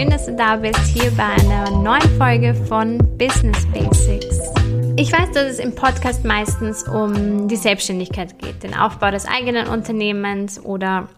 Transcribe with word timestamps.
schön, 0.00 0.08
dass 0.08 0.24
du 0.24 0.34
da 0.34 0.56
bist 0.56 0.80
hier 0.86 1.10
bei 1.10 1.24
einer 1.24 1.70
neuen 1.72 2.16
Folge 2.16 2.54
von 2.54 2.96
Business 3.18 3.66
Basics. 3.66 4.38
Ich 4.96 5.12
weiß, 5.12 5.30
dass 5.32 5.44
es 5.44 5.58
im 5.58 5.74
Podcast 5.74 6.24
meistens 6.24 6.84
um 6.88 7.48
die 7.48 7.56
Selbstständigkeit 7.56 8.38
geht, 8.38 8.62
den 8.62 8.74
Aufbau 8.74 9.10
des 9.10 9.26
eigenen 9.26 9.68
Unternehmens 9.68 10.58
oder 10.64 11.10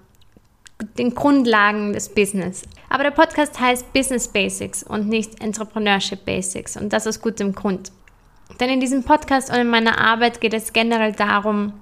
den 0.99 1.15
Grundlagen 1.15 1.93
des 1.93 2.13
Business. 2.13 2.65
Aber 2.89 3.05
der 3.05 3.13
Podcast 3.13 3.61
heißt 3.61 3.93
Business 3.93 4.27
Basics 4.27 4.83
und 4.83 5.09
nicht 5.09 5.41
Entrepreneurship 5.41 6.25
Basics 6.25 6.77
und 6.77 6.93
das 6.93 7.07
aus 7.07 7.21
gutem 7.21 7.55
Grund. 7.55 7.93
Denn 8.59 8.69
in 8.69 8.81
diesem 8.81 9.05
Podcast 9.05 9.51
und 9.51 9.61
in 9.61 9.71
meiner 9.71 10.01
Arbeit 10.01 10.41
geht 10.41 10.55
es 10.55 10.73
generell 10.73 11.13
darum, 11.13 11.73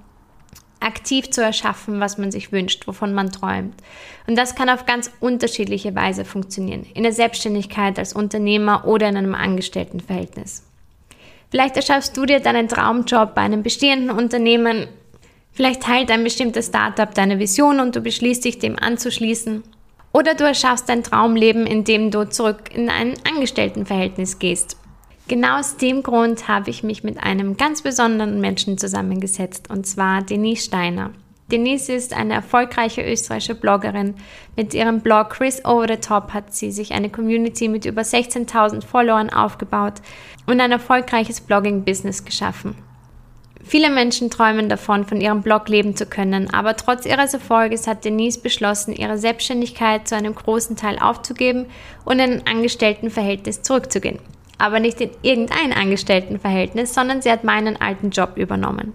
aktiv 0.81 1.31
zu 1.31 1.43
erschaffen, 1.43 2.01
was 2.01 2.19
man 2.19 2.33
sich 2.33 2.53
wünscht, 2.53 2.87
wovon 2.87 3.13
man 3.13 3.31
träumt. 3.31 3.75
Und 4.27 4.37
das 4.37 4.55
kann 4.55 4.69
auf 4.69 4.87
ganz 4.87 5.11
unterschiedliche 5.21 5.95
Weise 5.95 6.25
funktionieren. 6.25 6.87
In 6.95 7.03
der 7.03 7.13
Selbstständigkeit 7.13 7.99
als 7.99 8.13
Unternehmer 8.13 8.87
oder 8.87 9.09
in 9.09 9.17
einem 9.17 9.35
Angestelltenverhältnis. 9.35 10.65
Vielleicht 11.51 11.77
erschaffst 11.77 12.17
du 12.17 12.27
dir 12.27 12.41
deinen 12.41 12.69
Traumjob 12.69 13.35
bei 13.35 13.43
einem 13.43 13.63
bestehenden 13.63 14.11
Unternehmen. 14.11 14.87
Vielleicht 15.53 15.83
teilt 15.83 16.11
ein 16.11 16.25
bestimmtes 16.25 16.67
Startup 16.67 17.13
deine 17.13 17.39
Vision 17.39 17.81
und 17.81 17.97
du 17.97 18.01
beschließt 18.01 18.45
dich, 18.45 18.59
dem 18.59 18.79
anzuschließen. 18.79 19.63
Oder 20.13 20.35
du 20.35 20.45
erschaffst 20.45 20.89
dein 20.89 21.03
Traumleben, 21.03 21.67
indem 21.67 22.11
du 22.11 22.29
zurück 22.29 22.75
in 22.75 22.89
ein 22.89 23.15
Angestelltenverhältnis 23.29 24.39
gehst. 24.39 24.77
Genau 25.31 25.61
aus 25.61 25.77
dem 25.77 26.03
Grund 26.03 26.49
habe 26.49 26.71
ich 26.71 26.83
mich 26.83 27.05
mit 27.05 27.23
einem 27.23 27.57
ganz 27.57 27.83
besonderen 27.83 28.41
Menschen 28.41 28.79
zusammengesetzt, 28.79 29.71
und 29.71 29.87
zwar 29.87 30.23
Denise 30.23 30.65
Steiner. 30.65 31.13
Denise 31.53 31.93
ist 31.93 32.15
eine 32.15 32.35
erfolgreiche 32.35 33.09
österreichische 33.09 33.55
Bloggerin. 33.55 34.17
Mit 34.57 34.75
ihrem 34.75 35.03
Blog 35.03 35.31
Chris 35.31 35.65
Over 35.65 35.87
the 35.87 35.99
Top 35.99 36.35
hat 36.35 36.53
sie 36.53 36.73
sich 36.73 36.91
eine 36.95 37.11
Community 37.11 37.69
mit 37.69 37.85
über 37.85 38.03
16.000 38.03 38.85
Followern 38.85 39.31
aufgebaut 39.31 40.03
und 40.49 40.61
ein 40.61 40.73
erfolgreiches 40.73 41.41
Blogging-Business 41.41 42.25
geschaffen. 42.25 42.75
Viele 43.63 43.91
Menschen 43.91 44.31
träumen 44.31 44.69
davon, 44.69 45.05
von 45.05 45.21
ihrem 45.21 45.43
Blog 45.43 45.69
leben 45.69 45.95
zu 45.95 46.07
können, 46.07 46.53
aber 46.53 46.75
trotz 46.75 47.07
ihres 47.07 47.35
Erfolges 47.35 47.87
hat 47.87 48.05
Denise 48.05 48.41
beschlossen, 48.41 48.97
ihre 48.97 49.17
Selbstständigkeit 49.17 50.09
zu 50.09 50.17
einem 50.17 50.35
großen 50.35 50.75
Teil 50.75 50.99
aufzugeben 50.99 51.67
und 52.05 52.19
in 52.19 52.33
ein 52.33 52.47
Angestelltenverhältnis 52.49 53.63
zurückzugehen 53.63 54.19
aber 54.61 54.81
nicht 54.81 55.01
in 55.01 55.11
irgendein 55.23 55.73
Angestelltenverhältnis, 55.73 56.95
sondern 56.95 57.23
sie 57.23 57.31
hat 57.31 57.45
meinen 57.45 57.81
alten 57.81 58.11
Job 58.11 58.37
übernommen. 58.37 58.93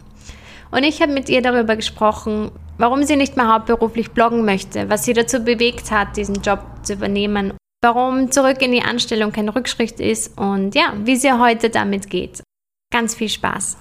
Und 0.72 0.84
ich 0.84 1.02
habe 1.02 1.14
mit 1.14 1.30
ihr 1.30 1.42
darüber 1.42 1.76
gesprochen, 1.76 2.52
warum 2.78 3.04
sie 3.04 3.16
nicht 3.16 3.38
mehr 3.38 3.54
hauptberuflich 3.54 4.12
bloggen 4.12 4.46
möchte, 4.46 4.90
was 4.90 5.06
sie 5.06 5.14
dazu 5.14 5.40
bewegt 5.40 5.92
hat, 5.92 6.18
diesen 6.18 6.42
Job 6.42 6.60
zu 6.84 6.94
übernehmen, 6.94 7.54
warum 7.82 8.32
zurück 8.32 8.62
in 8.62 8.72
die 8.72 8.82
Anstellung 8.82 9.32
kein 9.32 9.50
Rückschritt 9.50 10.00
ist 10.00 10.38
und 10.38 10.76
ja, 10.76 10.94
wie 11.04 11.16
sie 11.16 11.32
heute 11.32 11.70
damit 11.70 12.10
geht. 12.10 12.44
Ganz 12.92 13.16
viel 13.16 13.30
Spaß! 13.30 13.78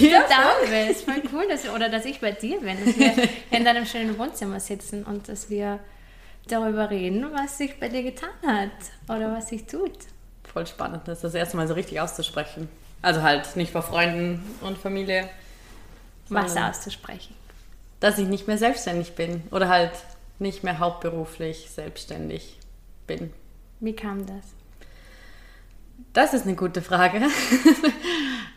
Ja, 0.00 0.24
da 0.28 0.52
bist. 0.68 1.04
Voll 1.04 1.22
cool, 1.32 1.48
dass 1.48 1.64
wir, 1.64 1.74
oder 1.74 1.88
dass 1.88 2.04
ich 2.04 2.20
bei 2.20 2.32
dir 2.32 2.60
bin, 2.60 2.76
dass 2.84 2.96
wir 2.96 3.28
in 3.50 3.64
deinem 3.64 3.86
schönen 3.86 4.18
Wohnzimmer 4.18 4.60
sitzen 4.60 5.04
und 5.04 5.28
dass 5.28 5.50
wir 5.50 5.80
darüber 6.48 6.90
reden, 6.90 7.26
was 7.32 7.58
sich 7.58 7.78
bei 7.78 7.88
dir 7.88 8.02
getan 8.02 8.30
hat 8.46 8.70
oder 9.08 9.32
was 9.32 9.48
sich 9.48 9.66
tut. 9.66 9.92
Voll 10.44 10.66
spannend, 10.66 11.06
das 11.06 11.20
das 11.20 11.34
erste 11.34 11.56
Mal 11.56 11.68
so 11.68 11.74
richtig 11.74 12.00
auszusprechen. 12.00 12.68
Also 13.00 13.22
halt 13.22 13.56
nicht 13.56 13.72
vor 13.72 13.82
Freunden 13.82 14.42
und 14.60 14.78
Familie. 14.78 15.28
Was 16.28 16.56
auszusprechen? 16.56 17.34
Dass 18.00 18.18
ich 18.18 18.26
nicht 18.26 18.46
mehr 18.46 18.58
selbstständig 18.58 19.14
bin 19.14 19.42
oder 19.50 19.68
halt 19.68 19.92
nicht 20.38 20.64
mehr 20.64 20.78
hauptberuflich 20.78 21.70
selbstständig 21.70 22.58
bin. 23.06 23.32
Wie 23.80 23.94
kam 23.94 24.26
das? 24.26 24.44
Das 26.12 26.34
ist 26.34 26.46
eine 26.46 26.56
gute 26.56 26.82
Frage. 26.82 27.22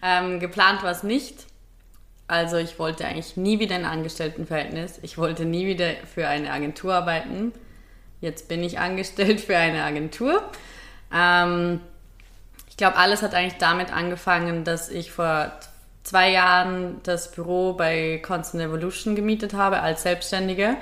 Ähm, 0.05 0.39
geplant 0.39 0.83
war 0.83 0.91
es 0.91 1.01
nicht. 1.01 1.47
Also 2.27 2.57
ich 2.57 2.77
wollte 2.77 3.05
eigentlich 3.05 3.37
nie 3.37 3.59
wieder 3.59 3.75
ein 3.75 3.85
Angestelltenverhältnis. 3.85 4.99
Ich 5.01 5.17
wollte 5.17 5.45
nie 5.45 5.65
wieder 5.65 5.93
für 6.13 6.27
eine 6.27 6.51
Agentur 6.51 6.93
arbeiten. 6.93 7.53
Jetzt 8.21 8.47
bin 8.47 8.63
ich 8.63 8.79
angestellt 8.79 9.41
für 9.41 9.57
eine 9.57 9.83
Agentur. 9.83 10.43
Ähm, 11.13 11.81
ich 12.69 12.77
glaube, 12.77 12.97
alles 12.97 13.23
hat 13.23 13.33
eigentlich 13.33 13.57
damit 13.57 13.91
angefangen, 13.91 14.63
dass 14.63 14.89
ich 14.89 15.11
vor 15.11 15.51
zwei 16.03 16.29
Jahren 16.29 17.01
das 17.03 17.31
Büro 17.31 17.73
bei 17.73 18.21
Constant 18.23 18.63
Evolution 18.63 19.15
gemietet 19.15 19.53
habe 19.53 19.79
als 19.79 20.03
Selbstständige 20.03 20.75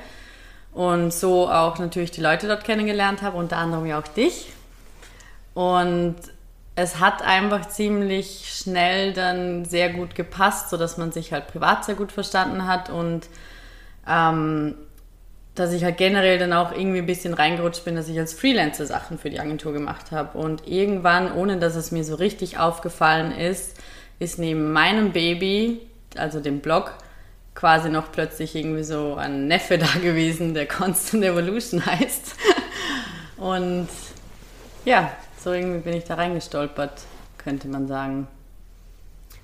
und 0.73 1.13
so 1.13 1.49
auch 1.49 1.79
natürlich 1.79 2.11
die 2.11 2.21
Leute 2.21 2.47
dort 2.47 2.65
kennengelernt 2.65 3.21
habe, 3.21 3.37
unter 3.37 3.57
anderem 3.57 3.85
ja 3.85 3.99
auch 3.99 4.07
dich. 4.07 4.51
Und 5.53 6.15
es 6.75 6.99
hat 6.99 7.21
einfach 7.21 7.67
ziemlich 7.67 8.51
schnell 8.53 9.13
dann 9.13 9.65
sehr 9.65 9.89
gut 9.89 10.15
gepasst, 10.15 10.69
sodass 10.69 10.97
man 10.97 11.11
sich 11.11 11.31
halt 11.31 11.47
privat 11.47 11.85
sehr 11.85 11.95
gut 11.95 12.11
verstanden 12.11 12.65
hat 12.67 12.89
und 12.89 13.27
ähm, 14.07 14.75
dass 15.55 15.71
ich 15.71 15.83
halt 15.83 15.97
generell 15.97 16.39
dann 16.39 16.51
auch 16.51 16.71
irgendwie 16.71 16.97
ein 16.97 17.05
bisschen 17.05 17.35
reingerutscht 17.35 17.85
bin, 17.85 17.95
dass 17.95 18.09
ich 18.09 18.17
als 18.17 18.33
Freelancer 18.33 18.87
Sachen 18.87 19.19
für 19.19 19.29
die 19.29 19.39
Agentur 19.39 19.71
gemacht 19.71 20.11
habe. 20.11 20.35
Und 20.37 20.67
irgendwann, 20.67 21.31
ohne 21.31 21.57
dass 21.57 21.75
es 21.75 21.91
mir 21.91 22.03
so 22.03 22.15
richtig 22.15 22.57
aufgefallen 22.57 23.31
ist, 23.31 23.77
ist 24.17 24.39
neben 24.39 24.71
meinem 24.71 25.11
Baby, 25.11 25.81
also 26.17 26.39
dem 26.39 26.59
Blog, 26.59 26.95
quasi 27.53 27.89
noch 27.89 28.11
plötzlich 28.11 28.55
irgendwie 28.55 28.83
so 28.83 29.13
ein 29.15 29.47
Neffe 29.47 29.77
da 29.77 29.99
gewesen, 30.01 30.55
der 30.55 30.67
Constant 30.67 31.23
Evolution 31.23 31.85
heißt. 31.85 32.35
Und 33.37 33.89
ja, 34.85 35.11
so 35.43 35.51
irgendwie 35.51 35.79
bin 35.79 35.93
ich 35.93 36.05
da 36.05 36.15
reingestolpert, 36.15 37.01
könnte 37.37 37.67
man 37.67 37.87
sagen. 37.87 38.27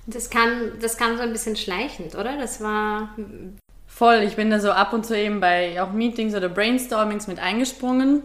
Das 0.06 0.30
kam, 0.30 0.72
das 0.80 0.96
kam 0.96 1.16
so 1.16 1.22
ein 1.22 1.32
bisschen 1.32 1.56
schleichend, 1.56 2.14
oder? 2.14 2.36
Das 2.36 2.62
war. 2.62 3.10
Voll, 3.86 4.22
ich 4.26 4.36
bin 4.36 4.50
da 4.50 4.58
so 4.60 4.70
ab 4.70 4.92
und 4.92 5.04
zu 5.04 5.16
eben 5.16 5.40
bei 5.40 5.80
auch 5.82 5.92
Meetings 5.92 6.34
oder 6.34 6.48
Brainstormings 6.48 7.26
mit 7.26 7.38
eingesprungen. 7.38 8.22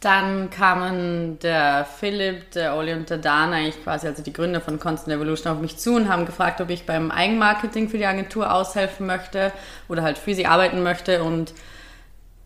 Dann 0.00 0.50
kamen 0.50 1.38
der 1.38 1.86
Philipp, 1.86 2.50
der 2.50 2.76
Oli 2.76 2.92
und 2.92 3.08
der 3.08 3.16
Dan, 3.16 3.52
eigentlich 3.52 3.82
quasi, 3.82 4.06
also 4.06 4.22
die 4.22 4.32
Gründer 4.32 4.60
von 4.60 4.78
Constant 4.78 5.16
Evolution, 5.16 5.52
auf 5.52 5.60
mich 5.60 5.78
zu 5.78 5.94
und 5.94 6.08
haben 6.08 6.26
gefragt, 6.26 6.60
ob 6.60 6.68
ich 6.68 6.84
beim 6.84 7.10
Eigenmarketing 7.10 7.88
für 7.88 7.96
die 7.96 8.06
Agentur 8.06 8.52
aushelfen 8.52 9.06
möchte 9.06 9.52
oder 9.88 10.02
halt 10.02 10.18
für 10.18 10.34
sie 10.34 10.46
arbeiten 10.46 10.82
möchte. 10.82 11.24
Und 11.24 11.54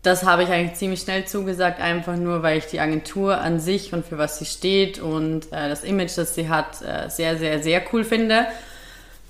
das 0.03 0.23
habe 0.23 0.43
ich 0.43 0.49
eigentlich 0.49 0.77
ziemlich 0.77 1.01
schnell 1.01 1.25
zugesagt, 1.25 1.79
einfach 1.79 2.15
nur, 2.15 2.41
weil 2.41 2.57
ich 2.57 2.65
die 2.65 2.79
Agentur 2.79 3.39
an 3.39 3.59
sich 3.59 3.93
und 3.93 4.05
für 4.05 4.17
was 4.17 4.39
sie 4.39 4.45
steht 4.45 4.99
und 4.99 5.51
äh, 5.51 5.69
das 5.69 5.83
Image, 5.83 6.17
das 6.17 6.33
sie 6.33 6.49
hat, 6.49 6.81
äh, 6.81 7.09
sehr, 7.09 7.37
sehr, 7.37 7.61
sehr 7.61 7.83
cool 7.93 8.03
finde. 8.03 8.47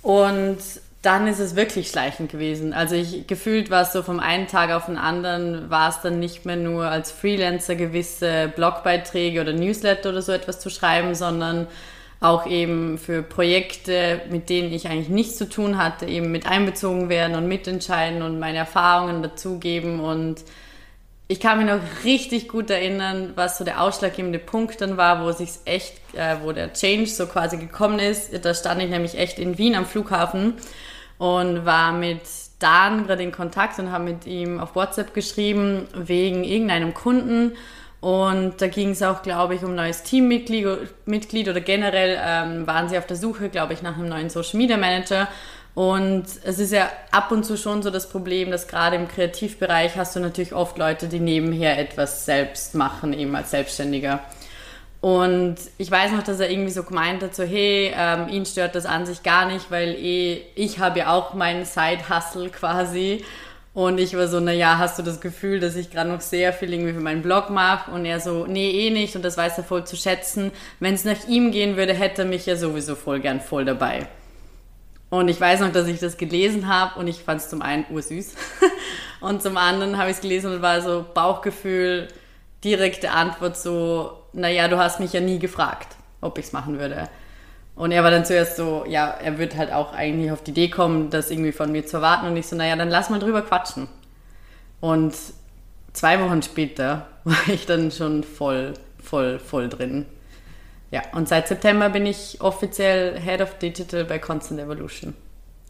Und 0.01 0.59
dann 1.01 1.27
ist 1.27 1.39
es 1.39 1.55
wirklich 1.55 1.89
schleichend 1.89 2.31
gewesen. 2.31 2.73
Also 2.73 2.95
ich 2.95 3.25
gefühlt 3.27 3.69
war 3.69 3.81
es 3.81 3.91
so 3.91 4.03
vom 4.03 4.19
einen 4.19 4.47
Tag 4.47 4.71
auf 4.71 4.85
den 4.85 4.97
anderen, 4.97 5.69
war 5.69 5.89
es 5.89 6.01
dann 6.01 6.19
nicht 6.19 6.45
mehr 6.45 6.55
nur 6.55 6.85
als 6.85 7.11
Freelancer 7.11 7.75
gewisse 7.75 8.51
Blogbeiträge 8.55 9.41
oder 9.41 9.51
Newsletter 9.51 10.09
oder 10.09 10.21
so 10.21 10.31
etwas 10.31 10.59
zu 10.59 10.69
schreiben, 10.69 11.15
sondern 11.15 11.67
auch 12.21 12.45
eben 12.45 12.99
für 12.99 13.23
Projekte, 13.23 14.21
mit 14.29 14.49
denen 14.49 14.71
ich 14.71 14.87
eigentlich 14.87 15.09
nichts 15.09 15.37
zu 15.37 15.49
tun 15.49 15.77
hatte, 15.77 16.05
eben 16.05 16.31
mit 16.31 16.45
einbezogen 16.45 17.09
werden 17.09 17.35
und 17.35 17.47
mitentscheiden 17.47 18.21
und 18.21 18.39
meine 18.39 18.59
Erfahrungen 18.59 19.23
dazugeben. 19.23 19.99
Und 19.99 20.43
ich 21.27 21.39
kann 21.39 21.57
mich 21.57 21.65
noch 21.65 21.79
richtig 22.03 22.47
gut 22.47 22.69
erinnern, 22.69 23.31
was 23.33 23.57
so 23.57 23.63
der 23.63 23.81
ausschlaggebende 23.81 24.37
Punkt 24.37 24.81
dann 24.81 24.97
war, 24.97 25.25
wo 25.25 25.31
sich 25.31 25.49
echt, 25.65 25.95
äh, 26.13 26.35
wo 26.43 26.51
der 26.51 26.73
Change 26.73 27.07
so 27.07 27.25
quasi 27.25 27.57
gekommen 27.57 27.97
ist. 27.97 28.45
Da 28.45 28.53
stand 28.53 28.83
ich 28.83 28.89
nämlich 28.91 29.17
echt 29.17 29.39
in 29.39 29.57
Wien 29.57 29.73
am 29.73 29.87
Flughafen 29.87 30.53
und 31.17 31.65
war 31.65 31.91
mit 31.91 32.21
Dan 32.59 33.07
gerade 33.07 33.23
in 33.23 33.31
Kontakt 33.31 33.79
und 33.79 33.91
habe 33.91 34.03
mit 34.03 34.27
ihm 34.27 34.59
auf 34.59 34.75
WhatsApp 34.75 35.15
geschrieben 35.15 35.87
wegen 35.95 36.43
irgendeinem 36.43 36.93
Kunden 36.93 37.53
und 38.01 38.59
da 38.59 38.67
ging 38.67 38.89
es 38.89 39.03
auch, 39.03 39.21
glaube 39.21 39.53
ich, 39.53 39.63
um 39.63 39.75
neues 39.75 40.01
Teammitglied 40.01 40.67
Mitglied 41.05 41.47
oder 41.47 41.61
generell 41.61 42.19
ähm, 42.19 42.65
waren 42.65 42.89
sie 42.89 42.97
auf 42.97 43.05
der 43.05 43.15
Suche, 43.15 43.49
glaube 43.49 43.73
ich, 43.73 43.83
nach 43.83 43.95
einem 43.95 44.09
neuen 44.09 44.29
Social 44.31 44.57
Media 44.57 44.75
Manager. 44.75 45.27
Und 45.75 46.25
es 46.43 46.59
ist 46.59 46.73
ja 46.73 46.89
ab 47.11 47.31
und 47.31 47.45
zu 47.45 47.57
schon 47.57 47.83
so 47.83 47.91
das 47.91 48.09
Problem, 48.09 48.49
dass 48.49 48.67
gerade 48.67 48.95
im 48.95 49.07
Kreativbereich 49.07 49.95
hast 49.95 50.15
du 50.15 50.19
natürlich 50.19 50.53
oft 50.53 50.79
Leute, 50.79 51.07
die 51.07 51.19
nebenher 51.19 51.77
etwas 51.77 52.25
selbst 52.25 52.73
machen, 52.73 53.13
eben 53.13 53.35
als 53.35 53.51
Selbstständiger. 53.51 54.19
Und 54.99 55.55
ich 55.77 55.89
weiß 55.89 56.11
noch, 56.11 56.23
dass 56.23 56.39
er 56.39 56.49
irgendwie 56.49 56.71
so 56.71 56.83
gemeint 56.83 57.23
hat, 57.23 57.35
so 57.35 57.43
hey, 57.43 57.93
ähm, 57.95 58.29
ihn 58.29 58.45
stört 58.45 58.75
das 58.75 58.85
an 58.85 59.05
sich 59.05 59.23
gar 59.23 59.45
nicht, 59.45 59.69
weil 59.69 59.95
eh, 59.95 60.41
ich 60.55 60.79
habe 60.79 60.99
ja 60.99 61.13
auch 61.13 61.35
meinen 61.35 61.65
Side-Hustle 61.65 62.49
quasi 62.49 63.23
Und 63.73 63.99
ich 63.99 64.17
war 64.17 64.27
so, 64.27 64.41
naja, 64.41 64.77
hast 64.77 64.99
du 64.99 65.03
das 65.03 65.21
Gefühl, 65.21 65.61
dass 65.61 65.77
ich 65.77 65.89
gerade 65.91 66.09
noch 66.09 66.19
sehr 66.19 66.51
viel 66.51 66.73
irgendwie 66.73 66.93
für 66.93 66.99
meinen 66.99 67.21
Blog 67.21 67.49
mache? 67.49 67.91
Und 67.91 68.05
er 68.05 68.19
so, 68.19 68.45
nee, 68.45 68.69
eh 68.69 68.89
nicht. 68.89 69.15
Und 69.15 69.23
das 69.23 69.37
weiß 69.37 69.57
er 69.57 69.63
voll 69.63 69.85
zu 69.85 69.95
schätzen. 69.95 70.51
Wenn 70.79 70.93
es 70.93 71.05
nach 71.05 71.27
ihm 71.27 71.51
gehen 71.51 71.77
würde, 71.77 71.93
hätte 71.93 72.23
er 72.23 72.27
mich 72.27 72.45
ja 72.45 72.57
sowieso 72.57 72.95
voll 72.95 73.21
gern 73.21 73.39
voll 73.39 73.63
dabei. 73.63 74.07
Und 75.09 75.27
ich 75.27 75.39
weiß 75.39 75.61
noch, 75.61 75.71
dass 75.71 75.87
ich 75.87 75.99
das 75.99 76.17
gelesen 76.17 76.67
habe 76.67 76.97
und 76.99 77.07
ich 77.07 77.17
fand 77.23 77.41
es 77.41 77.49
zum 77.49 77.61
einen 77.61 77.85
ursüß. 77.89 78.33
und 79.21 79.41
zum 79.41 79.57
anderen 79.57 79.97
habe 79.97 80.09
ich 80.09 80.17
es 80.17 80.21
gelesen 80.21 80.53
und 80.53 80.61
war 80.61 80.81
so 80.81 81.05
Bauchgefühl, 81.13 82.07
direkte 82.63 83.11
Antwort 83.11 83.57
so, 83.57 84.19
naja, 84.33 84.67
du 84.67 84.77
hast 84.77 84.99
mich 84.99 85.13
ja 85.13 85.19
nie 85.19 85.39
gefragt, 85.39 85.95
ob 86.21 86.37
ich 86.37 86.45
es 86.45 86.53
machen 86.53 86.79
würde. 86.79 87.09
Und 87.75 87.91
er 87.91 88.03
war 88.03 88.11
dann 88.11 88.25
zuerst 88.25 88.57
so, 88.57 88.85
ja, 88.87 89.09
er 89.09 89.37
wird 89.37 89.55
halt 89.55 89.71
auch 89.71 89.93
eigentlich 89.93 90.31
auf 90.31 90.43
die 90.43 90.51
Idee 90.51 90.69
kommen, 90.69 91.09
das 91.09 91.31
irgendwie 91.31 91.51
von 91.51 91.71
mir 91.71 91.85
zu 91.85 91.97
erwarten. 91.97 92.27
Und 92.27 92.37
ich 92.37 92.47
so, 92.47 92.55
naja, 92.55 92.75
dann 92.75 92.89
lass 92.89 93.09
mal 93.09 93.19
drüber 93.19 93.41
quatschen. 93.41 93.87
Und 94.79 95.15
zwei 95.93 96.19
Wochen 96.21 96.41
später 96.41 97.07
war 97.23 97.47
ich 97.47 97.65
dann 97.65 97.91
schon 97.91 98.23
voll, 98.23 98.73
voll, 99.01 99.39
voll 99.39 99.69
drin. 99.69 100.05
Ja, 100.91 101.03
und 101.13 101.29
seit 101.29 101.47
September 101.47 101.89
bin 101.89 102.05
ich 102.05 102.41
offiziell 102.41 103.17
Head 103.19 103.41
of 103.41 103.57
Digital 103.57 104.03
bei 104.03 104.19
Constant 104.19 104.59
Evolution. 104.59 105.13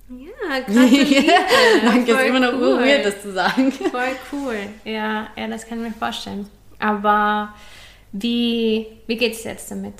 Ja, 0.09 0.59
gratuliere. 0.59 1.33
Danke, 1.85 2.11
ist 2.11 2.25
immer 2.25 2.39
noch 2.39 2.53
cool. 2.53 2.79
weird, 2.79 3.05
das 3.05 3.21
zu 3.21 3.31
sagen. 3.31 3.71
Voll 3.71 4.15
cool. 4.33 4.57
Ja, 4.83 5.27
ja, 5.37 5.47
das 5.47 5.65
kann 5.67 5.79
ich 5.79 5.91
mir 5.91 5.97
vorstellen. 5.97 6.49
Aber 6.79 7.53
wie, 8.11 8.87
wie 9.07 9.15
geht 9.15 9.33
es 9.33 9.43
jetzt 9.43 9.71
damit? 9.71 9.93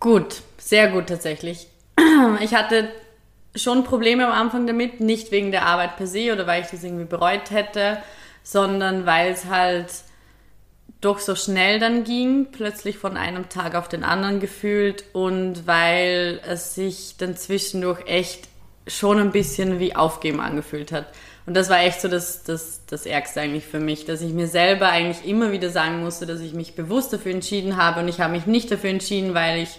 Gut, 0.00 0.42
sehr 0.58 0.88
gut 0.88 1.06
tatsächlich. 1.08 1.68
Ich 2.40 2.54
hatte 2.54 2.88
schon 3.54 3.84
Probleme 3.84 4.26
am 4.26 4.32
Anfang 4.32 4.66
damit, 4.66 5.00
nicht 5.00 5.30
wegen 5.30 5.50
der 5.50 5.66
Arbeit 5.66 5.96
per 5.96 6.06
se 6.06 6.32
oder 6.32 6.46
weil 6.46 6.62
ich 6.62 6.68
das 6.68 6.84
irgendwie 6.84 7.04
bereut 7.04 7.50
hätte, 7.50 7.98
sondern 8.42 9.06
weil 9.06 9.32
es 9.32 9.46
halt 9.46 9.86
doch 11.00 11.18
so 11.20 11.34
schnell 11.34 11.78
dann 11.78 12.04
ging, 12.04 12.48
plötzlich 12.50 12.98
von 12.98 13.16
einem 13.16 13.48
Tag 13.48 13.74
auf 13.74 13.88
den 13.88 14.04
anderen 14.04 14.40
gefühlt 14.40 15.04
und 15.12 15.66
weil 15.66 16.40
es 16.46 16.74
sich 16.74 17.16
dann 17.18 17.36
zwischendurch 17.36 18.06
echt 18.06 18.48
schon 18.86 19.18
ein 19.18 19.30
bisschen 19.32 19.78
wie 19.78 19.94
Aufgeben 19.94 20.40
angefühlt 20.40 20.92
hat. 20.92 21.06
Und 21.48 21.54
das 21.54 21.70
war 21.70 21.80
echt 21.80 22.02
so 22.02 22.08
das, 22.08 22.42
das, 22.42 22.82
das 22.84 23.06
Ärgste 23.06 23.40
eigentlich 23.40 23.64
für 23.64 23.80
mich, 23.80 24.04
dass 24.04 24.20
ich 24.20 24.34
mir 24.34 24.48
selber 24.48 24.90
eigentlich 24.90 25.26
immer 25.26 25.50
wieder 25.50 25.70
sagen 25.70 26.00
musste, 26.00 26.26
dass 26.26 26.40
ich 26.40 26.52
mich 26.52 26.74
bewusst 26.74 27.10
dafür 27.10 27.32
entschieden 27.32 27.78
habe 27.78 28.00
und 28.00 28.08
ich 28.08 28.20
habe 28.20 28.32
mich 28.32 28.44
nicht 28.44 28.70
dafür 28.70 28.90
entschieden, 28.90 29.32
weil 29.32 29.62
ich, 29.62 29.78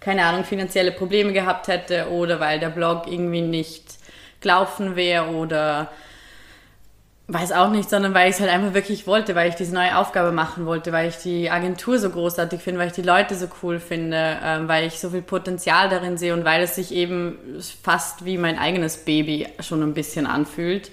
keine 0.00 0.24
Ahnung, 0.24 0.44
finanzielle 0.44 0.92
Probleme 0.92 1.34
gehabt 1.34 1.68
hätte 1.68 2.08
oder 2.08 2.40
weil 2.40 2.58
der 2.58 2.70
Blog 2.70 3.02
irgendwie 3.06 3.42
nicht 3.42 3.98
gelaufen 4.40 4.96
wäre 4.96 5.26
oder 5.26 5.90
weiß 7.28 7.52
auch 7.52 7.68
nicht, 7.68 7.90
sondern 7.90 8.14
weil 8.14 8.30
ich 8.30 8.36
es 8.36 8.40
halt 8.40 8.50
einfach 8.50 8.72
wirklich 8.72 9.06
wollte, 9.06 9.34
weil 9.34 9.50
ich 9.50 9.56
diese 9.56 9.74
neue 9.74 9.98
Aufgabe 9.98 10.32
machen 10.32 10.64
wollte, 10.64 10.90
weil 10.90 11.10
ich 11.10 11.18
die 11.18 11.50
Agentur 11.50 11.98
so 11.98 12.08
großartig 12.08 12.62
finde, 12.62 12.80
weil 12.80 12.88
ich 12.88 12.94
die 12.94 13.02
Leute 13.02 13.34
so 13.34 13.46
cool 13.62 13.78
finde, 13.78 14.38
ähm, 14.42 14.68
weil 14.68 14.86
ich 14.86 14.98
so 14.98 15.10
viel 15.10 15.20
Potenzial 15.20 15.90
darin 15.90 16.16
sehe 16.16 16.32
und 16.32 16.46
weil 16.46 16.62
es 16.62 16.76
sich 16.76 16.94
eben 16.94 17.38
fast 17.82 18.24
wie 18.24 18.38
mein 18.38 18.58
eigenes 18.58 19.04
Baby 19.04 19.48
schon 19.60 19.82
ein 19.82 19.92
bisschen 19.92 20.24
anfühlt. 20.24 20.90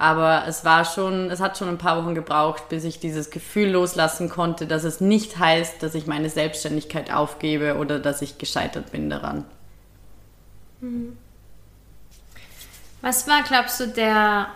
Aber 0.00 0.44
es 0.46 0.64
war 0.64 0.84
schon, 0.84 1.28
es 1.28 1.40
hat 1.40 1.58
schon 1.58 1.68
ein 1.68 1.76
paar 1.76 2.00
Wochen 2.00 2.14
gebraucht, 2.14 2.68
bis 2.68 2.84
ich 2.84 3.00
dieses 3.00 3.30
Gefühl 3.30 3.70
loslassen 3.70 4.28
konnte, 4.28 4.68
dass 4.68 4.84
es 4.84 5.00
nicht 5.00 5.40
heißt, 5.40 5.82
dass 5.82 5.96
ich 5.96 6.06
meine 6.06 6.30
Selbstständigkeit 6.30 7.12
aufgebe 7.12 7.76
oder 7.76 7.98
dass 7.98 8.22
ich 8.22 8.38
gescheitert 8.38 8.92
bin 8.92 9.10
daran. 9.10 9.44
Mhm. 10.80 11.18
Was 13.00 13.26
war, 13.26 13.42
glaubst 13.42 13.80
du, 13.80 13.88
der 13.88 14.46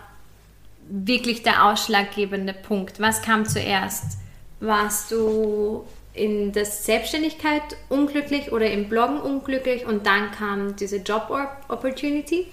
wirklich 0.87 1.43
der 1.43 1.65
ausschlaggebende 1.65 2.53
Punkt? 2.53 3.01
Was 3.01 3.21
kam 3.21 3.45
zuerst? 3.45 4.17
Warst 4.61 5.11
du 5.11 5.85
in 6.13 6.53
der 6.53 6.65
Selbstständigkeit 6.65 7.63
unglücklich 7.89 8.53
oder 8.53 8.71
im 8.71 8.87
Bloggen 8.87 9.19
unglücklich 9.19 9.85
und 9.85 10.05
dann 10.07 10.31
kam 10.31 10.77
diese 10.77 10.97
Job 10.97 11.29
Opportunity? 11.67 12.47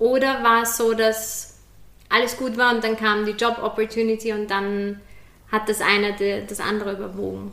Oder 0.00 0.42
war 0.42 0.62
es 0.62 0.76
so, 0.76 0.94
dass 0.94 1.53
alles 2.14 2.36
gut 2.36 2.56
war 2.56 2.74
und 2.74 2.84
dann 2.84 2.96
kam 2.96 3.26
die 3.26 3.32
Job 3.32 3.58
Opportunity 3.62 4.32
und 4.32 4.50
dann 4.50 5.00
hat 5.50 5.68
das 5.68 5.80
eine 5.80 6.14
das 6.46 6.60
andere 6.60 6.92
überwogen? 6.92 7.52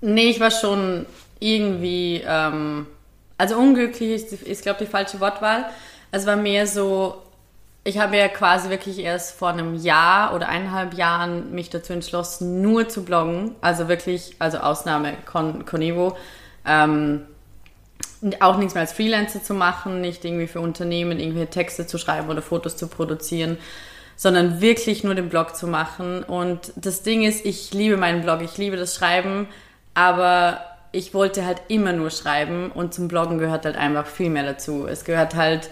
Nee, 0.00 0.30
ich 0.30 0.40
war 0.40 0.50
schon 0.50 1.06
irgendwie, 1.40 2.22
ähm, 2.26 2.86
also 3.36 3.56
unglücklich 3.56 4.10
ist, 4.10 4.32
ist 4.32 4.62
glaube 4.62 4.82
ich, 4.82 4.86
die 4.88 4.92
falsche 4.92 5.20
Wortwahl. 5.20 5.66
Es 6.10 6.26
war 6.26 6.36
mehr 6.36 6.66
so, 6.66 7.22
ich 7.84 7.98
habe 7.98 8.16
ja 8.16 8.28
quasi 8.28 8.70
wirklich 8.70 8.98
erst 8.98 9.38
vor 9.38 9.48
einem 9.48 9.74
Jahr 9.74 10.34
oder 10.34 10.48
eineinhalb 10.48 10.94
Jahren 10.94 11.52
mich 11.52 11.70
dazu 11.70 11.92
entschlossen, 11.92 12.62
nur 12.62 12.88
zu 12.88 13.04
bloggen. 13.04 13.54
Also 13.60 13.88
wirklich, 13.88 14.36
also 14.38 14.58
Ausnahme 14.58 15.14
Con 15.24 15.64
Conevo. 15.64 16.16
Ähm, 16.66 17.22
auch 18.40 18.56
nichts 18.58 18.74
mehr 18.74 18.82
als 18.82 18.92
Freelancer 18.92 19.42
zu 19.42 19.54
machen, 19.54 20.00
nicht 20.00 20.24
irgendwie 20.24 20.46
für 20.46 20.60
Unternehmen 20.60 21.20
irgendwelche 21.20 21.50
Texte 21.50 21.86
zu 21.86 21.98
schreiben 21.98 22.28
oder 22.28 22.42
Fotos 22.42 22.76
zu 22.76 22.88
produzieren, 22.88 23.58
sondern 24.16 24.60
wirklich 24.60 25.04
nur 25.04 25.14
den 25.14 25.28
Blog 25.28 25.56
zu 25.56 25.66
machen. 25.66 26.22
Und 26.24 26.72
das 26.76 27.02
Ding 27.02 27.22
ist, 27.22 27.44
ich 27.46 27.72
liebe 27.72 27.96
meinen 27.96 28.22
Blog, 28.22 28.42
ich 28.42 28.58
liebe 28.58 28.76
das 28.76 28.96
Schreiben, 28.96 29.48
aber 29.94 30.60
ich 30.92 31.14
wollte 31.14 31.44
halt 31.44 31.62
immer 31.68 31.92
nur 31.92 32.10
schreiben 32.10 32.72
und 32.72 32.94
zum 32.94 33.08
Bloggen 33.08 33.38
gehört 33.38 33.64
halt 33.64 33.76
einfach 33.76 34.06
viel 34.06 34.30
mehr 34.30 34.44
dazu. 34.44 34.86
Es 34.86 35.04
gehört 35.04 35.34
halt 35.34 35.68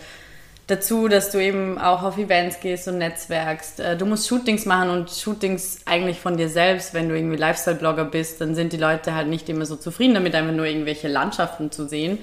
dazu, 0.66 1.08
dass 1.08 1.30
du 1.30 1.38
eben 1.42 1.78
auch 1.78 2.02
auf 2.02 2.18
Events 2.18 2.60
gehst 2.60 2.88
und 2.88 2.98
netzwerkst. 2.98 3.80
Äh, 3.80 3.96
du 3.96 4.04
musst 4.06 4.26
Shootings 4.26 4.66
machen 4.66 4.90
und 4.90 5.10
Shootings 5.10 5.80
eigentlich 5.84 6.18
von 6.18 6.36
dir 6.36 6.48
selbst. 6.48 6.94
Wenn 6.94 7.08
du 7.08 7.16
irgendwie 7.16 7.36
Lifestyle-Blogger 7.36 8.04
bist, 8.04 8.40
dann 8.40 8.54
sind 8.54 8.72
die 8.72 8.78
Leute 8.78 9.14
halt 9.14 9.28
nicht 9.28 9.48
immer 9.48 9.66
so 9.66 9.76
zufrieden 9.76 10.14
damit, 10.14 10.34
einfach 10.34 10.54
nur 10.54 10.66
irgendwelche 10.66 11.08
Landschaften 11.08 11.70
zu 11.70 11.86
sehen. 11.88 12.18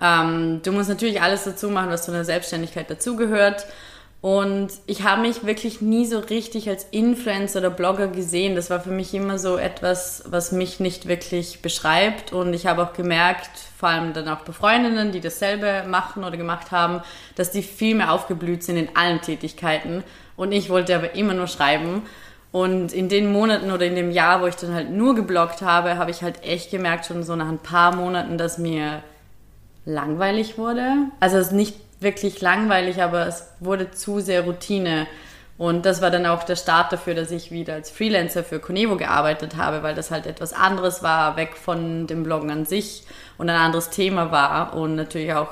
Ähm, 0.00 0.60
du 0.62 0.72
musst 0.72 0.88
natürlich 0.88 1.22
alles 1.22 1.44
dazu 1.44 1.70
machen, 1.70 1.90
was 1.90 2.04
zu 2.04 2.12
einer 2.12 2.24
Selbstständigkeit 2.24 2.90
dazugehört. 2.90 3.66
Und 4.20 4.70
ich 4.86 5.04
habe 5.04 5.22
mich 5.22 5.44
wirklich 5.44 5.80
nie 5.80 6.06
so 6.06 6.18
richtig 6.18 6.68
als 6.68 6.84
Influencer 6.90 7.60
oder 7.60 7.70
Blogger 7.70 8.08
gesehen. 8.08 8.56
Das 8.56 8.70
war 8.70 8.80
für 8.80 8.90
mich 8.90 9.14
immer 9.14 9.38
so 9.38 9.56
etwas, 9.56 10.24
was 10.26 10.50
mich 10.50 10.80
nicht 10.80 11.06
wirklich 11.06 11.62
beschreibt. 11.62 12.32
Und 12.32 12.52
ich 12.52 12.66
habe 12.66 12.82
auch 12.82 12.92
gemerkt, 12.92 13.50
vor 13.76 13.90
allem 13.90 14.14
dann 14.14 14.28
auch 14.28 14.40
bei 14.40 14.52
Freundinnen, 14.52 15.12
die 15.12 15.20
dasselbe 15.20 15.84
machen 15.86 16.24
oder 16.24 16.36
gemacht 16.36 16.70
haben, 16.70 17.02
dass 17.34 17.50
die 17.50 17.62
viel 17.62 17.94
mehr 17.94 18.10
aufgeblüht 18.10 18.62
sind 18.62 18.78
in 18.78 18.88
allen 18.96 19.20
Tätigkeiten. 19.20 20.02
Und 20.36 20.52
ich 20.52 20.70
wollte 20.70 20.96
aber 20.96 21.14
immer 21.14 21.34
nur 21.34 21.46
schreiben. 21.46 22.02
Und 22.52 22.94
in 22.94 23.10
den 23.10 23.30
Monaten 23.30 23.70
oder 23.70 23.84
in 23.84 23.94
dem 23.94 24.10
Jahr, 24.10 24.40
wo 24.40 24.46
ich 24.46 24.56
dann 24.56 24.72
halt 24.72 24.90
nur 24.90 25.14
gebloggt 25.14 25.60
habe, 25.60 25.98
habe 25.98 26.10
ich 26.10 26.22
halt 26.22 26.42
echt 26.42 26.70
gemerkt, 26.70 27.04
schon 27.04 27.22
so 27.22 27.36
nach 27.36 27.48
ein 27.48 27.58
paar 27.58 27.94
Monaten, 27.94 28.38
dass 28.38 28.56
mir 28.56 29.02
langweilig 29.84 30.56
wurde. 30.56 30.94
Also 31.20 31.36
es 31.36 31.48
ist 31.48 31.52
nicht 31.52 31.76
wirklich 32.00 32.40
langweilig, 32.40 33.02
aber 33.02 33.26
es 33.26 33.46
wurde 33.60 33.90
zu 33.90 34.20
sehr 34.20 34.42
Routine. 34.44 35.06
Und 35.58 35.86
das 35.86 36.02
war 36.02 36.10
dann 36.10 36.26
auch 36.26 36.42
der 36.42 36.56
Start 36.56 36.92
dafür, 36.92 37.14
dass 37.14 37.30
ich 37.30 37.50
wieder 37.50 37.74
als 37.74 37.90
Freelancer 37.90 38.44
für 38.44 38.58
Conevo 38.58 38.96
gearbeitet 38.96 39.56
habe, 39.56 39.82
weil 39.82 39.94
das 39.94 40.10
halt 40.10 40.26
etwas 40.26 40.52
anderes 40.52 41.02
war, 41.02 41.36
weg 41.36 41.56
von 41.56 42.06
dem 42.06 42.24
Bloggen 42.24 42.50
an 42.50 42.66
sich 42.66 43.04
und 43.38 43.48
ein 43.48 43.56
anderes 43.56 43.88
Thema 43.88 44.30
war 44.30 44.74
und 44.74 44.96
natürlich 44.96 45.32
auch 45.32 45.48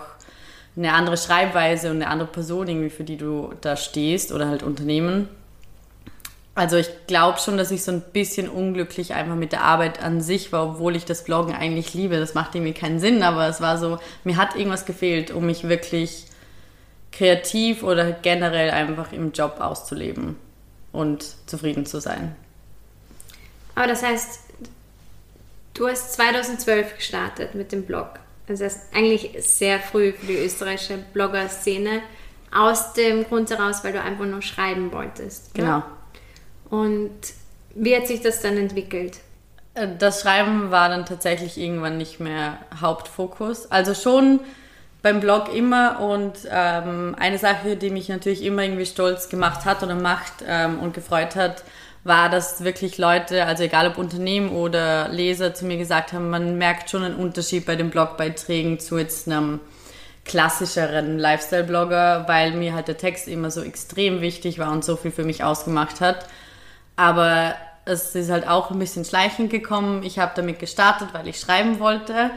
eine 0.76 0.92
andere 0.92 1.16
Schreibweise 1.16 1.90
und 1.90 1.96
eine 1.96 2.08
andere 2.08 2.28
Person 2.28 2.68
irgendwie, 2.68 2.90
für 2.90 3.04
die 3.04 3.16
du 3.16 3.54
da 3.62 3.76
stehst 3.76 4.32
oder 4.32 4.48
halt 4.48 4.62
Unternehmen. 4.62 5.28
Also 6.56 6.76
ich 6.76 6.88
glaube 7.06 7.38
schon, 7.38 7.56
dass 7.56 7.70
ich 7.70 7.82
so 7.82 7.90
ein 7.90 8.02
bisschen 8.12 8.48
unglücklich 8.48 9.14
einfach 9.14 9.34
mit 9.34 9.52
der 9.52 9.62
Arbeit 9.62 10.02
an 10.02 10.20
sich 10.20 10.52
war, 10.52 10.64
obwohl 10.64 10.94
ich 10.94 11.04
das 11.04 11.24
Bloggen 11.24 11.54
eigentlich 11.54 11.94
liebe. 11.94 12.18
Das 12.18 12.34
macht 12.34 12.54
irgendwie 12.54 12.74
keinen 12.74 13.00
Sinn, 13.00 13.22
aber 13.22 13.48
es 13.48 13.60
war 13.60 13.78
so, 13.78 13.98
mir 14.22 14.36
hat 14.36 14.54
irgendwas 14.54 14.84
gefehlt, 14.84 15.32
um 15.32 15.46
mich 15.46 15.68
wirklich 15.68 16.26
kreativ 17.14 17.82
oder 17.82 18.12
generell 18.12 18.70
einfach 18.70 19.12
im 19.12 19.32
Job 19.32 19.60
auszuleben 19.60 20.36
und 20.92 21.24
zufrieden 21.46 21.86
zu 21.86 22.00
sein. 22.00 22.34
Aber 23.74 23.86
das 23.86 24.02
heißt, 24.02 24.40
du 25.74 25.88
hast 25.88 26.14
2012 26.14 26.96
gestartet 26.96 27.54
mit 27.54 27.72
dem 27.72 27.84
Blog. 27.84 28.18
Das 28.46 28.60
heißt, 28.60 28.94
eigentlich 28.94 29.32
sehr 29.38 29.78
früh 29.78 30.12
für 30.12 30.26
die 30.26 30.36
österreichische 30.36 30.98
Blogger-Szene. 31.12 32.00
Aus 32.52 32.92
dem 32.92 33.24
Grund 33.24 33.50
heraus, 33.50 33.82
weil 33.82 33.92
du 33.92 34.00
einfach 34.00 34.26
nur 34.26 34.42
schreiben 34.42 34.92
wolltest. 34.92 35.54
Genau. 35.54 35.82
Und 36.70 37.10
wie 37.74 37.96
hat 37.96 38.06
sich 38.06 38.20
das 38.20 38.42
dann 38.42 38.56
entwickelt? 38.56 39.18
Äh, 39.74 39.88
das 39.98 40.20
Schreiben 40.20 40.70
war 40.70 40.88
dann 40.88 41.06
tatsächlich 41.06 41.58
irgendwann 41.58 41.96
nicht 41.96 42.20
mehr 42.20 42.58
Hauptfokus. 42.80 43.70
Also 43.70 43.94
schon 43.94 44.40
beim 45.04 45.20
Blog 45.20 45.54
immer 45.54 46.00
und 46.00 46.32
ähm, 46.50 47.14
eine 47.18 47.36
Sache, 47.36 47.76
die 47.76 47.90
mich 47.90 48.08
natürlich 48.08 48.42
immer 48.42 48.62
irgendwie 48.62 48.86
stolz 48.86 49.28
gemacht 49.28 49.66
hat 49.66 49.82
oder 49.82 49.94
macht 49.94 50.32
ähm, 50.48 50.78
und 50.78 50.94
gefreut 50.94 51.36
hat, 51.36 51.62
war, 52.04 52.30
dass 52.30 52.64
wirklich 52.64 52.96
Leute, 52.96 53.44
also 53.44 53.64
egal 53.64 53.86
ob 53.86 53.98
Unternehmen 53.98 54.48
oder 54.48 55.10
Leser, 55.10 55.52
zu 55.52 55.66
mir 55.66 55.76
gesagt 55.76 56.14
haben, 56.14 56.30
man 56.30 56.56
merkt 56.56 56.88
schon 56.88 57.02
einen 57.02 57.16
Unterschied 57.16 57.66
bei 57.66 57.76
den 57.76 57.90
Blogbeiträgen 57.90 58.80
zu 58.80 58.96
jetzt 58.96 59.28
einem 59.28 59.60
klassischeren 60.24 61.18
Lifestyle-Blogger, 61.18 62.24
weil 62.26 62.52
mir 62.52 62.72
halt 62.72 62.88
der 62.88 62.96
Text 62.96 63.28
immer 63.28 63.50
so 63.50 63.60
extrem 63.60 64.22
wichtig 64.22 64.58
war 64.58 64.72
und 64.72 64.86
so 64.86 64.96
viel 64.96 65.10
für 65.10 65.24
mich 65.24 65.44
ausgemacht 65.44 66.00
hat. 66.00 66.26
Aber 66.96 67.54
es 67.84 68.14
ist 68.14 68.30
halt 68.30 68.48
auch 68.48 68.70
ein 68.70 68.78
bisschen 68.78 69.04
schleichend 69.04 69.50
gekommen. 69.50 70.02
Ich 70.02 70.18
habe 70.18 70.32
damit 70.34 70.60
gestartet, 70.60 71.08
weil 71.12 71.28
ich 71.28 71.38
schreiben 71.38 71.78
wollte. 71.78 72.30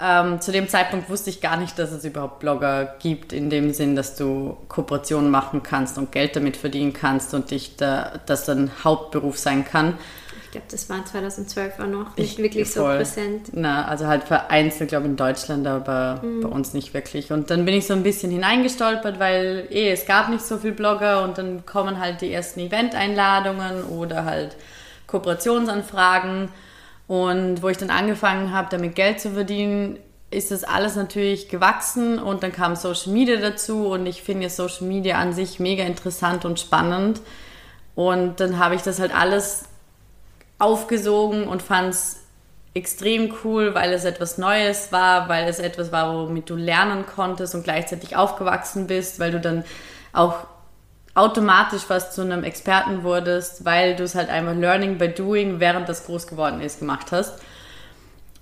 Ähm, 0.00 0.40
zu 0.40 0.52
dem 0.52 0.68
Zeitpunkt 0.68 1.10
wusste 1.10 1.30
ich 1.30 1.40
gar 1.40 1.56
nicht, 1.56 1.78
dass 1.78 1.90
es 1.90 2.04
überhaupt 2.04 2.38
Blogger 2.38 2.94
gibt, 3.00 3.32
in 3.32 3.50
dem 3.50 3.72
Sinn, 3.72 3.96
dass 3.96 4.14
du 4.14 4.56
Kooperationen 4.68 5.30
machen 5.30 5.62
kannst 5.62 5.98
und 5.98 6.12
Geld 6.12 6.36
damit 6.36 6.56
verdienen 6.56 6.92
kannst 6.92 7.34
und 7.34 7.50
dich 7.50 7.76
da, 7.76 8.12
das 8.26 8.44
dann 8.44 8.70
Hauptberuf 8.84 9.38
sein 9.38 9.64
kann. 9.64 9.98
Ich 10.44 10.52
glaube, 10.52 10.66
das 10.70 10.88
war 10.88 11.04
2012 11.04 11.78
auch 11.78 11.86
noch 11.86 12.16
nicht 12.16 12.38
ich, 12.38 12.42
wirklich 12.42 12.68
voll. 12.68 12.92
so 12.92 12.96
präsent. 12.96 13.48
Na, 13.52 13.86
also 13.86 14.06
halt 14.06 14.24
vereinzelt, 14.24 14.88
glaube 14.88 15.04
ich, 15.04 15.10
in 15.10 15.16
Deutschland, 15.16 15.66
aber 15.66 16.20
mhm. 16.22 16.42
bei 16.42 16.48
uns 16.48 16.72
nicht 16.72 16.94
wirklich. 16.94 17.32
Und 17.32 17.50
dann 17.50 17.64
bin 17.64 17.74
ich 17.74 17.86
so 17.86 17.92
ein 17.92 18.02
bisschen 18.02 18.30
hineingestolpert, 18.30 19.18
weil 19.18 19.66
eh, 19.68 19.90
es 19.90 20.06
gab 20.06 20.30
nicht 20.30 20.42
so 20.42 20.56
viele 20.56 20.72
Blogger 20.72 21.22
und 21.24 21.36
dann 21.36 21.66
kommen 21.66 21.98
halt 21.98 22.22
die 22.22 22.32
ersten 22.32 22.60
Event-Einladungen 22.60 23.82
oder 23.84 24.24
halt 24.24 24.56
Kooperationsanfragen. 25.06 26.48
Und 27.08 27.62
wo 27.62 27.68
ich 27.68 27.78
dann 27.78 27.90
angefangen 27.90 28.52
habe, 28.52 28.68
damit 28.70 28.94
Geld 28.94 29.18
zu 29.18 29.30
verdienen, 29.30 29.98
ist 30.30 30.50
das 30.50 30.62
alles 30.62 30.94
natürlich 30.94 31.48
gewachsen 31.48 32.18
und 32.18 32.42
dann 32.42 32.52
kam 32.52 32.76
Social 32.76 33.12
Media 33.12 33.36
dazu 33.36 33.88
und 33.88 34.04
ich 34.06 34.22
finde 34.22 34.50
Social 34.50 34.86
Media 34.86 35.16
an 35.16 35.32
sich 35.32 35.58
mega 35.58 35.84
interessant 35.84 36.44
und 36.44 36.60
spannend. 36.60 37.22
Und 37.94 38.40
dann 38.40 38.58
habe 38.58 38.74
ich 38.74 38.82
das 38.82 39.00
halt 39.00 39.14
alles 39.14 39.64
aufgesogen 40.58 41.48
und 41.48 41.62
fand 41.62 41.94
es 41.94 42.20
extrem 42.74 43.34
cool, 43.42 43.74
weil 43.74 43.92
es 43.92 44.04
etwas 44.04 44.36
Neues 44.36 44.92
war, 44.92 45.30
weil 45.30 45.48
es 45.48 45.58
etwas 45.58 45.90
war, 45.92 46.28
womit 46.28 46.50
du 46.50 46.56
lernen 46.56 47.06
konntest 47.06 47.54
und 47.54 47.64
gleichzeitig 47.64 48.14
aufgewachsen 48.14 48.86
bist, 48.86 49.18
weil 49.18 49.32
du 49.32 49.40
dann 49.40 49.64
auch 50.12 50.46
automatisch 51.18 51.82
fast 51.82 52.12
zu 52.12 52.22
einem 52.22 52.44
Experten 52.44 53.02
wurdest, 53.02 53.64
weil 53.64 53.96
du 53.96 54.04
es 54.04 54.14
halt 54.14 54.30
einfach 54.30 54.54
Learning 54.54 54.98
by 54.98 55.08
Doing, 55.08 55.60
während 55.60 55.88
das 55.88 56.06
groß 56.06 56.26
geworden 56.26 56.60
ist, 56.60 56.78
gemacht 56.78 57.12
hast. 57.12 57.34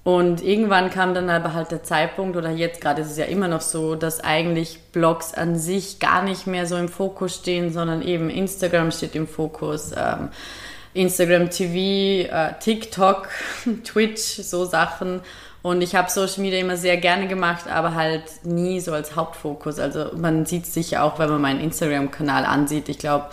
Und 0.05 0.41
irgendwann 0.41 0.91
kam 0.91 1.15
dann 1.15 1.29
aber 1.31 1.53
halt 1.53 1.73
der 1.73 1.83
Zeitpunkt, 1.83 2.37
oder 2.37 2.51
jetzt 2.51 2.81
gerade 2.81 3.03
ist 3.03 3.11
es 3.11 3.17
ja 3.17 3.25
immer 3.25 3.49
noch 3.49 3.61
so, 3.61 3.97
dass 3.97 4.21
eigentlich 4.21 4.79
Blogs 4.93 5.35
an 5.35 5.59
sich 5.59 5.99
gar 5.99 6.23
nicht 6.23 6.47
mehr 6.47 6.67
so 6.67 6.77
im 6.77 6.89
Fokus 6.89 7.35
stehen, 7.35 7.73
sondern 7.73 8.03
eben 8.03 8.31
Instagram 8.31 8.93
steht 8.93 9.17
im 9.17 9.27
Fokus. 9.27 9.91
Ähm, 9.97 10.29
Instagram 10.95 11.51
TV, 11.51 12.33
äh, 12.33 12.55
TikTok, 12.61 13.29
Twitch, 13.85 14.23
so 14.43 14.65
Sachen. 14.65 15.23
Und 15.67 15.83
ich 15.83 15.97
habe 15.97 16.09
Social 16.09 16.43
Media 16.43 16.61
immer 16.61 16.77
sehr 16.77 16.97
gerne 16.97 17.27
gemacht, 17.27 17.67
aber 17.67 17.97
halt 17.97 18.23
nie 18.45 18.79
so 18.79 18.93
als 18.93 19.17
Hauptfokus. 19.17 19.81
Also 19.81 20.13
man 20.17 20.47
sieht 20.47 20.65
sich 20.65 20.97
auch, 20.97 21.19
wenn 21.19 21.29
man 21.29 21.41
meinen 21.41 21.61
Instagram-Kanal 21.61 22.45
ansieht. 22.45 22.89
Ich 22.89 22.99
glaube, 22.99 23.31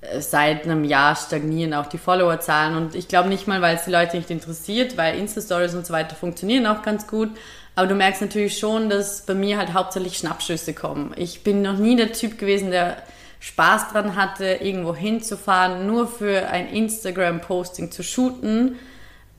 äh, 0.00 0.20
seit 0.20 0.64
einem 0.64 0.82
Jahr 0.82 1.14
stagnieren 1.14 1.72
auch 1.72 1.86
die 1.86 1.98
Followerzahlen. 1.98 2.76
Und 2.76 2.96
ich 2.96 3.06
glaube 3.06 3.28
nicht 3.28 3.46
mal, 3.46 3.62
weil 3.62 3.76
es 3.76 3.84
die 3.84 3.92
Leute 3.92 4.16
nicht 4.16 4.28
interessiert, 4.28 4.96
weil 4.96 5.16
Insta-Stories 5.16 5.76
und 5.76 5.86
so 5.86 5.92
weiter 5.92 6.16
funktionieren 6.16 6.66
auch 6.66 6.82
ganz 6.82 7.06
gut. 7.06 7.30
Aber 7.76 7.86
du 7.86 7.94
merkst 7.94 8.22
natürlich 8.22 8.58
schon, 8.58 8.90
dass 8.90 9.24
bei 9.24 9.34
mir 9.34 9.56
halt 9.56 9.72
hauptsächlich 9.72 10.18
Schnappschüsse 10.18 10.74
kommen. 10.74 11.12
Ich 11.14 11.44
bin 11.44 11.62
noch 11.62 11.78
nie 11.78 11.94
der 11.94 12.12
Typ 12.12 12.40
gewesen, 12.40 12.72
der 12.72 12.96
Spaß 13.38 13.92
dran 13.92 14.16
hatte, 14.16 14.46
irgendwo 14.46 14.96
hinzufahren, 14.96 15.86
nur 15.86 16.08
für 16.08 16.48
ein 16.48 16.66
Instagram-Posting 16.70 17.92
zu 17.92 18.02
shooten, 18.02 18.80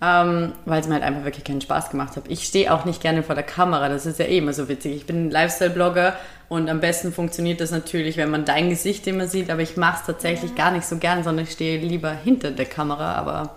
ähm, 0.03 0.51
weil 0.65 0.81
es 0.81 0.87
mir 0.87 0.95
halt 0.95 1.03
einfach 1.03 1.23
wirklich 1.23 1.45
keinen 1.45 1.61
Spaß 1.61 1.89
gemacht 1.89 2.17
hat. 2.17 2.25
Ich 2.27 2.43
stehe 2.43 2.73
auch 2.73 2.83
nicht 2.83 3.01
gerne 3.01 3.23
vor 3.23 3.35
der 3.35 3.43
Kamera, 3.45 3.87
das 3.87 4.05
ist 4.05 4.19
ja 4.19 4.25
eh 4.25 4.39
immer 4.39 4.51
so 4.51 4.67
witzig. 4.67 4.97
Ich 4.97 5.05
bin 5.05 5.31
Lifestyle-Blogger 5.31 6.17
und 6.49 6.69
am 6.69 6.81
besten 6.81 7.13
funktioniert 7.13 7.61
das 7.61 7.71
natürlich, 7.71 8.17
wenn 8.17 8.29
man 8.29 8.43
dein 8.43 8.69
Gesicht 8.69 9.07
immer 9.07 9.27
sieht, 9.27 9.49
aber 9.49 9.61
ich 9.61 9.77
mache 9.77 10.01
es 10.01 10.05
tatsächlich 10.05 10.55
gar 10.55 10.71
nicht 10.71 10.85
so 10.85 10.97
gern, 10.97 11.23
sondern 11.23 11.45
ich 11.45 11.53
stehe 11.53 11.79
lieber 11.79 12.11
hinter 12.11 12.51
der 12.51 12.65
Kamera, 12.65 13.13
aber 13.13 13.55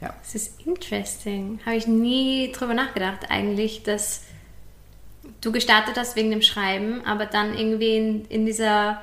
ja. 0.00 0.12
Das 0.22 0.34
ist 0.34 0.66
interesting. 0.66 1.60
Habe 1.64 1.76
ich 1.76 1.86
nie 1.86 2.50
drüber 2.50 2.74
nachgedacht 2.74 3.30
eigentlich, 3.30 3.84
dass 3.84 4.22
du 5.40 5.52
gestartet 5.52 5.96
hast 5.96 6.16
wegen 6.16 6.30
dem 6.30 6.42
Schreiben, 6.42 7.02
aber 7.06 7.26
dann 7.26 7.56
irgendwie 7.56 7.96
in, 7.96 8.24
in 8.24 8.44
dieser 8.44 9.00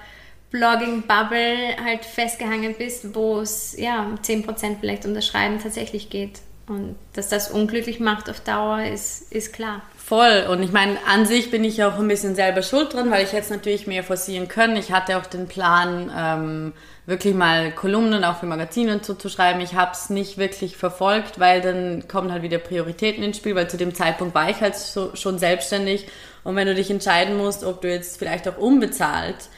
Blogging-Bubble 0.51 1.77
halt 1.83 2.05
festgehangen 2.05 2.75
bist, 2.77 3.15
wo 3.15 3.39
es 3.39 3.75
ja 3.77 4.07
10% 4.21 4.77
vielleicht 4.79 5.05
um 5.05 5.15
das 5.15 5.25
Schreiben 5.25 5.59
tatsächlich 5.61 6.09
geht. 6.09 6.39
Und 6.67 6.95
dass 7.13 7.29
das 7.29 7.51
unglücklich 7.51 7.99
macht 7.99 8.29
auf 8.29 8.39
Dauer, 8.39 8.83
ist, 8.83 9.31
ist 9.31 9.51
klar. 9.51 9.81
Voll. 9.97 10.47
Und 10.49 10.61
ich 10.63 10.71
meine, 10.71 10.97
an 11.07 11.25
sich 11.25 11.51
bin 11.51 11.63
ich 11.63 11.83
auch 11.83 11.97
ein 11.97 12.07
bisschen 12.07 12.35
selber 12.35 12.61
schuld 12.61 12.93
dran, 12.93 13.11
weil 13.11 13.23
ich 13.23 13.33
jetzt 13.33 13.49
natürlich 13.49 13.87
mehr 13.87 14.03
forcieren 14.03 14.47
können. 14.47 14.77
Ich 14.77 14.91
hatte 14.91 15.17
auch 15.17 15.25
den 15.25 15.47
Plan, 15.47 16.11
ähm, 16.15 16.73
wirklich 17.05 17.33
mal 17.33 17.71
Kolumnen 17.71 18.23
auch 18.23 18.37
für 18.37 18.45
Magazine 18.45 18.93
und 18.93 19.05
so 19.05 19.13
zu 19.13 19.27
schreiben. 19.27 19.59
Ich 19.61 19.73
habe 19.73 19.91
es 19.91 20.09
nicht 20.09 20.37
wirklich 20.37 20.77
verfolgt, 20.77 21.39
weil 21.39 21.61
dann 21.61 22.07
kommen 22.07 22.31
halt 22.31 22.43
wieder 22.43 22.57
Prioritäten 22.57 23.23
ins 23.23 23.37
Spiel, 23.37 23.55
weil 23.55 23.69
zu 23.69 23.77
dem 23.77 23.95
Zeitpunkt 23.95 24.35
war 24.35 24.49
ich 24.49 24.61
halt 24.61 24.75
so, 24.75 25.15
schon 25.15 25.39
selbstständig. 25.39 26.07
Und 26.43 26.55
wenn 26.55 26.67
du 26.67 26.75
dich 26.75 26.89
entscheiden 26.89 27.37
musst, 27.37 27.63
ob 27.63 27.81
du 27.81 27.89
jetzt 27.89 28.17
vielleicht 28.17 28.47
auch 28.47 28.57
unbezahlt 28.57 29.49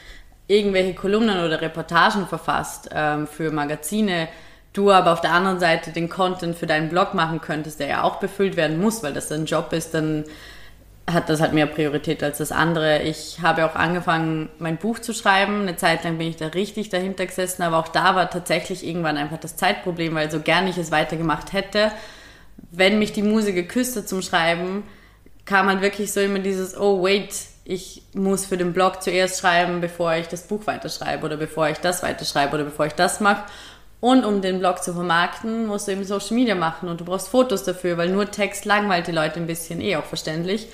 irgendwelche 0.46 0.94
Kolumnen 0.94 1.44
oder 1.44 1.60
Reportagen 1.60 2.26
verfasst 2.26 2.90
ähm, 2.92 3.26
für 3.26 3.50
Magazine, 3.50 4.28
du 4.72 4.90
aber 4.90 5.12
auf 5.12 5.20
der 5.20 5.32
anderen 5.32 5.60
Seite 5.60 5.90
den 5.90 6.08
Content 6.08 6.56
für 6.56 6.66
deinen 6.66 6.88
Blog 6.88 7.14
machen 7.14 7.40
könntest, 7.40 7.80
der 7.80 7.86
ja 7.86 8.02
auch 8.02 8.16
befüllt 8.16 8.56
werden 8.56 8.80
muss, 8.80 9.02
weil 9.02 9.12
das 9.12 9.28
dein 9.28 9.46
Job 9.46 9.72
ist, 9.72 9.94
dann 9.94 10.24
hat 11.10 11.28
das 11.28 11.40
halt 11.40 11.52
mehr 11.52 11.66
Priorität 11.66 12.22
als 12.22 12.38
das 12.38 12.50
andere. 12.50 13.02
Ich 13.02 13.40
habe 13.42 13.66
auch 13.66 13.74
angefangen, 13.74 14.48
mein 14.58 14.78
Buch 14.78 14.98
zu 14.98 15.12
schreiben. 15.12 15.62
Eine 15.62 15.76
Zeit 15.76 16.02
lang 16.02 16.16
bin 16.16 16.28
ich 16.28 16.36
da 16.36 16.46
richtig 16.48 16.88
dahinter 16.88 17.26
gesessen, 17.26 17.62
aber 17.62 17.78
auch 17.78 17.88
da 17.88 18.14
war 18.14 18.30
tatsächlich 18.30 18.86
irgendwann 18.86 19.18
einfach 19.18 19.38
das 19.38 19.56
Zeitproblem, 19.56 20.14
weil 20.14 20.30
so 20.30 20.40
gern 20.40 20.66
ich 20.66 20.78
es 20.78 20.90
weitergemacht 20.90 21.52
hätte, 21.52 21.92
wenn 22.70 22.98
mich 22.98 23.12
die 23.12 23.22
Muse 23.22 23.52
geküsst 23.52 23.96
hat 23.96 24.08
zum 24.08 24.22
Schreiben, 24.22 24.84
kam 25.44 25.68
halt 25.68 25.82
wirklich 25.82 26.10
so 26.12 26.20
immer 26.20 26.38
dieses, 26.38 26.76
oh 26.76 27.02
wait, 27.02 27.34
ich 27.64 28.02
muss 28.12 28.44
für 28.44 28.56
den 28.56 28.72
Blog 28.72 29.02
zuerst 29.02 29.40
schreiben, 29.40 29.80
bevor 29.80 30.14
ich 30.14 30.28
das 30.28 30.46
Buch 30.46 30.66
weiterschreibe 30.66 31.24
oder 31.24 31.36
bevor 31.36 31.68
ich 31.68 31.78
das 31.78 32.02
weiterschreibe 32.02 32.54
oder 32.54 32.64
bevor 32.64 32.86
ich 32.86 32.92
das 32.92 33.20
mache. 33.20 33.44
Und 34.00 34.26
um 34.26 34.42
den 34.42 34.58
Blog 34.58 34.82
zu 34.82 34.92
vermarkten, 34.92 35.66
musst 35.66 35.88
du 35.88 35.92
eben 35.92 36.04
Social 36.04 36.34
Media 36.34 36.54
machen 36.54 36.90
und 36.90 37.00
du 37.00 37.06
brauchst 37.06 37.28
Fotos 37.28 37.64
dafür, 37.64 37.96
weil 37.96 38.10
nur 38.10 38.30
Text 38.30 38.66
langweilt 38.66 39.06
die 39.06 39.12
Leute 39.12 39.36
ein 39.36 39.46
bisschen, 39.46 39.80
eh 39.80 39.96
auch 39.96 40.04
verständlich. 40.04 40.68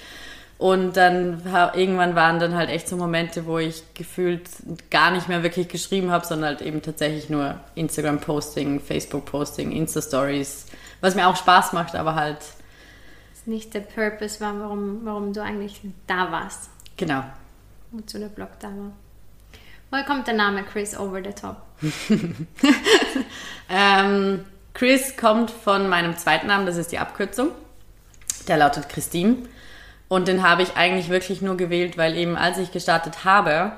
Und 0.59 0.97
dann 0.97 1.41
irgendwann 1.75 2.17
waren 2.17 2.41
dann 2.41 2.55
halt 2.55 2.69
echt 2.69 2.89
so 2.89 2.97
Momente, 2.97 3.47
wo 3.47 3.59
ich 3.59 3.83
gefühlt 3.95 4.43
gar 4.91 5.13
nicht 5.13 5.29
mehr 5.29 5.43
wirklich 5.43 5.69
geschrieben 5.69 6.11
habe, 6.11 6.27
sondern 6.27 6.51
halt 6.51 6.61
eben 6.61 6.83
tatsächlich 6.83 7.31
nur 7.31 7.55
Instagram-Posting, 7.77 8.81
Facebook-Posting, 8.81 9.71
Insta-Stories, 9.71 10.67
was 11.01 11.15
mir 11.15 11.29
auch 11.29 11.37
Spaß 11.37 11.73
macht, 11.73 11.95
aber 11.95 12.17
halt 12.17 12.39
nicht 13.47 13.73
der 13.73 13.81
Purpose 13.81 14.41
war, 14.41 14.59
warum, 14.61 15.01
warum 15.05 15.33
du 15.33 15.43
eigentlich 15.43 15.81
da 16.07 16.31
warst. 16.31 16.69
Genau. 17.01 17.25
Wozu 17.93 18.19
der 18.19 18.27
Blog 18.27 18.51
da 18.61 18.69
war. 18.69 18.93
Woher 19.89 20.05
kommt 20.05 20.27
der 20.27 20.35
Name 20.35 20.65
Chris 20.65 20.95
Over 20.95 21.23
the 21.25 21.33
Top? 21.33 21.57
ähm, 23.71 24.45
Chris 24.75 25.17
kommt 25.17 25.51
von 25.51 25.89
meinem 25.89 26.19
zweiten 26.19 26.49
Namen, 26.49 26.67
das 26.67 26.77
ist 26.77 26.93
die 26.93 26.99
Abkürzung. 26.99 27.53
Der 28.49 28.59
lautet 28.59 28.91
Christine. 28.91 29.37
Und 30.09 30.29
den 30.29 30.43
habe 30.43 30.63
ich 30.63 30.77
eigentlich 30.77 31.09
wirklich 31.09 31.41
nur 31.41 31.57
gewählt, 31.57 31.97
weil 31.97 32.19
eben 32.19 32.37
als 32.37 32.59
ich 32.59 32.71
gestartet 32.71 33.25
habe, 33.25 33.73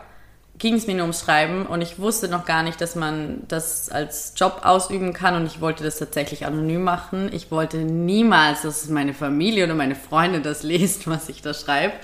ging 0.59 0.75
es 0.75 0.89
mir 0.89 0.95
nur 0.95 1.05
ums 1.05 1.21
Schreiben 1.21 1.67
und 1.67 1.81
ich 1.81 2.01
wusste 2.01 2.27
noch 2.27 2.45
gar 2.45 2.65
nicht, 2.65 2.81
dass 2.81 2.97
man 2.97 3.45
das 3.47 3.89
als 3.89 4.35
Job 4.37 4.63
ausüben 4.65 5.13
kann 5.13 5.37
und 5.37 5.47
ich 5.47 5.61
wollte 5.61 5.85
das 5.85 5.97
tatsächlich 5.97 6.45
anonym 6.45 6.83
machen. 6.83 7.31
Ich 7.33 7.53
wollte 7.53 7.79
niemals, 7.79 8.63
dass 8.63 8.89
meine 8.89 9.15
Familie 9.15 9.65
oder 9.65 9.77
meine 9.77 9.95
Freunde 9.95 10.41
das 10.41 10.63
lesen, 10.65 11.05
was 11.07 11.29
ich 11.29 11.41
da 11.41 11.55
schreibe. 11.55 11.95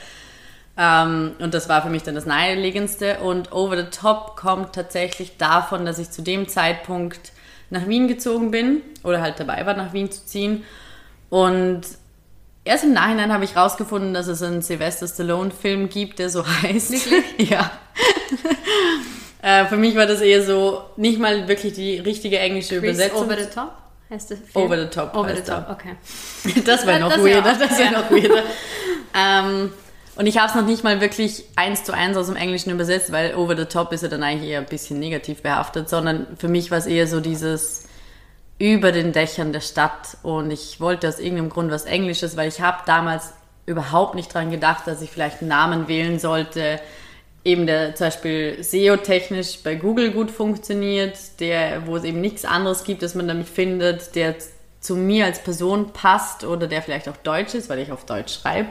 Ähm, 0.79 1.33
und 1.41 1.55
das 1.55 1.69
war 1.69 1.83
für 1.83 1.91
mich 1.91 2.05
dann 2.05 2.15
das 2.15 2.25
Naheliegendste. 2.25 3.19
Und 3.19 3.53
Over 3.53 3.77
the 3.77 3.91
Top 3.91 4.37
kommt 4.37 4.75
tatsächlich 4.75 5.37
davon, 5.37 5.85
dass 5.85 5.99
ich 5.99 6.11
zu 6.11 6.23
dem 6.23 6.49
Zeitpunkt 6.49 7.33
nach 7.71 7.87
Wien 7.89 8.09
gezogen 8.09 8.51
bin 8.51 8.81
oder 9.03 9.21
halt 9.21 9.41
dabei 9.41 9.67
war, 9.67 9.75
nach 9.75 9.93
Wien 9.93 10.11
zu 10.11 10.25
ziehen. 10.25 10.65
Und 11.31 11.83
erst 12.65 12.85
im 12.85 12.93
Nachhinein 12.93 13.33
habe 13.33 13.45
ich 13.45 13.57
rausgefunden, 13.57 14.15
dass 14.15 14.29
es 14.29 14.43
einen 14.43 14.63
Sylvester 14.63 15.09
Stallone-Film 15.09 15.89
gibt, 15.89 16.21
der 16.21 16.31
so 16.31 16.47
heißt. 16.63 17.11
Wirklich? 17.11 17.51
ja. 17.51 17.71
äh, 19.43 19.67
für 19.67 19.77
mich 19.77 19.97
war 19.97 20.07
das 20.07 20.21
eher 20.21 20.45
so 20.45 20.85
nicht 20.97 21.19
mal 21.19 21.49
wirklich 21.49 21.73
die 21.73 21.99
richtige 21.99 22.39
englische 22.39 22.79
Chris 22.81 22.95
Übersetzung. 22.95 23.25
Over 23.25 23.37
the 23.37 23.51
Top? 23.53 23.73
Heißt 24.11 24.31
der 24.31 24.37
Film? 24.39 24.65
Over 24.65 24.81
the 24.81 24.89
Top. 24.89 25.15
Over 25.15 25.37
the 25.37 25.43
Top, 25.43 25.67
okay. 25.71 25.97
Das 26.65 26.87
wäre 26.87 27.01
noch, 27.01 27.11
weirder. 27.19 27.57
Das 27.59 27.79
wäre 27.79 27.93
noch 27.93 28.11
weirder. 28.11 28.45
Und 30.19 30.27
ich 30.27 30.37
habe 30.37 30.49
es 30.49 30.57
noch 30.57 30.67
nicht 30.67 30.83
mal 30.83 31.01
wirklich 31.01 31.45
eins 31.55 31.85
zu 31.85 31.93
eins 31.93 32.17
aus 32.17 32.27
dem 32.27 32.35
Englischen 32.35 32.71
übersetzt, 32.71 33.13
weil 33.13 33.37
over 33.37 33.57
the 33.57 33.67
top 33.67 33.93
ist 33.93 34.03
ja 34.03 34.09
dann 34.09 34.25
eigentlich 34.25 34.51
eher 34.51 34.59
ein 34.59 34.67
bisschen 34.67 34.99
negativ 34.99 35.43
behaftet, 35.43 35.89
sondern 35.89 36.27
für 36.37 36.49
mich 36.49 36.73
war 36.73 36.79
es 36.79 36.87
eher 36.87 37.07
so 37.07 37.21
dieses 37.21 37.85
über 38.59 38.91
den 38.91 39.13
Dächern 39.13 39.53
der 39.53 39.61
Stadt 39.61 40.17
und 40.25 40.51
ich 40.51 40.81
wollte 40.81 41.07
aus 41.07 41.21
irgendeinem 41.21 41.51
Grund 41.51 41.71
was 41.71 41.85
Englisches, 41.85 42.37
weil 42.37 42.49
ich 42.49 42.61
habe 42.61 42.79
damals 42.85 43.33
überhaupt 43.65 44.17
nicht 44.17 44.35
dran 44.35 44.51
gedacht, 44.51 44.89
dass 44.89 45.03
ich 45.03 45.11
vielleicht 45.11 45.41
einen 45.41 45.51
Namen 45.51 45.87
wählen 45.87 46.19
sollte, 46.19 46.81
eben 47.45 47.69
der 47.69 47.95
zum 47.95 48.09
Beispiel 48.09 48.59
SEO-technisch 48.61 49.63
bei 49.63 49.77
Google 49.77 50.11
gut 50.11 50.33
funktioniert, 50.33 51.17
der, 51.39 51.87
wo 51.87 51.97
es 51.97 52.03
eben 52.03 52.21
nichts 52.21 52.45
anderes 52.45 52.83
gibt, 52.83 53.03
das 53.03 53.15
man 53.15 53.29
damit 53.29 53.49
findet, 53.49 54.17
der 54.17 54.35
zu 54.81 54.97
mir 54.97 55.27
als 55.27 55.39
Person 55.45 55.93
passt 55.93 56.43
oder 56.43 56.67
der 56.67 56.83
vielleicht 56.83 57.09
auch 57.09 57.17
Deutsch 57.19 57.55
ist, 57.55 57.69
weil 57.69 57.79
ich 57.79 57.93
auf 57.93 58.05
Deutsch 58.05 58.35
schreibe. 58.35 58.71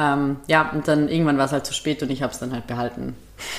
Ähm, 0.00 0.36
ja, 0.46 0.70
und 0.70 0.86
dann 0.86 1.08
irgendwann 1.08 1.38
war 1.38 1.46
es 1.46 1.52
halt 1.52 1.66
zu 1.66 1.74
spät 1.74 2.00
und 2.04 2.10
ich 2.10 2.22
habe 2.22 2.32
es 2.32 2.38
dann 2.38 2.52
halt 2.52 2.68
behalten. 2.68 3.16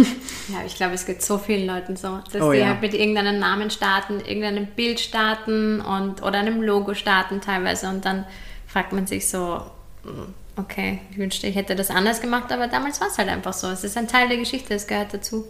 ja, 0.47 0.59
ich 0.65 0.75
glaube, 0.75 0.93
es 0.93 1.05
geht 1.05 1.21
so 1.21 1.37
vielen 1.37 1.67
Leuten 1.67 1.97
so, 1.97 2.19
dass 2.31 2.41
oh, 2.41 2.53
die 2.53 2.59
ja. 2.59 2.67
halt 2.67 2.81
mit 2.81 2.93
irgendeinem 2.93 3.39
Namen 3.39 3.69
starten, 3.69 4.21
irgendeinem 4.21 4.67
Bild 4.67 5.01
starten 5.01 5.81
und 5.81 6.23
oder 6.23 6.39
einem 6.39 6.61
Logo 6.61 6.93
starten 6.93 7.41
teilweise 7.41 7.89
und 7.89 8.05
dann 8.05 8.25
fragt 8.67 8.93
man 8.93 9.05
sich 9.05 9.27
so, 9.27 9.61
hm, 10.03 10.33
okay, 10.55 11.01
ich 11.11 11.17
wünschte, 11.17 11.47
ich 11.47 11.57
hätte 11.57 11.75
das 11.75 11.89
anders 11.89 12.21
gemacht, 12.21 12.53
aber 12.53 12.67
damals 12.67 13.01
war 13.01 13.09
es 13.09 13.17
halt 13.17 13.27
einfach 13.27 13.53
so. 13.53 13.67
Es 13.67 13.83
ist 13.83 13.97
ein 13.97 14.07
Teil 14.07 14.29
der 14.29 14.37
Geschichte, 14.37 14.73
es 14.73 14.87
gehört 14.87 15.13
dazu. 15.13 15.45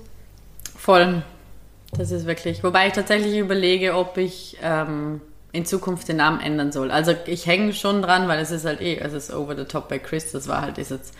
Voll. 0.75 1.21
Das 1.91 2.09
ist 2.09 2.25
wirklich. 2.25 2.63
Wobei 2.63 2.87
ich 2.87 2.93
tatsächlich 2.93 3.37
überlege, 3.37 3.95
ob 3.95 4.17
ich 4.17 4.57
ähm, 4.63 5.21
in 5.51 5.65
Zukunft 5.65 6.07
den 6.07 6.17
Namen 6.17 6.41
ändern 6.41 6.71
soll. 6.71 6.91
Also 6.91 7.13
ich 7.25 7.45
hänge 7.45 7.73
schon 7.73 8.01
dran, 8.01 8.27
weil 8.27 8.39
es 8.39 8.51
ist 8.51 8.65
halt 8.65 8.81
eh, 8.81 8.97
es 8.99 9.13
ist 9.13 9.33
over 9.33 9.55
the 9.55 9.65
top 9.65 9.89
bei 9.89 9.99
Chris. 9.99 10.31
Das 10.31 10.47
war 10.47 10.61
halt 10.61 10.77
ist 10.77 10.91
jetzt 10.91 11.13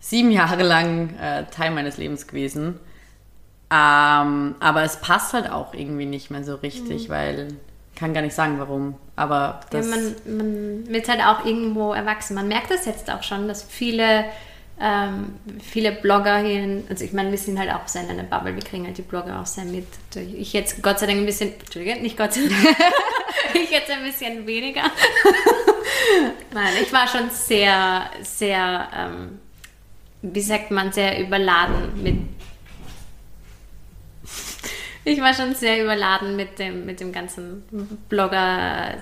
sieben 0.00 0.30
Jahre 0.30 0.62
lang 0.62 1.16
äh, 1.18 1.44
Teil 1.46 1.70
meines 1.70 1.96
Lebens 1.96 2.26
gewesen. 2.26 2.78
Ähm, 3.70 4.54
aber 4.60 4.82
es 4.84 5.00
passt 5.00 5.32
halt 5.32 5.50
auch 5.50 5.74
irgendwie 5.74 6.06
nicht 6.06 6.30
mehr 6.30 6.44
so 6.44 6.54
richtig, 6.56 7.08
mhm. 7.08 7.12
weil 7.12 7.48
kann 7.96 8.14
gar 8.14 8.22
nicht 8.22 8.34
sagen, 8.34 8.58
warum. 8.58 8.94
Aber 9.16 9.60
das 9.70 9.88
ja, 9.88 9.96
man, 9.96 10.36
man 10.36 10.88
wird 10.88 11.08
halt 11.08 11.20
auch 11.20 11.44
irgendwo 11.44 11.92
erwachsen. 11.92 12.34
Man 12.34 12.46
merkt 12.46 12.70
das 12.70 12.84
jetzt 12.84 13.10
auch 13.10 13.22
schon, 13.22 13.48
dass 13.48 13.62
viele, 13.62 14.26
ähm, 14.78 15.36
viele 15.60 15.92
Blogger 15.92 16.38
hier, 16.38 16.82
also 16.88 17.04
ich 17.04 17.12
meine, 17.14 17.30
wir 17.30 17.38
sind 17.38 17.58
halt 17.58 17.72
auch 17.72 17.88
sehr 17.88 18.04
in 18.04 18.10
einer 18.10 18.24
Bubble, 18.24 18.54
wir 18.54 18.62
kriegen 18.62 18.84
halt 18.84 18.98
die 18.98 19.02
Blogger 19.02 19.40
auch 19.40 19.46
sehr 19.46 19.64
mit. 19.64 19.86
Ich 20.14 20.52
jetzt 20.52 20.82
Gott 20.82 20.98
sei 20.98 21.06
Dank 21.06 21.18
ein 21.18 21.26
bisschen, 21.26 21.54
Entschuldige, 21.58 22.00
nicht 22.00 22.18
Gott 22.18 22.34
sei 22.34 22.42
Dank, 22.42 22.76
ich 23.54 23.70
jetzt 23.70 23.90
ein 23.90 24.02
bisschen 24.02 24.46
weniger. 24.46 24.82
Nein, 26.52 26.74
ich 26.82 26.92
war 26.92 27.06
schon 27.08 27.30
sehr, 27.30 28.10
sehr, 28.22 28.88
ähm, 28.94 29.38
wie 30.22 30.40
sagt 30.40 30.70
man, 30.70 30.92
sehr 30.92 31.20
überladen 31.20 32.02
mit 32.02 32.16
ich 35.08 35.20
war 35.20 35.32
schon 35.32 35.54
sehr 35.54 35.84
überladen 35.84 36.34
mit 36.34 36.58
dem, 36.58 36.84
mit 36.84 36.98
dem 36.98 37.12
ganzen 37.12 37.62
Blogger, 38.08 38.96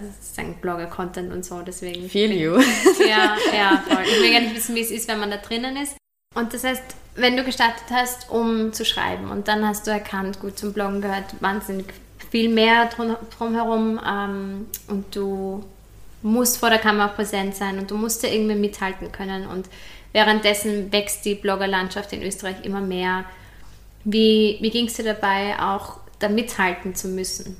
Blogger-Content 0.60 1.32
und 1.32 1.46
so. 1.46 1.62
Deswegen. 1.62 2.10
Feel 2.10 2.30
you. 2.30 2.60
Ja, 3.08 3.38
ja, 3.56 3.82
voll. 3.88 4.04
Ich 4.04 4.20
will 4.20 4.30
gar 4.30 4.40
nicht 4.40 4.54
wissen, 4.54 4.74
wie 4.74 4.82
es 4.82 4.90
ist, 4.90 5.08
wenn 5.08 5.18
man 5.18 5.30
da 5.30 5.38
drinnen 5.38 5.78
ist. 5.78 5.96
Und 6.34 6.52
das 6.52 6.62
heißt, 6.62 6.82
wenn 7.14 7.38
du 7.38 7.44
gestartet 7.44 7.84
hast, 7.90 8.28
um 8.28 8.74
zu 8.74 8.84
schreiben 8.84 9.30
und 9.30 9.48
dann 9.48 9.66
hast 9.66 9.86
du 9.86 9.92
erkannt, 9.92 10.40
gut, 10.40 10.58
zum 10.58 10.74
Bloggen 10.74 11.00
gehört 11.00 11.40
wahnsinnig 11.40 11.86
viel 12.34 12.48
mehr 12.48 12.86
drum, 12.86 13.14
drumherum 13.38 14.00
ähm, 14.04 14.66
und 14.88 15.14
du 15.14 15.62
musst 16.20 16.58
vor 16.58 16.68
der 16.68 16.80
Kamera 16.80 17.06
präsent 17.06 17.54
sein 17.54 17.78
und 17.78 17.92
du 17.92 17.96
musst 17.96 18.24
ja 18.24 18.28
irgendwie 18.28 18.56
mithalten 18.56 19.12
können 19.12 19.46
und 19.46 19.68
währenddessen 20.12 20.90
wächst 20.90 21.24
die 21.26 21.36
Bloggerlandschaft 21.36 22.12
in 22.12 22.24
Österreich 22.24 22.56
immer 22.64 22.80
mehr 22.80 23.24
wie, 24.02 24.58
wie 24.60 24.70
ging 24.70 24.86
es 24.86 24.94
dir 24.94 25.04
dabei, 25.04 25.54
auch 25.60 25.98
da 26.18 26.28
mithalten 26.28 26.96
zu 26.96 27.06
müssen? 27.06 27.56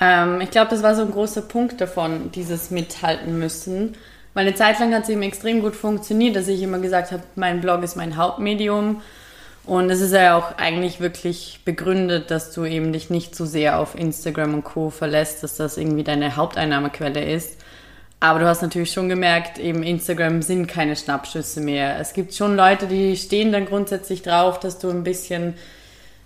Ähm, 0.00 0.40
ich 0.40 0.50
glaube, 0.50 0.70
das 0.70 0.82
war 0.82 0.94
so 0.94 1.02
ein 1.02 1.10
großer 1.10 1.42
Punkt 1.42 1.82
davon, 1.82 2.32
dieses 2.32 2.70
Mithalten 2.70 3.38
müssen. 3.38 3.94
Weil 4.32 4.46
eine 4.46 4.56
Zeit 4.56 4.80
lang 4.80 4.94
hat 4.94 5.02
es 5.02 5.10
eben 5.10 5.22
extrem 5.22 5.60
gut 5.60 5.76
funktioniert, 5.76 6.34
dass 6.34 6.48
ich 6.48 6.62
immer 6.62 6.78
gesagt 6.78 7.12
habe, 7.12 7.22
mein 7.36 7.60
Blog 7.60 7.82
ist 7.82 7.94
mein 7.94 8.16
Hauptmedium. 8.16 9.02
Und 9.66 9.88
es 9.88 10.00
ist 10.00 10.12
ja 10.12 10.36
auch 10.36 10.58
eigentlich 10.58 11.00
wirklich 11.00 11.60
begründet, 11.64 12.30
dass 12.30 12.52
du 12.52 12.64
eben 12.64 12.92
dich 12.92 13.08
nicht 13.08 13.34
zu 13.34 13.46
sehr 13.46 13.78
auf 13.78 13.94
Instagram 13.94 14.54
und 14.54 14.64
Co. 14.64 14.90
verlässt, 14.90 15.42
dass 15.42 15.56
das 15.56 15.78
irgendwie 15.78 16.04
deine 16.04 16.36
Haupteinnahmequelle 16.36 17.24
ist. 17.24 17.58
Aber 18.20 18.38
du 18.38 18.46
hast 18.46 18.62
natürlich 18.62 18.92
schon 18.92 19.08
gemerkt, 19.08 19.58
eben 19.58 19.82
Instagram 19.82 20.42
sind 20.42 20.66
keine 20.66 20.96
Schnappschüsse 20.96 21.60
mehr. 21.60 21.98
Es 21.98 22.12
gibt 22.12 22.34
schon 22.34 22.56
Leute, 22.56 22.86
die 22.86 23.16
stehen 23.16 23.52
dann 23.52 23.66
grundsätzlich 23.66 24.22
drauf, 24.22 24.60
dass 24.60 24.78
du 24.78 24.90
ein 24.90 25.02
bisschen 25.02 25.54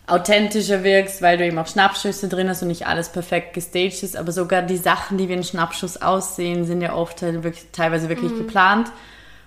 authentischer 0.08 0.84
wirkst, 0.84 1.22
weil 1.22 1.38
du 1.38 1.44
eben 1.44 1.58
auch 1.58 1.66
Schnappschüsse 1.66 2.28
drin 2.28 2.48
hast 2.48 2.62
und 2.62 2.68
nicht 2.68 2.86
alles 2.86 3.08
perfekt 3.10 3.54
gestaged 3.54 4.02
ist. 4.02 4.16
Aber 4.16 4.32
sogar 4.32 4.62
die 4.62 4.76
Sachen, 4.76 5.18
die 5.18 5.28
wie 5.28 5.34
ein 5.34 5.44
Schnappschuss 5.44 6.00
aussehen, 6.00 6.64
sind 6.66 6.80
ja 6.80 6.94
oft 6.94 7.22
halt 7.22 7.42
wirklich, 7.44 7.66
teilweise 7.72 8.08
wirklich 8.08 8.32
mhm. 8.32 8.38
geplant. 8.38 8.88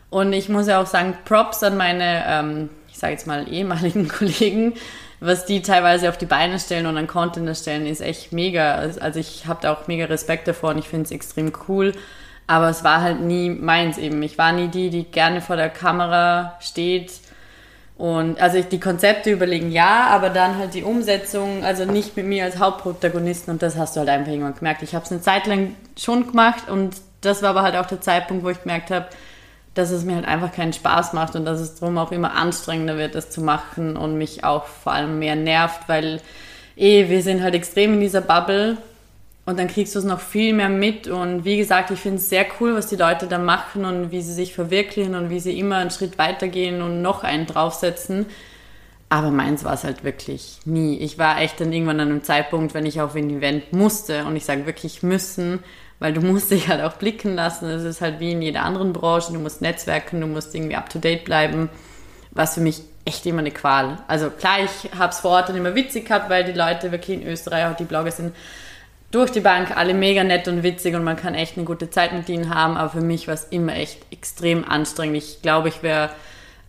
Und 0.10 0.34
ich 0.34 0.50
muss 0.50 0.68
ja 0.68 0.82
auch 0.82 0.88
sagen, 0.88 1.18
Props 1.26 1.64
an 1.64 1.78
meine, 1.78 2.24
ähm, 2.28 2.70
sage 3.02 3.14
jetzt 3.14 3.28
mal, 3.28 3.52
ehemaligen 3.52 4.08
Kollegen, 4.20 4.74
was 5.20 5.46
die 5.46 5.62
teilweise 5.62 6.10
auf 6.10 6.18
die 6.18 6.26
Beine 6.26 6.58
stellen 6.60 6.86
und 6.86 6.98
an 6.98 7.08
Content 7.08 7.48
erstellen, 7.48 7.86
ist 7.86 8.02
echt 8.02 8.32
mega. 8.32 8.76
Also 8.76 9.20
ich 9.20 9.46
habe 9.46 9.60
da 9.62 9.74
auch 9.74 9.88
mega 9.88 10.06
Respekt 10.06 10.48
davor 10.48 10.72
und 10.72 10.78
ich 10.78 10.88
finde 10.88 11.06
es 11.06 11.12
extrem 11.12 11.52
cool. 11.68 11.94
Aber 12.48 12.70
es 12.70 12.84
war 12.84 13.02
halt 13.02 13.22
nie 13.22 13.50
meins 13.50 13.98
eben. 13.98 14.22
Ich 14.24 14.38
war 14.38 14.52
nie 14.52 14.68
die, 14.68 14.90
die 14.90 15.04
gerne 15.04 15.42
vor 15.42 15.58
der 15.58 15.70
Kamera 15.70 16.58
steht. 16.60 17.12
Und 17.98 18.42
also 18.42 18.62
die 18.62 18.80
Konzepte 18.80 19.30
überlegen 19.30 19.72
ja, 19.72 20.08
aber 20.08 20.32
dann 20.32 20.58
halt 20.58 20.74
die 20.74 20.82
Umsetzung, 20.82 21.64
also 21.64 21.86
nicht 21.86 22.18
mit 22.18 22.26
mir 22.26 22.46
als 22.46 22.58
Hauptprotagonisten 22.58 23.54
und 23.54 23.62
das 23.62 23.78
hast 23.78 23.96
du 23.96 24.00
halt 24.00 24.10
einfach 24.10 24.32
irgendwann 24.32 24.56
gemerkt. 24.56 24.82
Ich 24.82 24.96
habe 24.96 25.06
es 25.06 25.12
eine 25.12 25.22
Zeit 25.22 25.46
lang 25.46 25.76
schon 25.96 26.26
gemacht 26.26 26.68
und 26.68 26.96
das 27.22 27.44
war 27.44 27.52
aber 27.52 27.62
halt 27.62 27.76
auch 27.76 27.86
der 27.86 28.02
Zeitpunkt, 28.02 28.44
wo 28.44 28.50
ich 28.50 28.64
gemerkt 28.64 28.90
habe, 28.90 29.06
dass 29.74 29.92
es 29.92 30.04
mir 30.04 30.16
halt 30.16 30.28
einfach 30.28 30.52
keinen 30.52 30.74
Spaß 30.74 31.14
macht 31.14 31.36
und 31.36 31.46
dass 31.46 31.60
es 31.60 31.76
darum 31.76 31.98
auch 31.98 32.12
immer 32.12 32.34
anstrengender 32.34 32.98
wird, 32.98 33.16
das 33.16 33.30
zu 33.30 33.42
machen 33.42 33.96
und 33.96 34.18
mich 34.18 34.44
auch 34.44 34.66
vor 34.66 34.92
allem 34.92 35.20
mehr 35.20 35.36
nervt, 35.36 35.88
weil 35.88 36.22
eh, 36.76 37.10
wir 37.10 37.22
sind 37.22 37.42
halt 37.42 37.56
extrem 37.56 37.94
in 37.94 38.02
dieser 38.02 38.22
Bubble 38.22 38.78
und 39.46 39.58
dann 39.58 39.68
kriegst 39.68 39.96
du 39.96 40.00
es 40.00 40.06
noch 40.06 40.20
viel 40.20 40.54
mehr 40.54 40.70
mit. 40.70 41.08
Und 41.08 41.46
wie 41.46 41.58
gesagt, 41.58 41.92
ich 41.92 42.00
finde 42.00 42.18
es 42.18 42.30
sehr 42.30 42.46
cool, 42.60 42.76
was 42.76 42.88
die 42.88 42.96
Leute 42.96 43.28
da 43.28 43.38
machen 43.38 43.86
und 43.86 44.12
wie 44.12 44.22
sie 44.22 44.34
sich 44.34 44.54
verwirklichen 44.54 45.16
und 45.16 45.30
wie 45.30 45.40
sie 45.40 45.58
immer 45.58 45.78
einen 45.78 45.90
Schritt 45.90 46.18
weitergehen 46.18 46.82
und 46.82 47.02
noch 47.02 47.24
einen 47.24 47.48
draufsetzen. 47.48 48.28
Aber 49.10 49.32
meins 49.32 49.66
war 49.66 49.74
es 49.74 49.84
halt 49.84 50.04
wirklich 50.04 50.60
nie. 50.64 50.98
Ich 51.00 51.18
war 51.18 51.42
echt 51.42 51.60
dann 51.60 51.74
irgendwann 51.74 52.00
an 52.00 52.10
einem 52.10 52.24
Zeitpunkt, 52.24 52.74
wenn 52.74 52.86
ich 52.86 53.02
auf 53.02 53.16
ein 53.16 53.30
Event 53.30 53.74
musste, 53.74 54.26
und 54.26 54.36
ich 54.36 54.46
sage 54.46 54.66
wirklich 54.66 55.04
müssen, 55.04 55.60
weil 56.02 56.14
du 56.14 56.22
musst 56.22 56.50
dich 56.50 56.68
halt 56.68 56.82
auch 56.82 56.94
blicken 56.94 57.36
lassen. 57.36 57.70
Es 57.70 57.84
ist 57.84 58.02
halt 58.02 58.20
wie 58.20 58.32
in 58.32 58.42
jeder 58.42 58.64
anderen 58.64 58.92
Branche. 58.92 59.32
Du 59.32 59.40
musst 59.40 59.62
netzwerken, 59.62 60.20
du 60.20 60.26
musst 60.26 60.54
irgendwie 60.56 60.76
up 60.76 60.90
to 60.90 60.98
date 60.98 61.24
bleiben. 61.24 61.70
Was 62.32 62.56
für 62.56 62.62
mich 62.62 62.82
echt 63.06 63.24
immer 63.28 63.40
eine 63.40 63.52
Qual. 63.52 64.00
Also 64.08 64.32
klar, 64.32 64.58
ich 64.64 64.92
habe 64.98 65.12
es 65.12 65.20
vor 65.20 65.32
Ort 65.32 65.50
dann 65.50 65.56
immer 65.56 65.76
witzig 65.76 66.08
gehabt, 66.08 66.28
weil 66.28 66.44
die 66.44 66.54
Leute 66.54 66.92
wirklich 66.92 67.22
in 67.22 67.28
Österreich, 67.28 67.66
auch 67.68 67.76
die 67.76 67.84
Blogger 67.84 68.10
sind 68.10 68.36
durch 69.12 69.30
die 69.30 69.42
Bank 69.42 69.78
alle 69.78 69.94
mega 69.94 70.24
nett 70.24 70.48
und 70.48 70.64
witzig 70.64 70.96
und 70.96 71.04
man 71.04 71.18
kann 71.18 71.36
echt 71.36 71.56
eine 71.58 71.66
gute 71.66 71.92
Zeit 71.92 72.14
mit 72.14 72.28
ihnen 72.30 72.54
haben. 72.54 72.78
Aber 72.78 72.90
für 72.90 73.02
mich 73.02 73.28
war 73.28 73.36
es 73.36 73.44
immer 73.52 73.76
echt 73.76 74.00
extrem 74.12 74.68
anstrengend. 74.68 75.18
Ich 75.18 75.44
glaube, 75.44 75.70
ich 75.70 75.84
wäre 75.84 76.10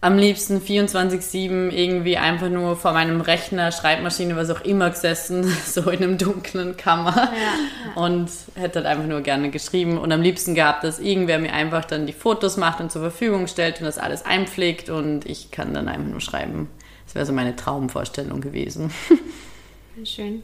am 0.02 0.18
liebsten 0.18 0.58
24-7 0.58 1.70
irgendwie 1.70 2.18
einfach 2.18 2.48
nur 2.48 2.76
vor 2.76 2.92
meinem 2.92 3.20
Rechner, 3.20 3.70
Schreibmaschine, 3.70 4.34
was 4.34 4.50
auch 4.50 4.62
immer 4.62 4.90
gesessen, 4.90 5.44
so 5.64 5.88
in 5.90 6.02
einem 6.02 6.18
dunklen 6.18 6.76
Kammer 6.76 7.14
ja, 7.16 7.32
ja. 7.94 8.02
und 8.02 8.28
hätte 8.56 8.80
halt 8.80 8.86
einfach 8.86 9.06
nur 9.06 9.20
gerne 9.20 9.50
geschrieben 9.50 9.98
und 9.98 10.10
am 10.10 10.20
liebsten 10.20 10.56
gehabt, 10.56 10.82
dass 10.82 10.98
irgendwer 10.98 11.38
mir 11.38 11.52
einfach 11.52 11.84
dann 11.84 12.06
die 12.06 12.12
Fotos 12.12 12.56
macht 12.56 12.80
und 12.80 12.90
zur 12.90 13.00
Verfügung 13.00 13.46
stellt 13.46 13.78
und 13.78 13.86
das 13.86 13.96
alles 13.96 14.24
einpflegt 14.24 14.90
und 14.90 15.24
ich 15.24 15.52
kann 15.52 15.72
dann 15.72 15.88
einfach 15.88 16.10
nur 16.10 16.20
schreiben. 16.20 16.68
Das 17.06 17.14
wäre 17.14 17.24
so 17.24 17.32
meine 17.32 17.54
Traumvorstellung 17.54 18.40
gewesen. 18.40 18.92
Schön. 20.04 20.42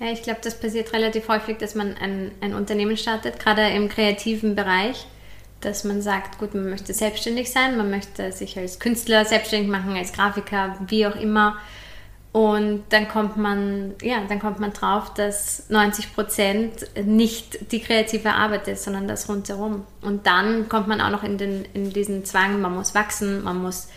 Ja, 0.00 0.10
ich 0.10 0.22
glaube, 0.22 0.40
das 0.42 0.58
passiert 0.58 0.94
relativ 0.94 1.28
häufig, 1.28 1.58
dass 1.58 1.74
man 1.74 1.94
ein, 1.98 2.30
ein 2.40 2.54
Unternehmen 2.54 2.96
startet, 2.96 3.38
gerade 3.38 3.68
im 3.68 3.90
kreativen 3.90 4.56
Bereich, 4.56 5.06
dass 5.64 5.84
man 5.84 6.02
sagt, 6.02 6.38
gut, 6.38 6.54
man 6.54 6.68
möchte 6.68 6.92
selbstständig 6.92 7.50
sein, 7.50 7.76
man 7.76 7.90
möchte 7.90 8.32
sich 8.32 8.58
als 8.58 8.78
Künstler 8.78 9.24
selbstständig 9.24 9.70
machen, 9.70 9.96
als 9.96 10.12
Grafiker, 10.12 10.76
wie 10.88 11.06
auch 11.06 11.16
immer. 11.16 11.56
Und 12.32 12.84
dann 12.88 13.08
kommt 13.08 13.36
man, 13.36 13.94
ja, 14.00 14.16
dann 14.26 14.40
kommt 14.40 14.58
man 14.58 14.72
drauf, 14.72 15.12
dass 15.12 15.68
90 15.68 16.14
Prozent 16.14 16.72
nicht 17.04 17.72
die 17.72 17.80
kreative 17.80 18.32
Arbeit 18.32 18.68
ist, 18.68 18.84
sondern 18.84 19.06
das 19.06 19.28
rundherum. 19.28 19.84
Und 20.00 20.26
dann 20.26 20.68
kommt 20.68 20.88
man 20.88 21.02
auch 21.02 21.10
noch 21.10 21.24
in, 21.24 21.36
den, 21.36 21.66
in 21.74 21.92
diesen 21.92 22.24
Zwang, 22.24 22.60
man 22.62 22.74
muss 22.74 22.94
wachsen, 22.94 23.44
man 23.44 23.58
muss 23.58 23.88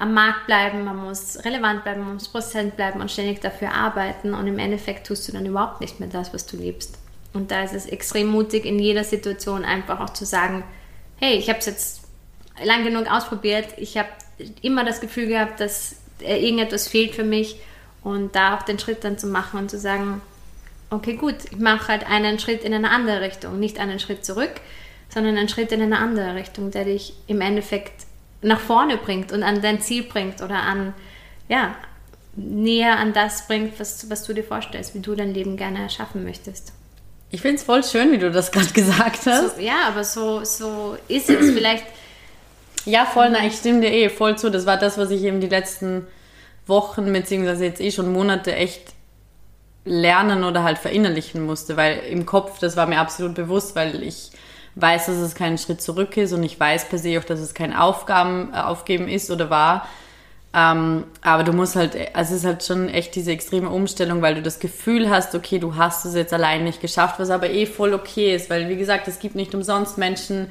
am 0.00 0.14
Markt 0.14 0.46
bleiben, 0.46 0.84
man 0.84 0.96
muss 0.96 1.44
relevant 1.44 1.84
bleiben, 1.84 2.00
man 2.00 2.14
muss 2.14 2.28
präsent 2.28 2.76
bleiben 2.76 3.00
und 3.00 3.10
ständig 3.10 3.40
dafür 3.40 3.72
arbeiten 3.72 4.34
und 4.34 4.48
im 4.48 4.58
Endeffekt 4.58 5.06
tust 5.06 5.28
du 5.28 5.32
dann 5.32 5.46
überhaupt 5.46 5.80
nicht 5.80 6.00
mehr 6.00 6.08
das, 6.08 6.34
was 6.34 6.46
du 6.46 6.56
liebst. 6.56 6.98
Und 7.32 7.50
da 7.52 7.62
ist 7.62 7.74
es 7.74 7.86
extrem 7.86 8.26
mutig, 8.26 8.64
in 8.64 8.78
jeder 8.78 9.04
Situation 9.04 9.64
einfach 9.64 10.00
auch 10.00 10.10
zu 10.10 10.24
sagen, 10.24 10.64
hey, 11.22 11.36
ich 11.36 11.48
habe 11.48 11.60
es 11.60 11.66
jetzt 11.66 12.00
lang 12.64 12.82
genug 12.82 13.08
ausprobiert, 13.08 13.68
ich 13.76 13.96
habe 13.96 14.08
immer 14.60 14.84
das 14.84 15.00
Gefühl 15.00 15.28
gehabt, 15.28 15.60
dass 15.60 15.94
äh, 16.20 16.44
irgendetwas 16.44 16.88
fehlt 16.88 17.14
für 17.14 17.22
mich. 17.22 17.56
Und 18.02 18.34
da 18.34 18.56
auch 18.56 18.62
den 18.62 18.80
Schritt 18.80 19.04
dann 19.04 19.16
zu 19.16 19.28
machen 19.28 19.60
und 19.60 19.70
zu 19.70 19.78
sagen, 19.78 20.20
okay, 20.90 21.14
gut, 21.14 21.36
ich 21.52 21.58
mache 21.58 21.86
halt 21.86 22.04
einen 22.04 22.40
Schritt 22.40 22.64
in 22.64 22.74
eine 22.74 22.90
andere 22.90 23.20
Richtung, 23.20 23.60
nicht 23.60 23.78
einen 23.78 24.00
Schritt 24.00 24.24
zurück, 24.24 24.50
sondern 25.08 25.36
ein 25.36 25.48
Schritt 25.48 25.70
in 25.70 25.80
eine 25.80 25.98
andere 25.98 26.34
Richtung, 26.34 26.72
der 26.72 26.86
dich 26.86 27.14
im 27.28 27.40
Endeffekt 27.40 28.04
nach 28.40 28.58
vorne 28.58 28.96
bringt 28.96 29.30
und 29.30 29.44
an 29.44 29.62
dein 29.62 29.80
Ziel 29.80 30.02
bringt 30.02 30.42
oder 30.42 30.56
an, 30.56 30.92
ja, 31.48 31.76
näher 32.34 32.98
an 32.98 33.12
das 33.12 33.46
bringt, 33.46 33.78
was, 33.78 34.10
was 34.10 34.24
du 34.24 34.32
dir 34.32 34.42
vorstellst, 34.42 34.96
wie 34.96 35.00
du 35.00 35.14
dein 35.14 35.32
Leben 35.32 35.56
gerne 35.56 35.82
erschaffen 35.82 36.24
möchtest. 36.24 36.72
Ich 37.32 37.40
finde 37.40 37.56
es 37.56 37.62
voll 37.64 37.82
schön, 37.82 38.12
wie 38.12 38.18
du 38.18 38.30
das 38.30 38.52
gerade 38.52 38.68
gesagt 38.72 39.26
hast. 39.26 39.56
So, 39.56 39.60
ja, 39.60 39.88
aber 39.88 40.04
so, 40.04 40.44
so 40.44 40.96
ist 41.08 41.28
es. 41.28 41.50
Vielleicht. 41.50 41.84
Ja, 42.84 43.06
voll, 43.06 43.30
na, 43.30 43.44
ich 43.44 43.54
stimme 43.54 43.80
dir 43.80 43.90
eh 43.90 44.08
voll 44.08 44.36
zu. 44.38 44.50
Das 44.50 44.66
war 44.66 44.76
das, 44.76 44.98
was 44.98 45.10
ich 45.10 45.22
eben 45.22 45.40
die 45.40 45.48
letzten 45.48 46.06
Wochen, 46.66 47.12
beziehungsweise 47.12 47.64
jetzt 47.64 47.80
eh 47.80 47.90
schon 47.90 48.12
Monate 48.12 48.54
echt 48.54 48.92
lernen 49.84 50.44
oder 50.44 50.62
halt 50.62 50.78
verinnerlichen 50.78 51.44
musste, 51.44 51.76
weil 51.76 51.98
im 52.10 52.26
Kopf, 52.26 52.58
das 52.60 52.76
war 52.76 52.86
mir 52.86 52.98
absolut 52.98 53.34
bewusst, 53.34 53.74
weil 53.74 54.02
ich 54.02 54.30
weiß, 54.74 55.06
dass 55.06 55.16
es 55.16 55.34
kein 55.34 55.58
Schritt 55.58 55.82
zurück 55.82 56.16
ist 56.16 56.32
und 56.32 56.42
ich 56.42 56.58
weiß 56.58 56.88
per 56.88 56.98
se 56.98 57.18
auch, 57.18 57.24
dass 57.24 57.40
es 57.40 57.54
kein 57.54 57.74
Aufgaben, 57.74 58.52
äh, 58.52 58.58
Aufgeben 58.58 59.08
ist 59.08 59.30
oder 59.30 59.50
war. 59.50 59.88
Ähm, 60.54 61.04
aber 61.22 61.44
du 61.44 61.52
musst 61.52 61.76
halt, 61.76 61.96
also 62.14 62.34
es 62.34 62.40
ist 62.40 62.46
halt 62.46 62.62
schon 62.62 62.88
echt 62.88 63.14
diese 63.14 63.32
extreme 63.32 63.70
Umstellung, 63.70 64.20
weil 64.20 64.34
du 64.34 64.42
das 64.42 64.60
Gefühl 64.60 65.08
hast, 65.08 65.34
okay, 65.34 65.58
du 65.58 65.76
hast 65.76 66.04
es 66.04 66.14
jetzt 66.14 66.32
allein 66.34 66.64
nicht 66.64 66.80
geschafft, 66.80 67.18
was 67.18 67.30
aber 67.30 67.48
eh 67.50 67.64
voll 67.64 67.94
okay 67.94 68.34
ist, 68.34 68.50
weil 68.50 68.68
wie 68.68 68.76
gesagt, 68.76 69.08
es 69.08 69.18
gibt 69.18 69.34
nicht 69.34 69.54
umsonst 69.54 69.96
Menschen, 69.96 70.48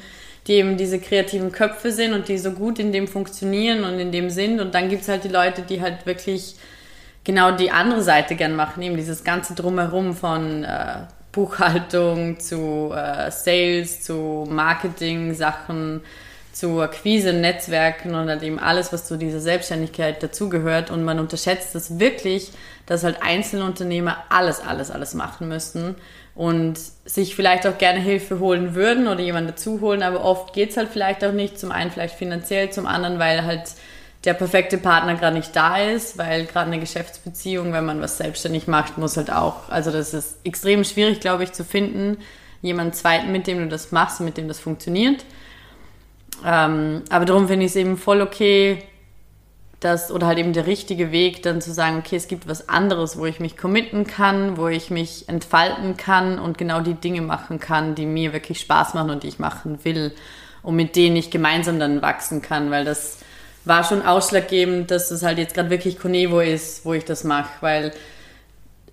die 0.47 0.53
eben 0.53 0.75
diese 0.75 0.99
kreativen 0.99 1.51
Köpfe 1.51 1.91
sind 1.91 2.13
und 2.13 2.27
die 2.27 2.39
so 2.39 2.51
gut 2.51 2.79
in 2.79 2.91
dem 2.91 3.07
funktionieren 3.07 3.83
und 3.83 3.99
in 3.99 4.11
dem 4.11 4.31
sind. 4.31 4.59
Und 4.59 4.73
dann 4.73 4.89
gibt 4.89 5.03
es 5.03 5.07
halt 5.07 5.23
die 5.23 5.29
Leute, 5.29 5.61
die 5.61 5.81
halt 5.81 6.07
wirklich 6.07 6.55
genau 7.23 7.51
die 7.51 7.69
andere 7.69 8.01
Seite 8.01 8.35
gern 8.35 8.55
machen, 8.55 8.81
eben 8.81 8.97
dieses 8.97 9.23
ganze 9.23 9.53
Drumherum 9.53 10.15
von 10.15 10.63
äh, 10.63 11.05
Buchhaltung 11.31 12.39
zu 12.39 12.91
äh, 12.91 13.29
Sales, 13.29 14.01
zu 14.01 14.47
Marketing-Sachen, 14.49 16.01
zu 16.51 16.81
Akquise, 16.81 17.33
Netzwerken 17.33 18.13
und 18.13 18.27
halt 18.29 18.43
eben 18.43 18.59
alles, 18.59 18.91
was 18.91 19.05
zu 19.05 19.17
dieser 19.17 19.39
Selbstständigkeit 19.39 20.21
dazugehört. 20.21 20.91
Und 20.91 21.03
man 21.03 21.19
unterschätzt 21.19 21.73
das 21.75 21.99
wirklich, 21.99 22.51
dass 22.85 23.03
halt 23.03 23.21
Einzelunternehmer 23.21 24.17
alles, 24.29 24.59
alles, 24.59 24.91
alles 24.91 25.13
machen 25.13 25.47
müssen 25.47 25.95
und 26.35 26.79
sich 27.05 27.35
vielleicht 27.35 27.67
auch 27.67 27.77
gerne 27.77 27.99
Hilfe 27.99 28.39
holen 28.39 28.75
würden 28.75 29.07
oder 29.07 29.21
jemanden 29.21 29.49
dazu 29.49 29.81
holen, 29.81 30.01
aber 30.01 30.23
oft 30.23 30.53
geht 30.53 30.71
es 30.71 30.77
halt 30.77 30.89
vielleicht 30.89 31.23
auch 31.23 31.33
nicht. 31.33 31.59
Zum 31.59 31.71
einen 31.71 31.91
vielleicht 31.91 32.15
finanziell, 32.15 32.69
zum 32.69 32.85
anderen, 32.85 33.19
weil 33.19 33.45
halt 33.45 33.63
der 34.23 34.33
perfekte 34.33 34.77
Partner 34.77 35.15
gerade 35.15 35.35
nicht 35.35 35.55
da 35.55 35.77
ist, 35.77 36.17
weil 36.17 36.45
gerade 36.45 36.67
eine 36.67 36.79
Geschäftsbeziehung, 36.79 37.73
wenn 37.73 37.85
man 37.85 38.01
was 38.01 38.17
selbstständig 38.17 38.67
macht, 38.67 38.97
muss 38.97 39.17
halt 39.17 39.31
auch, 39.31 39.69
also 39.69 39.91
das 39.91 40.13
ist 40.13 40.37
extrem 40.43 40.83
schwierig, 40.83 41.19
glaube 41.19 41.43
ich, 41.43 41.53
zu 41.53 41.63
finden, 41.63 42.17
jemanden 42.61 42.93
zweiten, 42.93 43.31
mit 43.31 43.47
dem 43.47 43.57
du 43.57 43.67
das 43.67 43.91
machst, 43.91 44.21
mit 44.21 44.37
dem 44.37 44.47
das 44.47 44.59
funktioniert. 44.59 45.25
Ähm, 46.45 47.03
aber 47.09 47.25
darum 47.25 47.47
finde 47.47 47.65
ich 47.65 47.71
es 47.71 47.75
eben 47.75 47.97
voll 47.97 48.21
okay, 48.21 48.83
dass, 49.81 50.11
oder 50.11 50.27
halt 50.27 50.37
eben 50.37 50.53
der 50.53 50.67
richtige 50.67 51.11
Weg, 51.11 51.41
dann 51.41 51.59
zu 51.59 51.73
sagen, 51.73 51.97
okay, 51.97 52.15
es 52.15 52.27
gibt 52.27 52.47
was 52.47 52.69
anderes, 52.69 53.17
wo 53.17 53.25
ich 53.25 53.39
mich 53.39 53.57
committen 53.57 54.05
kann, 54.05 54.55
wo 54.57 54.67
ich 54.67 54.91
mich 54.91 55.27
entfalten 55.27 55.97
kann 55.97 56.37
und 56.37 56.57
genau 56.57 56.81
die 56.81 56.93
Dinge 56.93 57.21
machen 57.21 57.59
kann, 57.59 57.95
die 57.95 58.05
mir 58.05 58.31
wirklich 58.31 58.59
Spaß 58.59 58.93
machen 58.93 59.09
und 59.09 59.23
die 59.23 59.27
ich 59.27 59.39
machen 59.39 59.79
will 59.83 60.13
und 60.61 60.75
mit 60.75 60.95
denen 60.95 61.15
ich 61.15 61.31
gemeinsam 61.31 61.79
dann 61.79 62.03
wachsen 62.03 62.43
kann, 62.43 62.69
weil 62.69 62.85
das 62.85 63.17
war 63.65 63.83
schon 63.83 64.03
ausschlaggebend, 64.03 64.91
dass 64.91 65.09
es 65.09 65.23
halt 65.23 65.39
jetzt 65.39 65.55
gerade 65.55 65.71
wirklich 65.71 65.97
Conevo 65.97 66.39
ist, 66.39 66.85
wo 66.85 66.93
ich 66.93 67.05
das 67.05 67.23
mache, 67.23 67.49
weil 67.61 67.91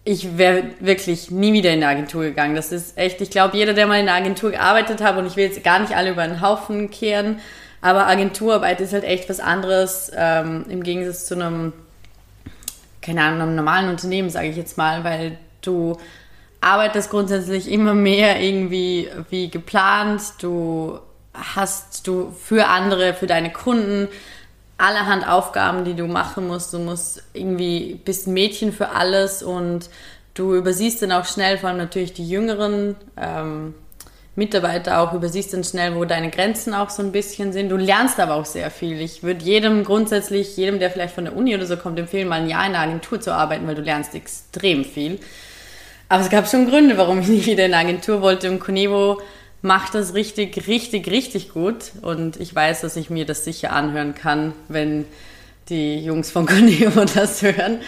ich 0.09 0.39
wäre 0.39 0.71
wirklich 0.81 1.31
nie 1.31 1.53
wieder 1.53 1.71
in 1.71 1.83
eine 1.83 1.89
Agentur 1.89 2.23
gegangen. 2.23 2.57
Das 2.57 2.73
ist 2.73 2.97
echt, 2.97 3.21
ich 3.21 3.29
glaube, 3.29 3.59
jeder, 3.59 3.75
der 3.75 3.87
mal 3.87 4.01
in 4.01 4.09
einer 4.09 4.17
Agentur 4.17 4.51
gearbeitet 4.51 5.03
hat, 5.03 5.19
und 5.19 5.27
ich 5.27 5.37
will 5.37 5.45
jetzt 5.45 5.63
gar 5.63 5.81
nicht 5.81 5.95
alle 5.95 6.13
über 6.13 6.23
einen 6.23 6.41
Haufen 6.41 6.91
kehren, 6.91 7.41
aber 7.83 8.07
Agenturarbeit 8.07 8.81
ist 8.81 8.95
halt 8.95 9.05
echt 9.05 9.29
was 9.29 9.39
anderes 9.39 10.11
ähm, 10.17 10.65
im 10.71 10.83
Gegensatz 10.83 11.27
zu 11.27 11.35
einem, 11.35 11.75
keine 13.03 13.21
Ahnung, 13.21 13.43
einem 13.43 13.55
normalen 13.55 13.91
Unternehmen, 13.91 14.31
sage 14.31 14.49
ich 14.49 14.57
jetzt 14.57 14.79
mal, 14.79 15.05
weil 15.05 15.37
du 15.61 15.99
arbeitest 16.63 17.11
grundsätzlich 17.11 17.71
immer 17.71 17.93
mehr 17.93 18.41
irgendwie 18.41 19.11
wie 19.29 19.51
geplant. 19.51 20.23
Du 20.41 21.01
hast 21.35 22.07
du 22.07 22.33
für 22.33 22.69
andere, 22.69 23.13
für 23.13 23.27
deine 23.27 23.53
Kunden 23.53 24.09
allerhand 24.79 25.29
Aufgaben, 25.29 25.85
die 25.85 25.95
du 25.95 26.07
machen 26.07 26.47
musst. 26.47 26.73
Du 26.73 26.79
musst 26.79 27.23
irgendwie, 27.35 28.01
bist 28.05 28.27
ein 28.27 28.33
Mädchen 28.33 28.73
für 28.73 28.91
alles 28.91 29.43
und 29.43 29.91
du 30.35 30.55
übersiehst 30.55 31.03
dann 31.03 31.13
auch 31.13 31.25
schnell, 31.25 31.59
vor 31.59 31.69
allem 31.69 31.79
natürlich 31.79 32.13
die 32.13 32.29
jüngeren 32.29 32.95
ähm, 33.17 33.75
Mitarbeiter 34.37 35.01
auch, 35.01 35.13
übersiehst 35.13 35.53
dann 35.53 35.65
schnell, 35.65 35.97
wo 35.97 36.05
deine 36.05 36.31
Grenzen 36.31 36.73
auch 36.73 36.91
so 36.91 37.03
ein 37.03 37.11
bisschen 37.11 37.53
sind. 37.53 37.71
Du 37.71 37.77
lernst 37.77 38.21
aber 38.21 38.37
auch 38.37 38.45
sehr 38.45 38.71
viel. 38.71 39.01
Ich 39.01 39.25
würde 39.25 39.45
jedem 39.45 39.83
grundsätzlich, 39.83 40.57
jedem, 40.57 40.79
der 40.79 40.91
vielleicht 40.91 41.15
von 41.15 41.25
der 41.25 41.37
Uni 41.37 41.57
oder 41.57 41.67
so 41.67 41.77
kommt, 41.77 41.99
empfehlen, 41.99 42.29
mal 42.29 42.41
ein 42.41 42.49
Jahr 42.49 42.65
in 42.65 42.77
einer 42.77 42.85
Agentur 42.85 43.21
zu 43.21 43.35
arbeiten, 43.35 43.67
weil 43.67 43.75
du 43.75 43.83
lernst 43.83 44.15
extrem 44.15 44.85
viel. 44.85 45.19
Aber 46.09 46.23
es 46.23 46.31
gab 46.31 46.49
schon 46.49 46.69
Gründe, 46.69 46.97
warum 46.97 47.19
ich 47.19 47.27
nicht 47.29 47.47
wieder 47.47 47.67
in 47.67 47.75
eine 47.75 47.89
Agentur 47.89 48.23
wollte. 48.23 48.49
Und 48.49 48.61
Conevo 48.61 49.21
macht 49.63 49.95
das 49.95 50.15
richtig, 50.15 50.67
richtig, 50.67 51.09
richtig 51.11 51.53
gut. 51.53 51.93
Und 52.03 52.39
ich 52.39 52.55
weiß, 52.55 52.81
dass 52.81 52.97
ich 52.97 53.11
mir 53.11 53.27
das 53.27 53.45
sicher 53.45 53.73
anhören 53.73 54.15
kann, 54.15 54.53
wenn 54.69 55.05
die 55.69 55.99
Jungs 55.99 56.31
von 56.31 56.47
Corneo 56.47 56.91
das 57.15 57.43
hören. 57.43 57.81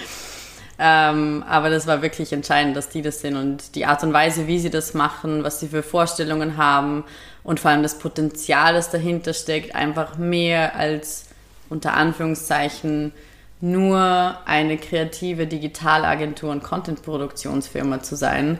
Ähm, 0.82 1.44
aber 1.46 1.68
das 1.68 1.86
war 1.86 2.00
wirklich 2.00 2.32
entscheidend, 2.32 2.74
dass 2.74 2.88
die 2.88 3.02
das 3.02 3.20
sind 3.20 3.36
und 3.36 3.74
die 3.74 3.84
Art 3.84 4.02
und 4.02 4.14
Weise, 4.14 4.46
wie 4.46 4.58
sie 4.58 4.70
das 4.70 4.94
machen, 4.94 5.44
was 5.44 5.60
sie 5.60 5.68
für 5.68 5.82
Vorstellungen 5.82 6.56
haben 6.56 7.04
und 7.44 7.60
vor 7.60 7.70
allem 7.70 7.82
das 7.82 7.98
Potenzial, 7.98 8.72
das 8.72 8.90
dahinter 8.90 9.34
steckt, 9.34 9.74
einfach 9.74 10.16
mehr 10.16 10.76
als 10.76 11.26
unter 11.68 11.92
Anführungszeichen 11.92 13.12
nur 13.60 14.38
eine 14.46 14.78
kreative 14.78 15.46
Digitalagentur 15.46 16.50
und 16.50 16.62
Contentproduktionsfirma 16.62 18.02
zu 18.02 18.16
sein, 18.16 18.58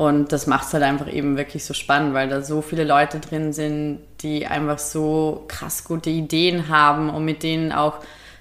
und 0.00 0.32
das 0.32 0.46
macht 0.46 0.66
es 0.66 0.72
halt 0.72 0.82
einfach 0.82 1.12
eben 1.12 1.36
wirklich 1.36 1.62
so 1.62 1.74
spannend, 1.74 2.14
weil 2.14 2.26
da 2.26 2.40
so 2.40 2.62
viele 2.62 2.84
Leute 2.84 3.20
drin 3.20 3.52
sind, 3.52 3.98
die 4.22 4.46
einfach 4.46 4.78
so 4.78 5.44
krass 5.46 5.84
gute 5.84 6.08
Ideen 6.08 6.68
haben 6.68 7.10
und 7.10 7.26
mit 7.26 7.42
denen 7.42 7.70
auch 7.70 7.96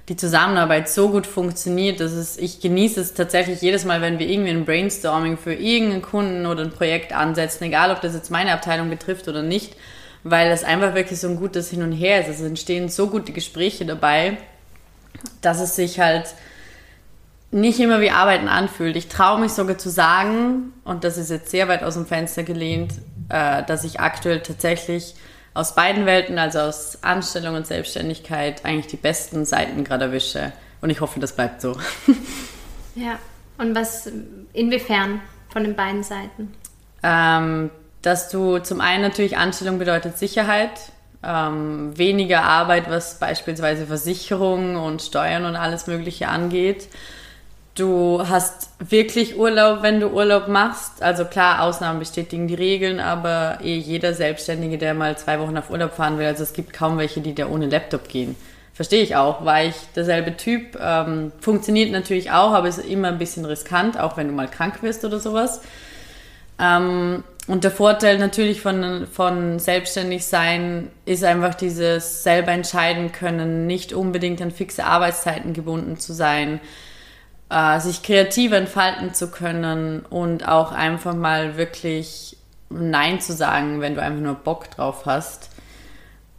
die 0.08 0.16
Zusammenarbeit 0.16 0.88
so 0.88 1.10
gut 1.10 1.28
funktioniert, 1.28 2.00
dass 2.00 2.14
es, 2.14 2.38
ich 2.38 2.62
genieße 2.62 3.02
es 3.02 3.14
tatsächlich 3.14 3.62
jedes 3.62 3.84
Mal, 3.84 4.00
wenn 4.00 4.20
wir 4.20 4.30
irgendwie 4.30 4.52
ein 4.52 4.64
Brainstorming 4.64 5.38
für 5.38 5.54
irgendeinen 5.54 6.02
Kunden 6.02 6.46
oder 6.46 6.64
ein 6.64 6.72
Projekt 6.72 7.12
ansetzen, 7.12 7.66
egal 7.66 7.92
ob 7.92 8.00
das 8.00 8.14
jetzt 8.14 8.32
meine 8.32 8.54
Abteilung 8.54 8.90
betrifft 8.90 9.28
oder 9.28 9.42
nicht, 9.42 9.76
weil 10.24 10.52
es 10.52 10.64
einfach 10.64 10.96
wirklich 10.96 11.20
so 11.20 11.28
ein 11.28 11.36
gutes 11.36 11.70
Hin 11.70 11.84
und 11.84 11.92
Her 11.92 12.22
ist. 12.22 12.30
Es 12.30 12.42
entstehen 12.42 12.88
so 12.88 13.08
gute 13.08 13.34
Gespräche 13.34 13.86
dabei, 13.86 14.38
dass 15.42 15.60
es 15.60 15.76
sich 15.76 16.00
halt 16.00 16.34
nicht 17.52 17.80
immer 17.80 18.02
wie 18.02 18.12
Arbeiten 18.12 18.48
anfühlt. 18.48 18.96
Ich 18.96 19.08
traue 19.08 19.40
mich 19.40 19.52
sogar 19.54 19.78
zu 19.78 19.90
sagen, 19.90 20.74
und 20.84 21.04
das 21.04 21.18
ist 21.18 21.30
jetzt 21.30 21.50
sehr 21.50 21.68
weit 21.68 21.84
aus 21.84 21.96
dem 21.96 22.06
Fenster 22.06 22.44
gelehnt, 22.44 22.94
äh, 23.30 23.64
dass 23.64 23.84
ich 23.84 24.00
aktuell 24.00 24.42
tatsächlich 24.42 25.16
aus 25.54 25.76
beiden 25.76 26.06
Welten, 26.06 26.38
also 26.38 26.60
aus 26.60 27.00
Anstellung 27.02 27.56
und 27.56 27.66
Selbstständigkeit, 27.66 28.66
eigentlich 28.66 28.88
die 28.88 28.98
besten 28.98 29.46
Seiten 29.46 29.84
gerade 29.84 30.06
erwische. 30.06 30.54
Und 30.82 30.90
ich 30.90 31.02
hoffe, 31.02 31.20
das 31.20 31.36
bleibt 31.36 31.62
so. 31.62 31.76
Ja, 32.96 33.20
und 33.58 33.76
was, 33.76 34.12
inwiefern 34.52 35.22
von 35.54 35.64
den 35.64 35.76
beiden 35.76 36.04
Seiten? 36.04 36.54
Ähm, 37.02 37.70
dass 38.02 38.30
du 38.30 38.60
zum 38.60 38.82
einen 38.82 39.04
natürlich 39.04 39.38
Anstellung 39.38 39.80
bedeutet 39.80 40.18
Sicherheit, 40.18 40.72
ähm, 41.24 41.98
weniger 41.98 42.44
Arbeit, 42.44 42.90
was 42.90 43.20
beispielsweise 43.20 43.86
Versicherung 43.86 44.76
und 44.76 45.02
Steuern 45.02 45.46
und 45.46 45.56
alles 45.56 45.88
Mögliche 45.88 46.28
angeht. 46.28 46.88
Du 47.76 48.22
hast 48.28 48.70
wirklich 48.80 49.38
Urlaub, 49.38 49.84
wenn 49.84 50.00
du 50.00 50.08
Urlaub 50.08 50.48
machst. 50.48 51.02
Also 51.02 51.26
klar, 51.26 51.62
Ausnahmen 51.62 52.00
bestätigen 52.00 52.48
die 52.48 52.56
Regeln, 52.56 53.00
aber 53.00 53.60
eh 53.64 53.78
jeder 53.78 54.14
Selbstständige, 54.14 54.78
der 54.78 54.94
mal 54.94 55.18
zwei 55.18 55.40
Wochen 55.40 55.58
auf 55.58 55.70
Urlaub 55.70 55.94
fahren 55.94 56.18
will, 56.18 56.26
also 56.26 56.44
es 56.44 56.54
gibt 56.54 56.74
kaum 56.74 56.98
welche, 56.98 57.22
die 57.22 57.34
da 57.34 57.48
ohne 57.48 57.68
Laptop 57.68 58.10
gehen. 58.10 58.36
Verstehe 58.74 59.04
ich 59.04 59.16
auch, 59.16 59.44
war 59.46 59.64
ich 59.64 59.76
derselbe 59.96 60.38
Typ. 60.38 60.78
Ähm, 60.82 61.32
funktioniert 61.42 61.92
natürlich 61.92 62.32
auch, 62.32 62.54
aber 62.54 62.68
ist 62.68 62.80
immer 62.80 63.10
ein 63.10 63.18
bisschen 63.18 63.46
riskant, 63.46 64.00
auch 64.00 64.18
wenn 64.18 64.28
du 64.28 64.34
mal 64.34 64.48
krank 64.48 64.82
wirst 64.84 65.04
oder 65.06 65.20
sowas. 65.20 65.62
Ähm, 66.60 67.24
und 67.48 67.64
der 67.64 67.72
Vorteil 67.72 68.20
natürlich 68.20 68.62
von, 68.62 69.08
von 69.12 69.60
selbstständig 69.60 70.26
sein 70.26 70.90
ist 71.06 71.24
einfach 71.24 71.56
dieses 71.56 72.24
selber 72.24 72.52
entscheiden 72.52 73.12
können, 73.12 73.68
nicht 73.68 73.92
unbedingt 73.92 74.42
an 74.42 74.52
fixe 74.52 74.86
Arbeitszeiten 74.86 75.54
gebunden 75.54 75.98
zu 75.98 76.14
sein 76.14 76.60
äh, 77.50 77.80
sich 77.80 78.04
kreativ 78.04 78.52
entfalten 78.52 79.14
zu 79.14 79.32
können 79.32 80.06
und 80.10 80.48
auch 80.48 80.72
einfach 80.72 81.16
mal 81.16 81.58
wirklich 81.58 82.38
Nein 82.70 83.20
zu 83.20 83.34
sagen, 83.34 83.82
wenn 83.82 83.96
du 83.96 84.02
einfach 84.02 84.22
nur 84.22 84.36
Bock 84.36 84.70
drauf 84.72 85.06
hast. 85.06 85.50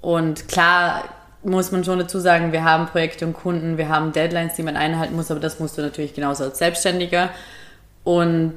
Und 0.01 0.49
klar 0.49 1.05
muss 1.43 1.73
man 1.73 1.85
schon 1.85 1.99
dazu 1.99 2.21
sagen, 2.21 2.53
wir 2.53 2.65
haben 2.65 2.87
Projekte 2.87 3.27
und 3.27 3.33
Kunden, 3.33 3.79
wir 3.79 3.89
haben 3.89 4.13
Deadlines, 4.13 4.55
die 4.55 4.63
man 4.63 4.77
einhalten 4.77 5.17
muss, 5.17 5.31
aber 5.31 5.41
das 5.41 5.59
musst 5.59 5.77
du 5.79 5.83
natürlich 5.83 6.15
genauso 6.15 6.45
als 6.45 6.59
Selbstständiger. 6.59 7.31
Und 8.05 8.55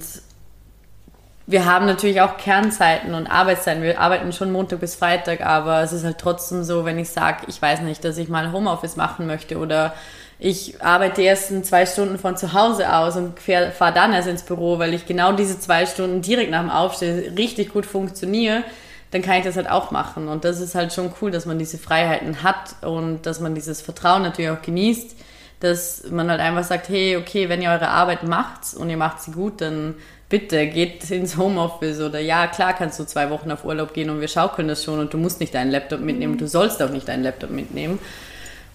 wir 1.45 1.65
haben 1.65 1.85
natürlich 1.85 2.21
auch 2.21 2.37
Kernzeiten 2.37 3.13
und 3.13 3.27
Arbeitszeiten. 3.27 3.83
Wir 3.83 3.99
arbeiten 3.99 4.31
schon 4.31 4.51
Montag 4.51 4.79
bis 4.79 4.95
Freitag, 4.95 5.41
aber 5.41 5.81
es 5.81 5.91
ist 5.91 6.05
halt 6.05 6.17
trotzdem 6.17 6.63
so, 6.63 6.85
wenn 6.85 6.99
ich 6.99 7.09
sage, 7.09 7.45
ich 7.47 7.61
weiß 7.61 7.81
nicht, 7.81 8.03
dass 8.05 8.17
ich 8.17 8.29
mal 8.29 8.51
Homeoffice 8.51 8.95
machen 8.95 9.27
möchte 9.27 9.57
oder 9.57 9.93
ich 10.39 10.81
arbeite 10.81 11.21
die 11.21 11.27
ersten 11.27 11.63
zwei 11.63 11.85
Stunden 11.85 12.17
von 12.17 12.35
zu 12.35 12.53
Hause 12.53 12.93
aus 12.93 13.15
und 13.15 13.39
fahre 13.39 13.93
dann 13.93 14.13
erst 14.13 14.27
ins 14.27 14.43
Büro, 14.43 14.79
weil 14.79 14.93
ich 14.93 15.05
genau 15.05 15.33
diese 15.33 15.59
zwei 15.59 15.85
Stunden 15.85 16.21
direkt 16.21 16.51
nach 16.51 16.61
dem 16.61 16.69
Aufstehen 16.69 17.33
richtig 17.35 17.71
gut 17.71 17.85
funktioniere, 17.85 18.63
dann 19.11 19.21
kann 19.21 19.37
ich 19.37 19.45
das 19.45 19.55
halt 19.55 19.69
auch 19.69 19.91
machen. 19.91 20.27
Und 20.27 20.43
das 20.43 20.59
ist 20.59 20.75
halt 20.75 20.91
schon 20.91 21.13
cool, 21.21 21.31
dass 21.31 21.45
man 21.45 21.59
diese 21.59 21.77
Freiheiten 21.77 22.43
hat 22.43 22.75
und 22.81 23.25
dass 23.25 23.39
man 23.39 23.55
dieses 23.55 23.81
Vertrauen 23.81 24.23
natürlich 24.23 24.51
auch 24.51 24.61
genießt, 24.61 25.15
dass 25.59 26.03
man 26.09 26.29
halt 26.29 26.41
einfach 26.41 26.63
sagt, 26.63 26.89
hey, 26.89 27.15
okay, 27.15 27.47
wenn 27.47 27.61
ihr 27.61 27.69
eure 27.69 27.87
Arbeit 27.87 28.23
macht 28.23 28.73
und 28.75 28.89
ihr 28.89 28.97
macht 28.97 29.21
sie 29.21 29.31
gut, 29.31 29.61
dann 29.61 29.95
bitte 30.27 30.67
geht 30.67 31.09
ins 31.11 31.37
Homeoffice 31.37 32.01
oder 32.01 32.19
ja, 32.19 32.47
klar 32.47 32.73
kannst 32.73 32.99
du 32.99 33.05
zwei 33.05 33.29
Wochen 33.29 33.51
auf 33.51 33.63
Urlaub 33.63 33.93
gehen 33.93 34.09
und 34.09 34.19
wir 34.19 34.27
schaukeln 34.27 34.67
das 34.67 34.83
schon 34.83 34.99
und 34.99 35.13
du 35.13 35.17
musst 35.17 35.39
nicht 35.39 35.53
deinen 35.53 35.71
Laptop 35.71 36.01
mitnehmen, 36.01 36.37
du 36.37 36.47
sollst 36.47 36.81
auch 36.81 36.89
nicht 36.89 37.07
deinen 37.07 37.23
Laptop 37.23 37.51
mitnehmen. 37.51 37.99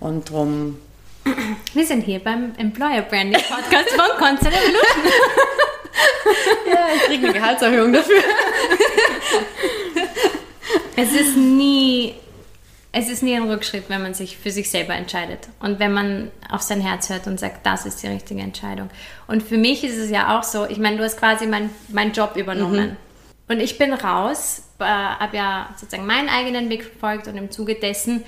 Und 0.00 0.30
drum. 0.30 0.78
Wir 1.74 1.86
sind 1.86 2.02
hier 2.02 2.18
beim 2.18 2.54
Employer 2.56 3.02
Branding 3.02 3.42
Podcast 3.42 3.90
von 3.90 4.18
Constant 4.18 4.54
Evolution. 4.54 5.04
ja, 6.72 6.86
ich 6.96 7.02
kriege 7.02 7.24
eine 7.24 7.32
Gehaltserhöhung 7.34 7.92
dafür. 7.92 8.22
es 10.96 11.12
ist 11.12 11.36
nie 11.36 12.14
es 12.90 13.08
ist 13.10 13.22
nie 13.22 13.36
ein 13.36 13.48
Rückschritt, 13.48 13.84
wenn 13.88 14.02
man 14.02 14.14
sich 14.14 14.38
für 14.38 14.50
sich 14.50 14.70
selber 14.70 14.94
entscheidet 14.94 15.48
und 15.60 15.78
wenn 15.78 15.92
man 15.92 16.30
auf 16.50 16.62
sein 16.62 16.80
Herz 16.80 17.10
hört 17.10 17.26
und 17.26 17.38
sagt, 17.38 17.64
das 17.66 17.84
ist 17.84 18.02
die 18.02 18.06
richtige 18.06 18.40
Entscheidung. 18.40 18.88
Und 19.26 19.42
für 19.42 19.58
mich 19.58 19.84
ist 19.84 19.98
es 19.98 20.10
ja 20.10 20.38
auch 20.38 20.42
so, 20.42 20.66
ich 20.66 20.78
meine, 20.78 20.96
du 20.96 21.04
hast 21.04 21.18
quasi 21.18 21.46
meinen 21.46 21.70
mein 21.88 22.12
Job 22.12 22.36
übernommen. 22.36 22.90
Mhm. 22.90 22.96
Und 23.50 23.60
ich 23.60 23.78
bin 23.78 23.92
raus, 23.92 24.62
äh, 24.78 24.84
habe 24.84 25.36
ja 25.36 25.70
sozusagen 25.76 26.06
meinen 26.06 26.28
eigenen 26.28 26.70
Weg 26.70 26.84
verfolgt 26.84 27.28
und 27.28 27.36
im 27.36 27.50
Zuge 27.50 27.74
dessen 27.74 28.24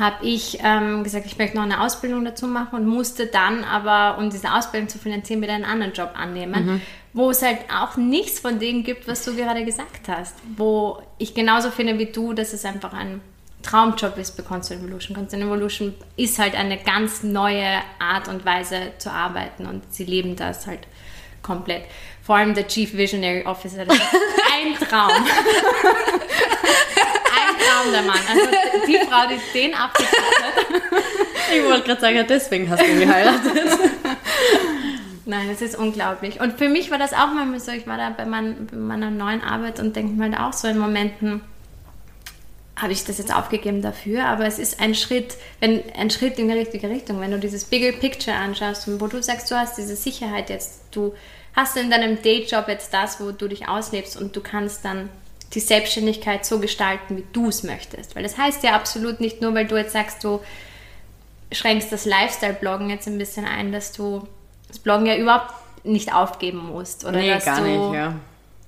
habe 0.00 0.26
ich 0.26 0.58
ähm, 0.64 1.04
gesagt, 1.04 1.26
ich 1.26 1.38
möchte 1.38 1.56
noch 1.56 1.62
eine 1.62 1.80
Ausbildung 1.80 2.24
dazu 2.24 2.48
machen 2.48 2.74
und 2.74 2.86
musste 2.86 3.26
dann 3.26 3.62
aber, 3.62 4.18
um 4.18 4.30
diese 4.30 4.52
Ausbildung 4.52 4.88
zu 4.88 4.98
finanzieren, 4.98 5.42
wieder 5.42 5.52
einen 5.52 5.64
anderen 5.64 5.92
Job 5.92 6.12
annehmen, 6.14 6.66
mhm. 6.66 6.82
wo 7.12 7.30
es 7.30 7.42
halt 7.42 7.58
auch 7.72 7.96
nichts 7.96 8.40
von 8.40 8.58
dem 8.58 8.82
gibt, 8.82 9.06
was 9.06 9.24
du 9.24 9.36
gerade 9.36 9.64
gesagt 9.64 10.08
hast. 10.08 10.34
Wo 10.56 11.02
ich 11.18 11.34
genauso 11.34 11.70
finde 11.70 11.98
wie 11.98 12.06
du, 12.06 12.32
dass 12.32 12.54
es 12.54 12.64
einfach 12.64 12.94
ein 12.94 13.20
Traumjob 13.62 14.16
ist 14.16 14.38
bei 14.38 14.42
Constant 14.42 14.80
Evolution. 14.80 15.14
Constant 15.14 15.42
Evolution 15.42 15.94
ist 16.16 16.38
halt 16.38 16.54
eine 16.54 16.78
ganz 16.78 17.22
neue 17.22 17.82
Art 17.98 18.26
und 18.28 18.46
Weise 18.46 18.92
zu 18.96 19.12
arbeiten 19.12 19.66
und 19.66 19.82
sie 19.92 20.04
leben 20.04 20.34
das 20.34 20.66
halt 20.66 20.80
komplett. 21.42 21.82
Vor 22.22 22.36
allem 22.36 22.54
der 22.54 22.66
Chief 22.66 22.94
Visionary 22.94 23.44
Officer, 23.44 23.84
das 23.84 23.96
ist 23.96 24.04
ein 24.52 24.88
Traum. 24.88 25.10
Traum 27.60 27.92
der 27.92 28.02
Mann. 28.02 28.18
Also 28.28 28.86
die 28.86 28.98
Frau, 29.06 29.28
die 29.28 29.58
den 29.58 29.74
abgekriegt 29.74 30.42
hat. 30.42 30.66
Ich 31.52 31.64
wollte 31.64 31.82
gerade 31.82 32.00
sagen, 32.00 32.24
deswegen 32.28 32.70
hast 32.70 32.80
du 32.80 32.86
ihn 32.86 33.00
geheiratet. 33.00 33.52
Nein, 35.24 35.48
das 35.48 35.60
ist 35.60 35.76
unglaublich. 35.76 36.40
Und 36.40 36.58
für 36.58 36.68
mich 36.68 36.92
war 36.92 36.98
das 36.98 37.12
auch 37.12 37.32
mal 37.32 37.58
so, 37.58 37.72
ich 37.72 37.88
war 37.88 37.96
da 37.96 38.10
bei, 38.10 38.24
mein, 38.24 38.68
bei 38.70 38.76
meiner 38.76 39.10
neuen 39.10 39.42
Arbeit 39.42 39.80
und 39.80 39.96
denke 39.96 40.12
mir 40.12 40.24
halt 40.24 40.38
auch 40.38 40.52
so 40.52 40.68
in 40.68 40.78
Momenten, 40.78 41.40
habe 42.80 42.92
ich 42.92 43.04
das 43.04 43.18
jetzt 43.18 43.34
aufgegeben 43.34 43.82
dafür, 43.82 44.24
aber 44.24 44.46
es 44.46 44.58
ist 44.58 44.80
ein 44.80 44.94
Schritt, 44.94 45.36
wenn 45.60 45.82
ein 45.94 46.10
Schritt 46.10 46.38
in 46.38 46.48
die 46.48 46.54
richtige 46.54 46.88
Richtung, 46.88 47.20
wenn 47.20 47.30
du 47.30 47.38
dieses 47.38 47.64
Bigger 47.64 47.92
Picture 47.92 48.36
anschaust 48.36 48.88
und 48.88 49.00
wo 49.00 49.06
du 49.06 49.22
sagst, 49.22 49.50
du 49.50 49.54
hast 49.54 49.76
diese 49.76 49.96
Sicherheit 49.96 50.48
jetzt, 50.48 50.84
du 50.90 51.14
hast 51.54 51.76
in 51.76 51.90
deinem 51.90 52.22
Dayjob 52.22 52.68
jetzt 52.68 52.94
das, 52.94 53.20
wo 53.20 53.32
du 53.32 53.48
dich 53.48 53.68
auslebst 53.68 54.16
und 54.16 54.34
du 54.34 54.40
kannst 54.40 54.84
dann 54.84 55.10
die 55.52 55.60
Selbstständigkeit 55.60 56.46
so 56.46 56.60
gestalten, 56.60 57.16
wie 57.16 57.24
du 57.32 57.48
es 57.48 57.62
möchtest. 57.62 58.14
Weil 58.14 58.22
das 58.22 58.38
heißt 58.38 58.62
ja 58.62 58.74
absolut 58.74 59.20
nicht 59.20 59.40
nur, 59.40 59.54
weil 59.54 59.66
du 59.66 59.76
jetzt 59.76 59.92
sagst, 59.92 60.22
du 60.22 60.40
schränkst 61.52 61.90
das 61.90 62.04
Lifestyle-Bloggen 62.04 62.90
jetzt 62.90 63.08
ein 63.08 63.18
bisschen 63.18 63.44
ein, 63.44 63.72
dass 63.72 63.92
du 63.92 64.26
das 64.68 64.78
Bloggen 64.78 65.06
ja 65.06 65.16
überhaupt 65.16 65.52
nicht 65.84 66.14
aufgeben 66.14 66.68
musst. 66.70 67.04
Oder 67.04 67.18
nee, 67.18 67.30
dass 67.30 67.44
gar 67.44 67.60
du 67.60 67.66
nicht, 67.66 67.94
ja. 67.94 68.14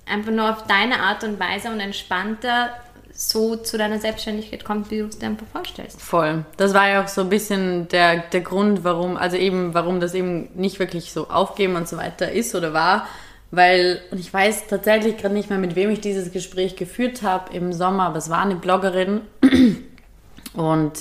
einfach 0.05 0.31
nur 0.31 0.49
auf 0.49 0.67
deine 0.67 0.99
Art 0.99 1.23
und 1.23 1.39
Weise 1.39 1.69
und 1.69 1.79
entspannter 1.79 2.71
so 3.15 3.55
zu 3.55 3.77
deiner 3.77 3.99
Selbstständigkeit 3.99 4.65
kommt, 4.65 4.89
wie 4.89 4.99
du 4.99 5.05
es 5.05 5.19
dir 5.19 5.27
einfach 5.27 5.45
vorstellst. 5.51 6.01
Voll. 6.01 6.45
Das 6.57 6.73
war 6.73 6.89
ja 6.89 7.03
auch 7.03 7.07
so 7.07 7.21
ein 7.21 7.29
bisschen 7.29 7.87
der, 7.89 8.17
der 8.17 8.41
Grund, 8.41 8.83
warum, 8.83 9.17
also 9.17 9.37
eben, 9.37 9.73
warum 9.73 9.99
das 9.99 10.15
eben 10.15 10.49
nicht 10.55 10.79
wirklich 10.79 11.13
so 11.13 11.29
aufgeben 11.29 11.75
und 11.75 11.87
so 11.87 11.95
weiter 11.97 12.31
ist 12.31 12.55
oder 12.55 12.73
war. 12.73 13.07
Weil, 13.55 14.01
und 14.09 14.19
ich 14.19 14.33
weiß 14.33 14.65
tatsächlich 14.65 15.15
gerade 15.17 15.35
nicht 15.35 15.51
mehr, 15.51 15.59
mit 15.59 15.75
wem 15.75 15.91
ich 15.91 16.01
dieses 16.01 16.31
Gespräch 16.31 16.75
geführt 16.75 17.21
habe 17.21 17.53
im 17.53 17.71
Sommer, 17.71 18.05
aber 18.07 18.17
es 18.17 18.31
war 18.31 18.39
eine 18.39 18.55
Bloggerin 18.55 19.21
und 20.55 20.93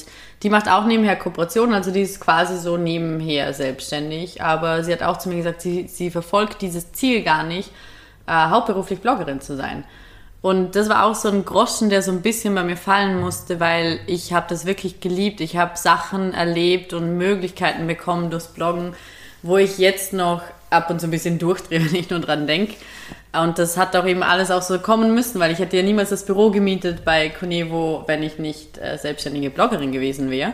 die 0.43 0.51
macht 0.51 0.69
auch 0.69 0.85
nebenher 0.85 1.17
Kooperationen, 1.17 1.75
also 1.75 1.91
die 1.91 2.03
ist 2.03 2.21
quasi 2.21 2.59
so 2.59 2.77
nebenher 2.77 3.55
selbstständig, 3.55 4.43
aber 4.43 4.85
sie 4.85 4.93
hat 4.93 5.03
auch 5.03 5.17
zu 5.17 5.31
mir 5.31 5.37
gesagt, 5.37 5.63
sie, 5.63 5.89
sie 5.89 6.11
verfolgt 6.11 6.61
dieses 6.61 6.93
Ziel 6.93 7.23
gar 7.23 7.43
nicht, 7.43 7.71
äh, 8.27 8.33
hauptberuflich 8.33 9.01
Bloggerin 9.01 9.41
zu 9.41 9.57
sein. 9.57 9.85
Und 10.43 10.77
das 10.77 10.91
war 10.91 11.07
auch 11.07 11.15
so 11.15 11.31
ein 11.31 11.47
Groschen, 11.47 11.89
der 11.89 12.03
so 12.03 12.13
ein 12.13 12.21
bisschen 12.21 12.55
bei 12.55 12.65
mir 12.65 12.77
fallen 12.77 13.19
musste, 13.19 13.61
weil 13.61 13.99
ich 14.07 14.35
habe 14.35 14.45
das 14.51 14.67
wirklich 14.67 15.01
geliebt. 15.01 15.41
Ich 15.41 15.57
habe 15.57 15.79
Sachen 15.79 16.35
erlebt 16.35 16.93
und 16.93 17.17
Möglichkeiten 17.17 17.87
bekommen 17.87 18.29
durchs 18.29 18.49
Bloggen, 18.49 18.95
wo 19.43 19.57
ich 19.57 19.79
jetzt 19.79 20.13
noch 20.13 20.43
ab 20.73 20.91
und 20.91 21.01
zu 21.01 21.07
ein 21.07 21.11
bisschen 21.11 21.39
durchdrehe, 21.39 21.81
wenn 21.85 21.95
ich 21.95 22.11
nur 22.11 22.21
dran 22.21 22.47
denke. 22.47 22.75
Und 23.33 23.59
das 23.59 23.77
hat 23.77 23.97
auch 23.97 24.07
eben 24.07 24.23
alles 24.23 24.51
auch 24.51 24.63
so 24.63 24.79
kommen 24.79 25.15
müssen, 25.15 25.41
weil 25.41 25.53
ich 25.53 25.59
hätte 25.59 25.77
ja 25.77 25.83
niemals 25.83 26.11
das 26.11 26.27
Büro 26.27 26.51
gemietet 26.51 27.05
bei 27.05 27.31
Conevo, 27.31 28.05
wenn 28.07 28.23
ich 28.23 28.39
nicht 28.39 28.79
äh, 28.79 28.99
selbstständige 28.99 29.51
Bloggerin 29.51 29.93
gewesen 29.93 30.31
wäre. 30.31 30.53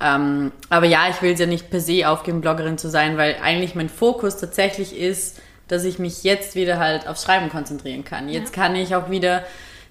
Ähm, 0.00 0.52
aber 0.68 0.86
ja, 0.86 1.08
ich 1.10 1.20
will 1.22 1.32
es 1.32 1.40
ja 1.40 1.46
nicht 1.46 1.70
per 1.70 1.80
se 1.80 2.08
aufgeben, 2.08 2.40
Bloggerin 2.40 2.78
zu 2.78 2.90
sein, 2.90 3.16
weil 3.16 3.36
eigentlich 3.42 3.74
mein 3.74 3.88
Fokus 3.88 4.36
tatsächlich 4.36 4.96
ist, 4.96 5.40
dass 5.68 5.84
ich 5.84 5.98
mich 5.98 6.22
jetzt 6.22 6.54
wieder 6.54 6.78
halt 6.78 7.08
aufs 7.08 7.24
Schreiben 7.24 7.48
konzentrieren 7.48 8.04
kann. 8.04 8.28
Jetzt 8.28 8.56
ja. 8.56 8.62
kann 8.62 8.76
ich 8.76 8.94
auch 8.94 9.10
wieder 9.10 9.44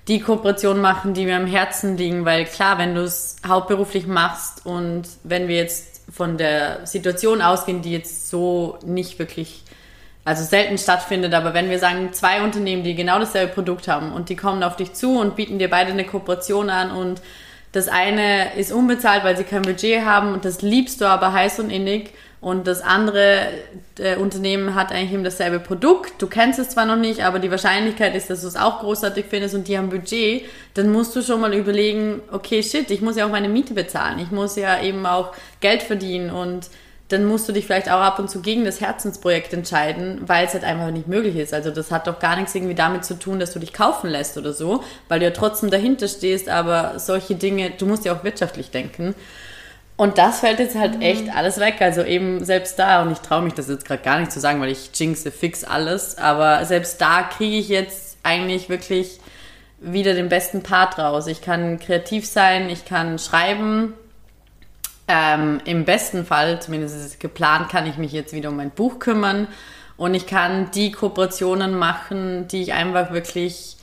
die 0.08 0.20
Kooperation 0.20 0.82
machen, 0.82 1.14
die 1.14 1.26
mir 1.26 1.36
am 1.36 1.48
Herzen 1.48 1.98
liegen, 1.98 2.26
weil 2.26 2.46
klar, 2.46 2.78
wenn 2.78 2.96
du 2.96 3.02
es 3.02 3.38
hauptberuflich 3.48 4.08
machst 4.08 4.66
und 4.66 5.04
wenn 5.24 5.48
wir 5.48 5.58
jetzt 5.58 5.91
von 6.12 6.38
der 6.38 6.86
Situation 6.86 7.42
ausgehen, 7.42 7.82
die 7.82 7.92
jetzt 7.92 8.30
so 8.30 8.78
nicht 8.86 9.18
wirklich, 9.18 9.64
also 10.26 10.44
selten 10.44 10.78
stattfindet, 10.78 11.34
aber 11.34 11.54
wenn 11.54 11.70
wir 11.70 11.80
sagen, 11.80 12.14
zwei 12.14 12.42
Unternehmen, 12.44 12.84
die 12.84 12.96
genau 12.96 13.20
dasselbe 13.20 13.54
Produkt 13.54 13.88
haben 13.88 14.12
und 14.12 14.30
die 14.30 14.36
kommen 14.36 14.62
auf 14.64 14.76
dich 14.76 14.94
zu 14.94 15.20
und 15.20 15.36
bieten 15.36 15.58
dir 15.58 15.70
beide 15.70 15.92
eine 15.92 16.06
Kooperation 16.06 16.70
an 16.70 16.92
und 16.92 17.22
das 17.72 17.88
eine 17.88 18.56
ist 18.56 18.72
unbezahlt, 18.72 19.24
weil 19.24 19.38
sie 19.38 19.46
kein 19.46 19.62
Budget 19.62 20.04
haben 20.04 20.34
und 20.34 20.44
das 20.44 20.62
liebst 20.62 21.00
du 21.00 21.06
aber 21.06 21.32
heiß 21.32 21.60
und 21.60 21.70
innig 21.70 22.14
und 22.42 22.66
das 22.66 22.82
andere 22.82 23.50
äh, 24.00 24.16
Unternehmen 24.16 24.74
hat 24.74 24.92
eigentlich 24.92 25.14
eben 25.14 25.24
dasselbe 25.24 25.60
Produkt. 25.60 26.20
Du 26.20 26.26
kennst 26.26 26.58
es 26.58 26.70
zwar 26.70 26.88
noch 26.88 26.96
nicht, 26.96 27.24
aber 27.24 27.38
die 27.38 27.52
Wahrscheinlichkeit 27.52 28.16
ist, 28.16 28.32
dass 28.32 28.42
du 28.42 28.48
es 28.48 28.56
auch 28.56 28.80
großartig 28.80 29.26
findest 29.30 29.54
und 29.54 29.68
die 29.68 29.78
haben 29.78 29.92
Budget. 29.92 30.46
Dann 30.74 30.92
musst 30.92 31.16
du 31.16 31.22
schon 31.22 31.40
mal 31.40 31.54
überlegen, 31.54 32.20
okay, 32.32 32.64
shit, 32.64 32.90
ich 32.90 33.02
muss 33.02 33.16
ja 33.16 33.28
auch 33.28 33.32
meine 33.32 33.48
Miete 33.48 33.76
bezahlen. 33.76 34.18
Ich 34.18 34.32
muss 34.32 34.56
ja 34.56 34.82
eben 34.82 35.06
auch 35.06 35.34
Geld 35.60 35.84
verdienen 35.84 36.32
und 36.32 36.72
dann 37.10 37.26
musst 37.26 37.48
du 37.48 37.52
dich 37.52 37.66
vielleicht 37.66 37.92
auch 37.92 38.00
ab 38.00 38.18
und 38.18 38.30
zu 38.30 38.42
gegen 38.42 38.66
das 38.66 38.82
Herzensprojekt 38.82 39.54
entscheiden, 39.54 40.22
weil 40.26 40.48
es 40.48 40.54
halt 40.54 40.64
einfach 40.64 40.90
nicht 40.90 41.08
möglich 41.08 41.36
ist. 41.36 41.54
Also 41.54 41.70
das 41.70 41.92
hat 41.92 42.08
doch 42.08 42.20
gar 42.20 42.38
nichts 42.38 42.56
irgendwie 42.56 42.74
damit 42.74 43.06
zu 43.06 43.20
tun, 43.20 43.40
dass 43.40 43.54
du 43.54 43.60
dich 43.60 43.74
kaufen 43.74 44.10
lässt 44.10 44.38
oder 44.38 44.54
so, 44.54 44.84
weil 45.10 45.20
du 45.20 45.26
ja 45.26 45.32
trotzdem 45.32 45.70
dahinter 45.70 46.08
stehst, 46.08 46.50
aber 46.50 46.98
solche 46.98 47.36
Dinge, 47.36 47.72
du 47.78 47.86
musst 47.86 48.06
ja 48.06 48.16
auch 48.16 48.24
wirtschaftlich 48.24 48.72
denken. 48.72 49.14
Und 50.02 50.18
das 50.18 50.40
fällt 50.40 50.58
jetzt 50.58 50.76
halt 50.76 50.96
mhm. 50.96 51.02
echt 51.04 51.30
alles 51.30 51.60
weg. 51.60 51.76
Also 51.80 52.02
eben 52.02 52.44
selbst 52.44 52.80
da, 52.80 53.04
und 53.04 53.12
ich 53.12 53.20
traue 53.20 53.44
mich 53.44 53.54
das 53.54 53.70
jetzt 53.70 53.86
gerade 53.86 54.02
gar 54.02 54.20
nicht 54.20 54.32
zu 54.32 54.40
sagen, 54.40 54.60
weil 54.60 54.72
ich 54.72 54.90
jinxe 54.96 55.30
fix 55.30 55.64
alles, 55.64 56.18
aber 56.18 56.66
selbst 56.66 57.00
da 57.00 57.22
kriege 57.22 57.58
ich 57.58 57.70
jetzt 57.70 58.18
eigentlich 58.24 58.68
wirklich 58.68 59.20
wieder 59.80 60.16
den 60.16 60.28
besten 60.28 60.64
Part 60.64 60.98
raus. 60.98 61.28
Ich 61.28 61.44
kann 61.44 61.80
kreativ 61.80 62.26
sein, 62.26 62.72
ich 62.72 62.86
kann 62.86 63.20
schreiben. 63.20 63.94
Ähm, 65.08 65.62
Im 65.66 65.86
besten 65.86 66.26
Fall, 66.26 66.60
zumindest 66.60 66.96
ist 66.96 67.06
es 67.06 67.20
geplant, 67.20 67.70
kann 67.70 67.86
ich 67.86 67.98
mich 67.98 68.12
jetzt 68.12 68.34
wieder 68.34 68.50
um 68.50 68.56
mein 68.56 68.72
Buch 68.72 68.98
kümmern 68.98 69.48
und 69.98 70.16
ich 70.16 70.26
kann 70.26 70.72
die 70.72 70.92
Kooperationen 70.92 71.78
machen, 71.78 72.48
die 72.48 72.64
ich 72.64 72.74
einfach 72.74 73.12
wirklich 73.12 73.78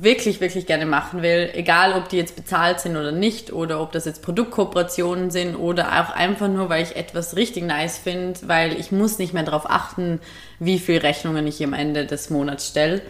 wirklich, 0.00 0.40
wirklich 0.40 0.66
gerne 0.66 0.86
machen 0.86 1.22
will, 1.22 1.50
egal 1.52 1.92
ob 1.94 2.08
die 2.08 2.16
jetzt 2.16 2.36
bezahlt 2.36 2.80
sind 2.80 2.96
oder 2.96 3.12
nicht, 3.12 3.52
oder 3.52 3.80
ob 3.80 3.92
das 3.92 4.06
jetzt 4.06 4.22
Produktkooperationen 4.22 5.30
sind 5.30 5.54
oder 5.56 6.00
auch 6.00 6.14
einfach 6.14 6.48
nur, 6.48 6.68
weil 6.68 6.82
ich 6.82 6.96
etwas 6.96 7.36
richtig 7.36 7.64
nice 7.64 7.98
finde, 7.98 8.40
weil 8.46 8.78
ich 8.78 8.90
muss 8.90 9.18
nicht 9.18 9.34
mehr 9.34 9.42
darauf 9.42 9.68
achten, 9.68 10.20
wie 10.58 10.78
viel 10.78 10.98
Rechnungen 10.98 11.46
ich 11.46 11.62
am 11.62 11.74
Ende 11.74 12.06
des 12.06 12.30
Monats 12.30 12.68
stelle, 12.68 13.02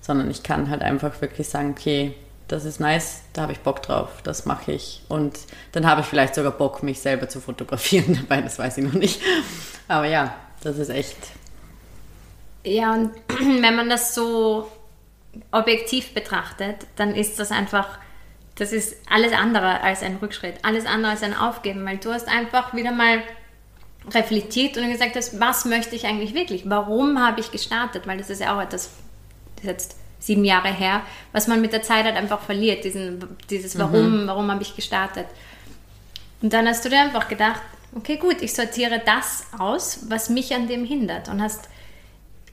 sondern 0.00 0.30
ich 0.30 0.42
kann 0.42 0.70
halt 0.70 0.82
einfach 0.82 1.20
wirklich 1.20 1.48
sagen, 1.48 1.74
okay, 1.76 2.14
das 2.48 2.64
ist 2.64 2.80
nice, 2.80 3.22
da 3.32 3.42
habe 3.42 3.52
ich 3.52 3.60
Bock 3.60 3.82
drauf, 3.82 4.08
das 4.22 4.46
mache 4.46 4.72
ich. 4.72 5.02
Und 5.08 5.38
dann 5.72 5.86
habe 5.86 6.02
ich 6.02 6.06
vielleicht 6.06 6.34
sogar 6.34 6.52
Bock, 6.52 6.82
mich 6.82 7.00
selber 7.00 7.28
zu 7.28 7.40
fotografieren 7.40 8.18
dabei, 8.28 8.42
das 8.42 8.58
weiß 8.58 8.78
ich 8.78 8.84
noch 8.84 8.92
nicht. 8.92 9.20
Aber 9.88 10.06
ja, 10.06 10.34
das 10.62 10.78
ist 10.78 10.88
echt 10.88 11.16
Ja, 12.64 12.94
und 12.94 13.10
wenn 13.62 13.76
man 13.76 13.88
das 13.88 14.14
so 14.14 14.70
objektiv 15.50 16.14
betrachtet, 16.14 16.86
dann 16.96 17.14
ist 17.14 17.38
das 17.38 17.50
einfach, 17.50 17.98
das 18.56 18.72
ist 18.72 18.96
alles 19.10 19.32
andere 19.32 19.80
als 19.80 20.02
ein 20.02 20.16
Rückschritt, 20.16 20.56
alles 20.62 20.86
andere 20.86 21.12
als 21.12 21.22
ein 21.22 21.36
Aufgeben, 21.36 21.84
weil 21.84 21.98
du 21.98 22.12
hast 22.12 22.28
einfach 22.28 22.74
wieder 22.74 22.92
mal 22.92 23.22
reflektiert 24.10 24.76
und 24.76 24.90
gesagt 24.90 25.16
hast, 25.16 25.40
was 25.40 25.64
möchte 25.64 25.96
ich 25.96 26.06
eigentlich 26.06 26.34
wirklich? 26.34 26.68
Warum 26.68 27.18
habe 27.18 27.40
ich 27.40 27.50
gestartet? 27.50 28.06
Weil 28.06 28.18
das 28.18 28.30
ist 28.30 28.40
ja 28.40 28.54
auch 28.54 28.60
etwas, 28.60 28.90
das 29.56 29.64
ist 29.64 29.70
jetzt 29.70 29.96
sieben 30.18 30.44
Jahre 30.44 30.72
her, 30.72 31.02
was 31.32 31.48
man 31.48 31.60
mit 31.60 31.72
der 31.72 31.82
Zeit 31.82 32.04
halt 32.04 32.16
einfach 32.16 32.40
verliert, 32.40 32.84
diesen, 32.84 33.24
dieses 33.50 33.78
Warum, 33.78 34.22
mhm. 34.22 34.26
warum 34.26 34.50
habe 34.50 34.62
ich 34.62 34.74
gestartet? 34.74 35.26
Und 36.42 36.52
dann 36.52 36.66
hast 36.66 36.84
du 36.84 36.88
dir 36.88 37.00
einfach 37.00 37.28
gedacht, 37.28 37.60
okay, 37.94 38.16
gut, 38.16 38.42
ich 38.42 38.54
sortiere 38.54 39.00
das 39.04 39.46
aus, 39.58 40.06
was 40.08 40.28
mich 40.28 40.54
an 40.54 40.66
dem 40.68 40.84
hindert 40.84 41.28
und 41.28 41.42
hast 41.42 41.68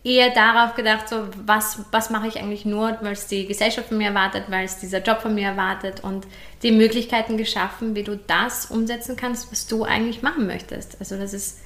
eher 0.04 0.32
darauf 0.32 0.76
gedacht, 0.76 1.08
so 1.08 1.28
was, 1.46 1.80
was 1.92 2.10
mache 2.10 2.28
ich 2.28 2.40
eigentlich 2.40 2.66
nur, 2.66 2.98
weil 3.02 3.14
es 3.14 3.28
die 3.28 3.46
Gesellschaft 3.46 3.90
von 3.90 3.98
mir 3.98 4.08
erwartet, 4.08 4.46
weil 4.48 4.66
es 4.66 4.80
dieser 4.80 5.02
Job 5.02 5.22
von 5.22 5.36
mir 5.36 5.48
erwartet 5.48 6.04
und 6.04 6.26
die 6.64 6.72
Möglichkeiten 6.72 7.38
geschaffen, 7.38 7.96
wie 7.96 8.04
du 8.04 8.18
das 8.18 8.66
umsetzen 8.66 9.16
kannst, 9.16 9.52
was 9.52 9.68
du 9.68 9.84
eigentlich 9.84 10.24
machen 10.24 10.48
möchtest. 10.48 10.98
Also 11.00 11.18
das 11.18 11.34
ist, 11.34 11.60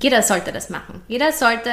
jeder 0.00 0.22
sollte 0.22 0.52
das 0.52 0.70
machen. 0.70 1.02
Jeder 1.08 1.32
sollte 1.32 1.70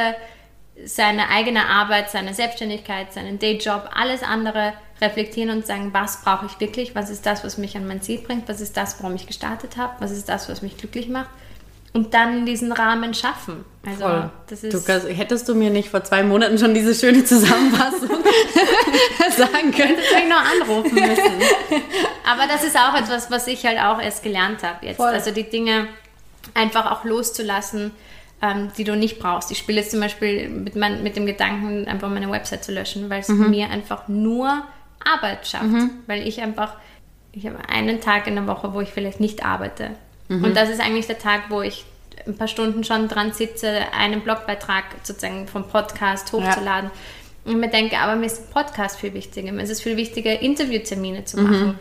seine 0.83 1.29
eigene 1.29 1.67
Arbeit, 1.67 2.09
seine 2.09 2.33
Selbstständigkeit, 2.33 3.13
seinen 3.13 3.37
Dayjob, 3.37 3.89
alles 3.93 4.23
andere 4.23 4.73
reflektieren 5.01 5.51
und 5.51 5.65
sagen, 5.65 5.93
was 5.93 6.21
brauche 6.23 6.45
ich 6.47 6.59
wirklich, 6.59 6.95
was 6.95 7.09
ist 7.09 7.25
das, 7.25 7.43
was 7.43 7.57
mich 7.57 7.77
an 7.77 7.87
mein 7.87 8.01
Ziel 8.01 8.19
bringt, 8.19 8.49
was 8.49 8.61
ist 8.61 8.77
das, 8.77 8.99
warum 8.99 9.15
ich 9.15 9.27
gestartet 9.27 9.77
habe, 9.77 9.93
was 9.99 10.11
ist 10.11 10.29
das, 10.29 10.49
was 10.49 10.61
mich 10.61 10.77
glücklich 10.77 11.07
macht 11.07 11.29
und 11.93 12.13
dann 12.13 12.45
diesen 12.45 12.71
Rahmen 12.71 13.13
schaffen. 13.13 13.65
Also, 13.85 14.03
Voll. 14.03 14.29
Das 14.47 14.63
ist 14.63 14.87
du, 14.87 14.93
hättest 15.09 15.49
du 15.49 15.55
mir 15.55 15.69
nicht 15.69 15.89
vor 15.89 16.03
zwei 16.03 16.23
Monaten 16.23 16.57
schon 16.57 16.73
diese 16.73 16.93
schöne 16.93 17.23
Zusammenfassung 17.23 18.09
sagen 19.37 19.71
können? 19.71 19.95
Hättest 19.95 20.11
du 20.11 20.29
noch 20.29 20.43
anrufen 20.43 20.95
müssen. 20.95 21.81
Aber 22.29 22.47
das 22.47 22.63
ist 22.63 22.77
auch 22.77 22.93
etwas, 22.95 23.31
was 23.31 23.47
ich 23.47 23.65
halt 23.65 23.79
auch 23.79 24.01
erst 24.01 24.21
gelernt 24.21 24.63
habe 24.63 24.85
jetzt. 24.85 24.97
Voll. 24.97 25.09
Also 25.09 25.31
die 25.31 25.49
Dinge 25.49 25.87
einfach 26.53 26.91
auch 26.91 27.05
loszulassen, 27.05 27.91
ähm, 28.41 28.69
die 28.77 28.83
du 28.83 28.95
nicht 28.95 29.19
brauchst. 29.19 29.49
Ich 29.51 29.57
spiele 29.57 29.79
jetzt 29.79 29.91
zum 29.91 29.99
Beispiel 29.99 30.49
mit, 30.49 30.75
mein, 30.75 31.01
mit 31.01 31.15
dem 31.15 31.25
Gedanken, 31.25 31.87
einfach 31.87 32.09
meine 32.09 32.29
Website 32.29 32.63
zu 32.63 32.71
löschen, 32.71 33.09
weil 33.09 33.21
es 33.21 33.29
mhm. 33.29 33.49
mir 33.49 33.69
einfach 33.69 34.07
nur 34.07 34.63
Arbeit 35.03 35.47
schafft. 35.47 35.63
Mhm. 35.63 35.91
Weil 36.05 36.27
ich 36.27 36.41
einfach, 36.41 36.75
ich 37.31 37.47
habe 37.47 37.57
einen 37.67 37.99
Tag 38.01 38.27
in 38.27 38.35
der 38.35 38.45
Woche, 38.45 38.73
wo 38.73 38.81
ich 38.81 38.89
vielleicht 38.89 39.19
nicht 39.19 39.45
arbeite. 39.45 39.91
Mhm. 40.29 40.43
Und 40.45 40.55
das 40.55 40.69
ist 40.69 40.79
eigentlich 40.79 41.07
der 41.07 41.19
Tag, 41.19 41.43
wo 41.49 41.61
ich 41.61 41.85
ein 42.25 42.37
paar 42.37 42.47
Stunden 42.47 42.83
schon 42.83 43.07
dran 43.07 43.33
sitze, 43.33 43.81
einen 43.97 44.21
Blogbeitrag 44.21 44.85
sozusagen 45.03 45.47
vom 45.47 45.67
Podcast 45.67 46.31
hochzuladen. 46.31 46.91
Ja. 47.45 47.51
Und 47.51 47.59
mir 47.59 47.69
denke, 47.69 47.97
aber 47.97 48.15
mir 48.15 48.27
ist 48.27 48.51
Podcast 48.51 48.99
viel 48.99 49.13
wichtiger. 49.13 49.51
Mir 49.51 49.63
ist 49.63 49.69
es 49.69 49.81
viel 49.81 49.97
wichtiger, 49.97 50.39
Interviewtermine 50.39 51.25
zu 51.25 51.41
machen. 51.41 51.67
Mhm. 51.67 51.79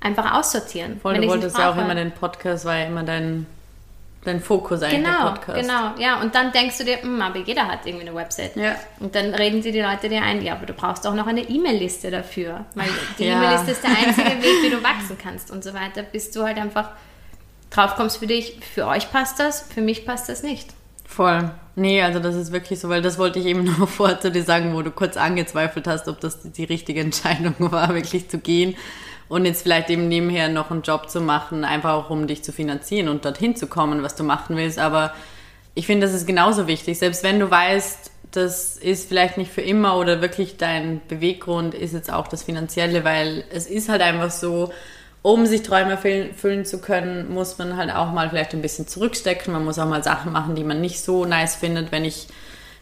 Einfach 0.00 0.34
aussortieren. 0.34 0.98
Voll, 1.00 1.14
du 1.14 1.28
wolltest 1.28 1.58
ja 1.58 1.70
auch 1.70 1.76
immer 1.76 1.94
den 1.94 2.12
Podcast, 2.12 2.64
war 2.64 2.76
ja 2.76 2.86
immer 2.86 3.04
dein, 3.04 3.46
dein 4.24 4.40
Fokus 4.40 4.82
eigentlich, 4.82 5.04
genau, 5.04 5.24
der 5.24 5.30
Podcast. 5.30 5.60
Genau, 5.60 5.94
ja. 5.98 6.20
Und 6.20 6.34
dann 6.34 6.50
denkst 6.50 6.78
du 6.78 6.84
dir, 6.84 7.02
hm, 7.02 7.20
aber 7.20 7.38
jeder 7.38 7.68
hat 7.68 7.84
irgendwie 7.84 8.08
eine 8.08 8.16
Website. 8.16 8.56
Ja. 8.56 8.74
Und 8.98 9.14
dann 9.14 9.34
reden 9.34 9.62
sie 9.62 9.70
die 9.70 9.80
Leute 9.80 10.08
dir 10.08 10.22
ein, 10.22 10.42
ja, 10.42 10.54
aber 10.54 10.66
du 10.66 10.72
brauchst 10.72 11.06
auch 11.06 11.14
noch 11.14 11.26
eine 11.26 11.42
E-Mail-Liste 11.42 12.10
dafür. 12.10 12.64
Weil 12.74 12.88
die 13.18 13.26
ja. 13.26 13.36
E-Mail-Liste 13.36 13.72
ist 13.72 13.84
der 13.84 13.90
einzige 13.90 14.30
Weg, 14.42 14.62
wie 14.62 14.70
du 14.70 14.82
wachsen 14.82 15.18
kannst 15.22 15.50
und 15.50 15.62
so 15.62 15.74
weiter, 15.74 16.02
bis 16.02 16.30
du 16.30 16.42
halt 16.42 16.56
einfach 16.56 16.90
drauf 17.72 17.94
kommst 17.96 18.18
für 18.18 18.26
dich, 18.26 18.58
für 18.74 18.86
euch 18.86 19.10
passt 19.10 19.40
das, 19.40 19.62
für 19.62 19.80
mich 19.80 20.06
passt 20.06 20.28
das 20.28 20.42
nicht. 20.42 20.70
Voll. 21.04 21.50
Nee, 21.74 22.02
also 22.02 22.20
das 22.20 22.34
ist 22.34 22.52
wirklich 22.52 22.80
so, 22.80 22.88
weil 22.88 23.02
das 23.02 23.18
wollte 23.18 23.38
ich 23.38 23.46
eben 23.46 23.64
noch 23.78 23.88
vorher 23.88 24.20
zu 24.20 24.30
dir 24.30 24.44
sagen, 24.44 24.74
wo 24.74 24.82
du 24.82 24.90
kurz 24.90 25.16
angezweifelt 25.16 25.86
hast, 25.86 26.08
ob 26.08 26.20
das 26.20 26.40
die 26.42 26.64
richtige 26.64 27.00
Entscheidung 27.00 27.54
war, 27.58 27.94
wirklich 27.94 28.28
zu 28.28 28.38
gehen 28.38 28.76
und 29.28 29.46
jetzt 29.46 29.62
vielleicht 29.62 29.88
eben 29.90 30.08
nebenher 30.08 30.48
noch 30.48 30.70
einen 30.70 30.82
Job 30.82 31.08
zu 31.08 31.20
machen, 31.20 31.64
einfach 31.64 31.92
auch 31.92 32.10
um 32.10 32.26
dich 32.26 32.42
zu 32.42 32.52
finanzieren 32.52 33.08
und 33.08 33.24
dorthin 33.24 33.56
zu 33.56 33.66
kommen, 33.66 34.02
was 34.02 34.14
du 34.14 34.24
machen 34.24 34.56
willst. 34.56 34.78
Aber 34.78 35.14
ich 35.74 35.86
finde, 35.86 36.06
das 36.06 36.14
ist 36.14 36.26
genauso 36.26 36.66
wichtig, 36.66 36.98
selbst 36.98 37.24
wenn 37.24 37.40
du 37.40 37.50
weißt, 37.50 38.10
das 38.30 38.76
ist 38.76 39.08
vielleicht 39.08 39.38
nicht 39.38 39.50
für 39.50 39.60
immer 39.60 39.96
oder 39.96 40.20
wirklich 40.20 40.56
dein 40.56 41.00
Beweggrund 41.08 41.74
ist 41.74 41.92
jetzt 41.92 42.12
auch 42.12 42.28
das 42.28 42.42
Finanzielle, 42.42 43.04
weil 43.04 43.44
es 43.50 43.66
ist 43.66 43.88
halt 43.88 44.02
einfach 44.02 44.30
so, 44.30 44.70
um 45.22 45.46
sich 45.46 45.62
Träume 45.62 45.92
erfüllen 45.92 46.64
zu 46.64 46.80
können, 46.80 47.32
muss 47.32 47.58
man 47.58 47.76
halt 47.76 47.94
auch 47.94 48.12
mal 48.12 48.28
vielleicht 48.28 48.54
ein 48.54 48.62
bisschen 48.62 48.88
zurückstecken. 48.88 49.52
Man 49.52 49.64
muss 49.64 49.78
auch 49.78 49.88
mal 49.88 50.02
Sachen 50.02 50.32
machen, 50.32 50.54
die 50.54 50.64
man 50.64 50.80
nicht 50.80 51.00
so 51.00 51.24
nice 51.24 51.54
findet, 51.54 51.92
wenn 51.92 52.04
ich 52.04 52.26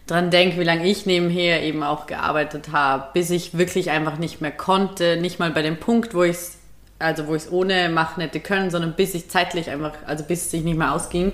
dran 0.06 0.30
denke, 0.30 0.58
wie 0.58 0.64
lange 0.64 0.86
ich 0.86 1.06
nebenher 1.06 1.62
eben 1.62 1.82
auch 1.82 2.06
gearbeitet 2.06 2.72
habe, 2.72 3.08
bis 3.12 3.30
ich 3.30 3.56
wirklich 3.56 3.90
einfach 3.90 4.18
nicht 4.18 4.40
mehr 4.40 4.50
konnte, 4.50 5.18
nicht 5.18 5.38
mal 5.38 5.50
bei 5.50 5.62
dem 5.62 5.76
Punkt, 5.76 6.14
wo 6.14 6.24
ich 6.24 6.36
es 6.36 6.60
also 7.00 7.26
wo 7.26 7.34
ich 7.34 7.44
es 7.44 7.50
ohne 7.52 7.88
machen 7.88 8.20
hätte 8.20 8.40
können, 8.40 8.70
sondern 8.70 8.92
bis 8.92 9.14
ich 9.14 9.28
zeitlich 9.28 9.70
einfach, 9.70 9.94
also 10.06 10.22
bis 10.22 10.42
es 10.42 10.50
sich 10.50 10.62
nicht 10.62 10.78
mehr 10.78 10.92
ausging. 10.92 11.32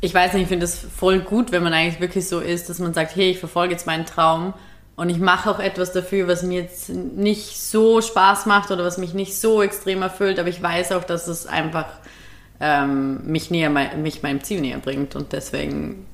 Ich 0.00 0.14
weiß 0.14 0.32
nicht, 0.32 0.42
ich 0.42 0.48
finde 0.48 0.64
es 0.64 0.78
voll 0.78 1.20
gut, 1.20 1.50
wenn 1.52 1.62
man 1.62 1.74
eigentlich 1.74 2.00
wirklich 2.00 2.28
so 2.28 2.40
ist, 2.40 2.68
dass 2.68 2.78
man 2.78 2.94
sagt, 2.94 3.16
hey, 3.16 3.30
ich 3.30 3.38
verfolge 3.38 3.72
jetzt 3.72 3.86
meinen 3.86 4.06
Traum 4.06 4.54
und 4.96 5.08
ich 5.08 5.18
mache 5.18 5.50
auch 5.50 5.58
etwas 5.58 5.92
dafür, 5.92 6.28
was 6.28 6.42
mir 6.42 6.62
jetzt 6.62 6.88
nicht 6.88 7.60
so 7.60 8.00
Spaß 8.00 8.46
macht 8.46 8.70
oder 8.70 8.84
was 8.84 8.98
mich 8.98 9.12
nicht 9.12 9.38
so 9.38 9.62
extrem 9.62 10.02
erfüllt, 10.02 10.38
aber 10.38 10.48
ich 10.48 10.62
weiß 10.62 10.92
auch, 10.92 11.04
dass 11.04 11.26
es 11.26 11.46
einfach 11.46 11.86
ähm, 12.60 13.26
mich, 13.26 13.50
näher, 13.50 13.70
mich 13.70 14.22
meinem 14.22 14.42
Ziel 14.42 14.60
näher 14.60 14.78
bringt. 14.78 15.16
Und 15.16 15.32
deswegen 15.32 16.06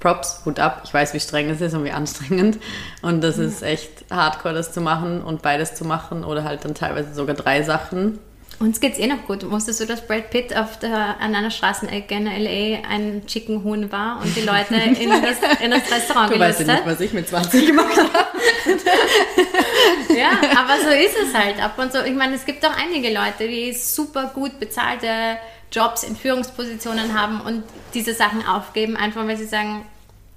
Props, 0.00 0.42
Hut 0.44 0.60
ab. 0.60 0.82
Ich 0.84 0.94
weiß, 0.94 1.14
wie 1.14 1.20
streng 1.20 1.50
es 1.50 1.60
ist 1.60 1.74
und 1.74 1.84
wie 1.84 1.90
anstrengend. 1.90 2.58
Und 3.02 3.22
das 3.22 3.38
ist 3.38 3.62
echt 3.62 4.04
hardcore, 4.10 4.54
das 4.54 4.72
zu 4.72 4.80
machen 4.80 5.22
und 5.22 5.42
beides 5.42 5.74
zu 5.74 5.84
machen 5.84 6.24
oder 6.24 6.44
halt 6.44 6.64
dann 6.64 6.74
teilweise 6.74 7.14
sogar 7.14 7.34
drei 7.34 7.62
Sachen. 7.62 8.20
Uns 8.60 8.80
geht's 8.80 8.98
eh 8.98 9.06
noch 9.06 9.24
gut. 9.26 9.48
Wusstest 9.48 9.80
du, 9.80 9.86
dass 9.86 10.04
Brad 10.04 10.30
Pitt 10.30 10.56
auf 10.56 10.80
der, 10.80 11.20
an 11.20 11.34
einer 11.34 11.50
Straßenecke 11.50 12.12
in 12.12 12.26
L.A. 12.26 12.88
ein 12.88 13.24
Chicken 13.26 13.62
Huhn 13.62 13.92
war 13.92 14.20
und 14.20 14.34
die 14.34 14.40
Leute 14.40 14.74
in 15.00 15.10
das, 15.10 15.60
in 15.60 15.70
das 15.70 15.90
Restaurant 15.90 16.34
du 16.34 16.40
weißt 16.40 16.60
ja 16.60 16.74
nicht, 16.74 16.86
was 16.86 17.00
ich 17.00 17.12
mit 17.12 17.28
20 17.28 17.66
gemacht 17.66 17.96
habe. 17.96 18.08
ja, 20.18 20.30
aber 20.58 20.80
so 20.82 20.88
ist 20.88 21.16
es 21.22 21.34
halt 21.34 21.62
ab 21.62 21.78
und 21.78 21.92
so. 21.92 22.02
Ich 22.02 22.14
meine, 22.14 22.34
es 22.34 22.44
gibt 22.44 22.66
auch 22.66 22.76
einige 22.76 23.14
Leute, 23.14 23.46
die 23.46 23.72
super 23.72 24.32
gut 24.34 24.58
bezahlte 24.58 25.38
Jobs 25.70 26.02
in 26.02 26.16
Führungspositionen 26.16 27.16
haben 27.16 27.40
und 27.40 27.62
diese 27.94 28.12
Sachen 28.12 28.44
aufgeben, 28.44 28.96
einfach 28.96 29.24
weil 29.26 29.36
sie 29.36 29.46
sagen, 29.46 29.86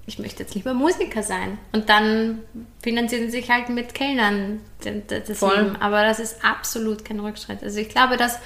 ich 0.06 0.18
möchte 0.18 0.42
jetzt 0.42 0.54
lieber 0.54 0.74
Musiker 0.74 1.22
sein. 1.22 1.58
Und 1.72 1.88
dann 1.88 2.42
finanzieren 2.82 3.24
sie 3.24 3.30
sich 3.30 3.50
halt 3.50 3.68
mit 3.68 3.94
Kellnern 3.94 4.60
das 5.06 5.38
Voll. 5.38 5.56
Leben. 5.56 5.76
Aber 5.80 6.04
das 6.04 6.18
ist 6.18 6.44
absolut 6.44 7.04
kein 7.04 7.20
Rückschritt. 7.20 7.62
Also 7.62 7.78
ich 7.78 7.88
glaube, 7.88 8.16
das 8.16 8.38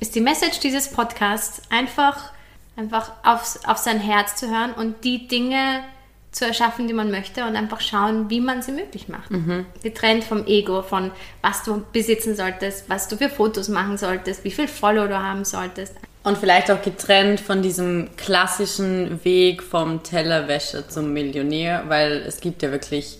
ist 0.00 0.14
die 0.14 0.20
Message 0.20 0.60
dieses 0.60 0.90
Podcasts, 0.90 1.62
einfach, 1.70 2.32
einfach 2.76 3.12
aufs, 3.24 3.64
auf 3.64 3.78
sein 3.78 3.98
Herz 3.98 4.36
zu 4.36 4.48
hören 4.48 4.72
und 4.72 5.02
die 5.04 5.26
Dinge 5.26 5.82
zu 6.30 6.46
erschaffen, 6.46 6.88
die 6.88 6.94
man 6.94 7.10
möchte 7.10 7.44
und 7.44 7.54
einfach 7.54 7.80
schauen, 7.80 8.28
wie 8.28 8.40
man 8.40 8.60
sie 8.60 8.72
möglich 8.72 9.08
macht. 9.08 9.30
Mhm. 9.30 9.66
Getrennt 9.82 10.24
vom 10.24 10.46
Ego, 10.46 10.82
von 10.82 11.12
was 11.42 11.62
du 11.62 11.84
besitzen 11.92 12.34
solltest, 12.34 12.88
was 12.88 13.06
du 13.08 13.16
für 13.16 13.28
Fotos 13.28 13.68
machen 13.68 13.98
solltest, 13.98 14.42
wie 14.44 14.50
viel 14.50 14.66
Follower 14.66 15.06
du 15.06 15.18
haben 15.18 15.44
solltest. 15.44 15.94
Und 16.24 16.38
vielleicht 16.38 16.70
auch 16.70 16.80
getrennt 16.80 17.38
von 17.38 17.60
diesem 17.60 18.08
klassischen 18.16 19.22
Weg 19.24 19.62
vom 19.62 20.02
Tellerwäscher 20.02 20.88
zum 20.88 21.12
Millionär, 21.12 21.84
weil 21.88 22.24
es 22.26 22.40
gibt 22.40 22.62
ja 22.62 22.70
wirklich 22.70 23.18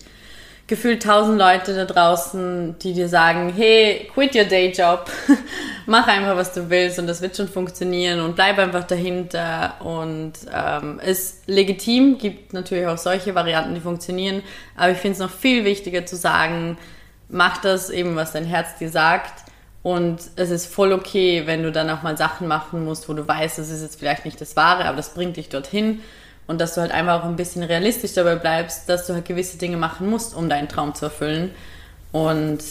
gefühlt 0.65 1.03
tausend 1.03 1.37
Leute 1.37 1.75
da 1.75 1.85
draußen, 1.85 2.79
die 2.79 2.93
dir 2.93 3.07
sagen, 3.07 3.53
hey, 3.55 4.09
quit 4.11 4.35
your 4.35 4.45
day 4.45 4.71
job, 4.71 5.11
mach 5.85 6.07
einfach, 6.07 6.35
was 6.35 6.53
du 6.53 6.67
willst 6.71 6.97
und 6.97 7.05
das 7.05 7.21
wird 7.21 7.37
schon 7.37 7.47
funktionieren 7.47 8.19
und 8.21 8.35
bleib 8.35 8.57
einfach 8.57 8.85
dahinter. 8.85 9.75
Und 9.81 10.33
ähm, 10.51 10.99
ist 10.99 11.47
legitim, 11.47 12.17
gibt 12.17 12.53
natürlich 12.53 12.87
auch 12.87 12.97
solche 12.97 13.35
Varianten, 13.35 13.75
die 13.75 13.81
funktionieren, 13.81 14.41
aber 14.75 14.93
ich 14.93 14.97
finde 14.97 15.13
es 15.13 15.19
noch 15.19 15.29
viel 15.29 15.63
wichtiger 15.63 16.07
zu 16.07 16.15
sagen, 16.15 16.75
mach 17.29 17.59
das 17.61 17.91
eben, 17.91 18.15
was 18.15 18.31
dein 18.31 18.45
Herz 18.45 18.79
dir 18.79 18.89
sagt 18.89 19.44
und 19.85 20.17
es 20.35 20.49
ist 20.49 20.65
voll 20.65 20.91
okay, 20.93 21.43
wenn 21.45 21.61
du 21.61 21.71
dann 21.71 21.91
auch 21.91 22.01
mal 22.01 22.17
Sachen 22.17 22.47
machen 22.47 22.83
musst, 22.83 23.07
wo 23.07 23.13
du 23.13 23.27
weißt, 23.27 23.59
das 23.59 23.69
ist 23.69 23.83
jetzt 23.83 23.99
vielleicht 23.99 24.25
nicht 24.25 24.41
das 24.41 24.55
Wahre, 24.55 24.85
aber 24.85 24.97
das 24.97 25.13
bringt 25.13 25.37
dich 25.37 25.47
dorthin. 25.47 26.01
Und 26.47 26.59
dass 26.59 26.73
du 26.73 26.81
halt 26.81 26.91
einfach 26.91 27.21
auch 27.21 27.25
ein 27.25 27.35
bisschen 27.35 27.61
realistisch 27.61 28.15
dabei 28.15 28.35
bleibst, 28.35 28.89
dass 28.89 29.05
du 29.05 29.13
halt 29.13 29.25
gewisse 29.25 29.59
Dinge 29.59 29.77
machen 29.77 30.09
musst, 30.09 30.33
um 30.33 30.49
deinen 30.49 30.69
Traum 30.69 30.95
zu 30.95 31.05
erfüllen. 31.05 31.51
Und 32.11 32.63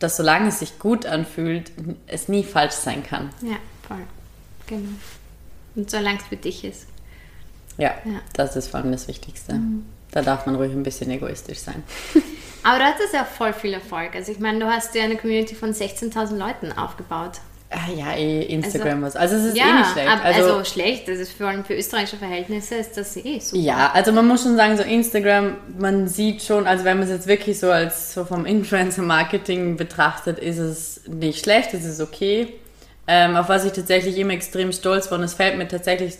dass 0.00 0.16
solange 0.16 0.48
es 0.48 0.58
sich 0.58 0.80
gut 0.80 1.06
anfühlt, 1.06 1.70
es 2.08 2.26
nie 2.26 2.42
falsch 2.42 2.74
sein 2.74 3.04
kann. 3.04 3.30
Ja, 3.40 3.58
voll. 3.86 4.02
Genau. 4.66 4.90
Und 5.76 5.88
solange 5.88 6.18
es 6.18 6.24
für 6.24 6.38
dich 6.38 6.64
ist. 6.64 6.88
Ja, 7.76 7.94
ja, 8.04 8.20
das 8.32 8.56
ist 8.56 8.66
vor 8.66 8.80
allem 8.80 8.90
das 8.90 9.06
Wichtigste. 9.06 9.52
Mhm. 9.52 9.86
Da 10.10 10.22
darf 10.22 10.46
man 10.46 10.56
ruhig 10.56 10.72
ein 10.72 10.82
bisschen 10.82 11.10
egoistisch 11.10 11.58
sein. 11.58 11.82
Aber 12.62 12.78
du 12.78 12.84
hattest 12.84 13.14
ja 13.14 13.24
voll 13.24 13.52
viel 13.52 13.72
Erfolg. 13.72 14.14
Also 14.14 14.32
ich 14.32 14.40
meine, 14.40 14.58
du 14.58 14.66
hast 14.66 14.94
ja 14.94 15.04
eine 15.04 15.16
Community 15.16 15.54
von 15.54 15.72
16.000 15.72 16.36
Leuten 16.36 16.72
aufgebaut. 16.72 17.40
Ah, 17.70 17.90
ja, 17.94 18.14
eh 18.16 18.44
Instagram 18.44 19.04
also, 19.04 19.16
was. 19.16 19.16
Also 19.16 19.36
es 19.36 19.44
ist 19.52 19.56
ja, 19.56 19.68
eh 19.68 19.72
nicht 19.74 19.90
schlecht. 19.92 20.08
Also, 20.24 20.52
also 20.52 20.64
schlecht, 20.64 21.08
das 21.08 21.18
ist 21.18 21.32
vor 21.32 21.48
allem 21.48 21.64
für 21.64 21.74
österreichische 21.74 22.16
Verhältnisse 22.16 22.76
ist 22.76 22.96
das 22.96 23.14
eh 23.18 23.40
super. 23.40 23.62
Ja, 23.62 23.90
also 23.92 24.10
man 24.12 24.26
muss 24.26 24.42
schon 24.42 24.56
sagen, 24.56 24.78
so 24.78 24.82
Instagram, 24.82 25.56
man 25.78 26.08
sieht 26.08 26.42
schon, 26.42 26.66
also 26.66 26.84
wenn 26.84 26.98
man 26.98 27.06
es 27.06 27.12
jetzt 27.12 27.26
wirklich 27.26 27.58
so 27.58 27.70
als 27.70 28.14
so 28.14 28.24
vom 28.24 28.46
Influencer-Marketing 28.46 29.76
betrachtet, 29.76 30.38
ist 30.38 30.56
es 30.56 31.02
nicht 31.06 31.44
schlecht, 31.44 31.74
es 31.74 31.84
ist 31.84 32.00
okay. 32.00 32.54
Ähm, 33.06 33.36
auf 33.36 33.50
was 33.50 33.66
ich 33.66 33.72
tatsächlich 33.72 34.16
immer 34.16 34.32
extrem 34.32 34.72
stolz 34.72 35.10
war 35.10 35.18
und 35.18 35.24
es 35.24 35.34
fällt 35.34 35.58
mir 35.58 35.68
tatsächlich 35.68 36.14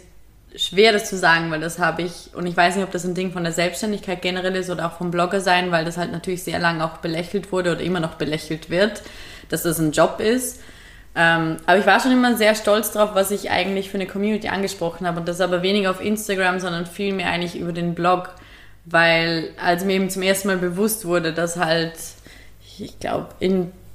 schwer, 0.56 0.92
das 0.92 1.08
zu 1.08 1.16
sagen, 1.16 1.50
weil 1.50 1.60
das 1.60 1.78
habe 1.78 2.02
ich, 2.02 2.30
und 2.34 2.46
ich 2.46 2.56
weiß 2.56 2.76
nicht, 2.76 2.84
ob 2.84 2.90
das 2.90 3.04
ein 3.04 3.14
Ding 3.14 3.32
von 3.32 3.44
der 3.44 3.52
Selbstständigkeit 3.52 4.22
generell 4.22 4.56
ist 4.56 4.70
oder 4.70 4.86
auch 4.86 4.92
vom 4.92 5.10
Blogger 5.10 5.40
sein, 5.40 5.70
weil 5.70 5.84
das 5.84 5.96
halt 5.96 6.12
natürlich 6.12 6.42
sehr 6.42 6.58
lange 6.58 6.84
auch 6.84 6.98
belächelt 6.98 7.52
wurde 7.52 7.72
oder 7.72 7.80
immer 7.80 8.00
noch 8.00 8.14
belächelt 8.14 8.70
wird, 8.70 9.02
dass 9.48 9.62
das 9.62 9.78
ein 9.78 9.92
Job 9.92 10.20
ist. 10.20 10.60
Ähm, 11.14 11.56
aber 11.66 11.78
ich 11.78 11.86
war 11.86 12.00
schon 12.00 12.12
immer 12.12 12.36
sehr 12.36 12.54
stolz 12.54 12.92
drauf, 12.92 13.10
was 13.14 13.30
ich 13.30 13.50
eigentlich 13.50 13.90
für 13.90 13.96
eine 13.96 14.06
Community 14.06 14.48
angesprochen 14.48 15.06
habe. 15.06 15.20
Und 15.20 15.28
das 15.28 15.40
aber 15.40 15.62
weniger 15.62 15.90
auf 15.90 16.00
Instagram, 16.00 16.60
sondern 16.60 16.86
vielmehr 16.86 17.28
eigentlich 17.28 17.58
über 17.58 17.72
den 17.72 17.94
Blog. 17.94 18.30
Weil, 18.84 19.50
als 19.62 19.84
mir 19.84 19.94
eben 19.94 20.10
zum 20.10 20.22
ersten 20.22 20.48
Mal 20.48 20.56
bewusst 20.56 21.04
wurde, 21.04 21.34
dass 21.34 21.56
halt, 21.56 21.92
ich 22.78 22.98
glaube, 23.00 23.28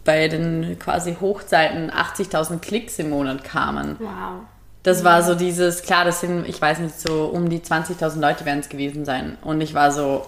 bei 0.03 0.27
den 0.27 0.77
quasi 0.77 1.15
Hochzeiten 1.19 1.89
80.000 1.91 2.59
Klicks 2.59 2.99
im 2.99 3.09
Monat 3.09 3.43
kamen. 3.43 3.95
Wow. 3.99 4.41
Das 4.83 5.03
war 5.03 5.23
so 5.23 5.33
dieses, 5.33 5.81
klar, 5.81 6.03
das 6.05 6.21
sind, 6.21 6.47
ich 6.47 6.61
weiß 6.61 6.79
nicht, 6.79 6.99
so 6.99 7.25
um 7.25 7.49
die 7.49 7.59
20.000 7.59 8.19
Leute 8.19 8.45
werden 8.45 8.59
es 8.59 8.69
gewesen 8.69 9.05
sein. 9.05 9.37
Und 9.41 9.61
ich 9.61 9.73
war 9.73 9.91
so, 9.91 10.25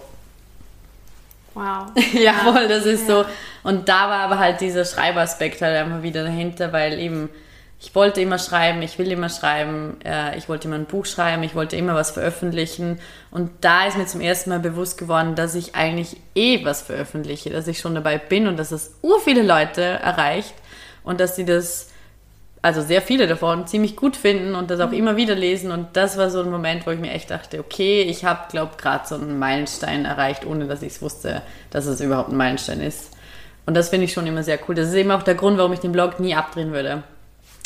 Wow. 1.56 1.86
ja, 2.12 2.34
voll, 2.34 2.68
das 2.68 2.84
ist 2.84 3.08
ja. 3.08 3.22
so. 3.22 3.28
Und 3.62 3.88
da 3.88 4.10
war 4.10 4.20
aber 4.20 4.38
halt 4.38 4.60
dieser 4.60 4.84
Schreibaspekt 4.84 5.62
halt 5.62 5.74
einfach 5.74 6.02
wieder 6.02 6.22
dahinter, 6.22 6.70
weil 6.72 6.98
eben 6.98 7.30
ich 7.80 7.94
wollte 7.94 8.20
immer 8.20 8.38
schreiben, 8.38 8.82
ich 8.82 8.98
will 8.98 9.10
immer 9.10 9.28
schreiben, 9.28 9.98
äh, 10.04 10.36
ich 10.36 10.48
wollte 10.48 10.68
immer 10.68 10.76
ein 10.76 10.86
Buch 10.86 11.06
schreiben, 11.06 11.42
ich 11.42 11.54
wollte 11.54 11.76
immer 11.76 11.94
was 11.94 12.10
veröffentlichen. 12.10 12.98
Und 13.30 13.50
da 13.62 13.86
ist 13.86 13.96
mir 13.96 14.06
zum 14.06 14.20
ersten 14.20 14.50
Mal 14.50 14.60
bewusst 14.60 14.98
geworden, 14.98 15.34
dass 15.34 15.54
ich 15.54 15.74
eigentlich 15.74 16.18
eh 16.34 16.64
was 16.64 16.82
veröffentliche, 16.82 17.50
dass 17.50 17.68
ich 17.68 17.78
schon 17.78 17.94
dabei 17.94 18.18
bin 18.18 18.46
und 18.48 18.58
dass 18.58 18.70
es 18.70 18.94
ur 19.02 19.18
viele 19.20 19.42
Leute 19.42 19.82
erreicht 19.82 20.54
und 21.04 21.20
dass 21.20 21.36
sie 21.36 21.44
das 21.46 21.90
also 22.66 22.82
sehr 22.82 23.00
viele 23.00 23.28
davon, 23.28 23.68
ziemlich 23.68 23.94
gut 23.94 24.16
finden 24.16 24.56
und 24.56 24.72
das 24.72 24.80
auch 24.80 24.88
mhm. 24.88 24.96
immer 24.96 25.16
wieder 25.16 25.36
lesen. 25.36 25.70
Und 25.70 25.86
das 25.92 26.18
war 26.18 26.30
so 26.30 26.40
ein 26.40 26.50
Moment, 26.50 26.84
wo 26.84 26.90
ich 26.90 26.98
mir 26.98 27.12
echt 27.12 27.30
dachte, 27.30 27.60
okay, 27.60 28.02
ich 28.02 28.24
habe, 28.24 28.50
glaube 28.50 28.72
gerade 28.76 29.06
so 29.06 29.14
einen 29.14 29.38
Meilenstein 29.38 30.04
erreicht, 30.04 30.44
ohne 30.44 30.66
dass 30.66 30.82
ich 30.82 30.94
es 30.94 31.02
wusste, 31.02 31.42
dass 31.70 31.86
es 31.86 32.00
überhaupt 32.00 32.30
ein 32.30 32.36
Meilenstein 32.36 32.80
ist. 32.80 33.12
Und 33.66 33.74
das 33.74 33.90
finde 33.90 34.06
ich 34.06 34.12
schon 34.12 34.26
immer 34.26 34.42
sehr 34.42 34.58
cool. 34.66 34.74
Das 34.74 34.88
ist 34.88 34.94
eben 34.94 35.12
auch 35.12 35.22
der 35.22 35.36
Grund, 35.36 35.58
warum 35.58 35.72
ich 35.74 35.78
den 35.78 35.92
Blog 35.92 36.18
nie 36.18 36.34
abdrehen 36.34 36.72
würde. 36.72 37.04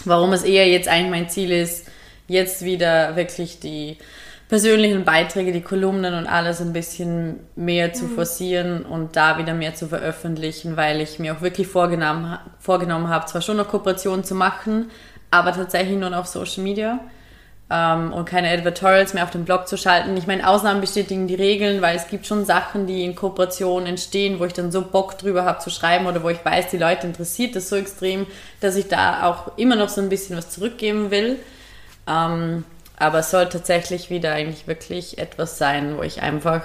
Warum 0.04 0.34
es 0.34 0.42
eher 0.42 0.68
jetzt 0.68 0.86
eigentlich 0.86 1.10
mein 1.10 1.30
Ziel 1.30 1.50
ist, 1.50 1.86
jetzt 2.28 2.62
wieder 2.62 3.16
wirklich 3.16 3.58
die 3.58 3.96
persönlichen 4.50 5.04
Beiträge, 5.04 5.52
die 5.52 5.60
Kolumnen 5.60 6.12
und 6.14 6.26
alles 6.26 6.60
ein 6.60 6.72
bisschen 6.72 7.38
mehr 7.54 7.92
zu 7.92 8.06
mhm. 8.06 8.14
forcieren 8.16 8.84
und 8.84 9.14
da 9.14 9.38
wieder 9.38 9.54
mehr 9.54 9.76
zu 9.76 9.86
veröffentlichen, 9.86 10.76
weil 10.76 11.00
ich 11.00 11.20
mir 11.20 11.36
auch 11.36 11.40
wirklich 11.40 11.68
vorgenommen, 11.68 12.36
vorgenommen 12.58 13.08
habe, 13.08 13.26
zwar 13.26 13.42
schon 13.42 13.58
noch 13.58 13.68
Kooperationen 13.68 14.24
zu 14.24 14.34
machen, 14.34 14.90
aber 15.30 15.52
tatsächlich 15.52 15.96
nur 15.96 16.10
noch 16.10 16.18
auf 16.18 16.26
Social 16.26 16.64
Media 16.64 16.98
ähm, 17.70 18.12
und 18.12 18.24
keine 18.24 18.50
Editorials 18.50 19.14
mehr 19.14 19.22
auf 19.22 19.30
dem 19.30 19.44
Blog 19.44 19.68
zu 19.68 19.76
schalten. 19.76 20.16
Ich 20.16 20.26
meine, 20.26 20.48
Ausnahmen 20.48 20.80
bestätigen 20.80 21.28
die 21.28 21.36
Regeln, 21.36 21.80
weil 21.80 21.94
es 21.94 22.08
gibt 22.08 22.26
schon 22.26 22.44
Sachen, 22.44 22.88
die 22.88 23.04
in 23.04 23.14
Kooperationen 23.14 23.86
entstehen, 23.86 24.40
wo 24.40 24.46
ich 24.46 24.52
dann 24.52 24.72
so 24.72 24.82
Bock 24.82 25.16
drüber 25.16 25.44
habe 25.44 25.60
zu 25.60 25.70
schreiben 25.70 26.06
oder 26.06 26.24
wo 26.24 26.28
ich 26.28 26.44
weiß, 26.44 26.70
die 26.72 26.78
Leute 26.78 27.06
interessiert 27.06 27.54
das 27.54 27.68
so 27.68 27.76
extrem, 27.76 28.26
dass 28.58 28.74
ich 28.74 28.88
da 28.88 29.28
auch 29.28 29.56
immer 29.56 29.76
noch 29.76 29.90
so 29.90 30.00
ein 30.00 30.08
bisschen 30.08 30.36
was 30.36 30.50
zurückgeben 30.50 31.12
will. 31.12 31.38
Ähm, 32.08 32.64
aber 33.00 33.20
es 33.20 33.30
soll 33.30 33.48
tatsächlich 33.48 34.10
wieder 34.10 34.32
eigentlich 34.32 34.66
wirklich 34.66 35.18
etwas 35.18 35.58
sein, 35.58 35.96
wo 35.96 36.02
ich 36.02 36.22
einfach 36.22 36.62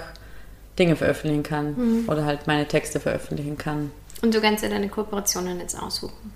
Dinge 0.78 0.94
veröffentlichen 0.94 1.42
kann 1.42 1.74
mhm. 1.76 2.08
oder 2.08 2.24
halt 2.24 2.46
meine 2.46 2.68
Texte 2.68 3.00
veröffentlichen 3.00 3.56
kann. 3.56 3.90
Und 4.22 4.34
du 4.34 4.40
kannst 4.40 4.62
ja 4.62 4.70
deine 4.70 4.88
Kooperationen 4.88 5.58
jetzt 5.60 5.80
aussuchen. 5.80 6.32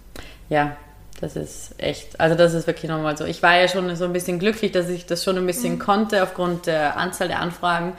Ja, 0.48 0.76
das 1.20 1.36
ist 1.36 1.74
echt, 1.76 2.18
also 2.18 2.34
das 2.34 2.54
ist 2.54 2.66
wirklich 2.66 2.90
nochmal 2.90 3.16
so. 3.16 3.24
Ich 3.24 3.42
war 3.42 3.56
ja 3.56 3.68
schon 3.68 3.94
so 3.94 4.04
ein 4.06 4.12
bisschen 4.12 4.38
glücklich, 4.38 4.72
dass 4.72 4.88
ich 4.88 5.06
das 5.06 5.22
schon 5.22 5.36
ein 5.36 5.46
bisschen 5.46 5.74
mhm. 5.74 5.78
konnte 5.78 6.22
aufgrund 6.22 6.66
der 6.66 6.96
Anzahl 6.96 7.28
der 7.28 7.40
Anfragen. 7.40 7.92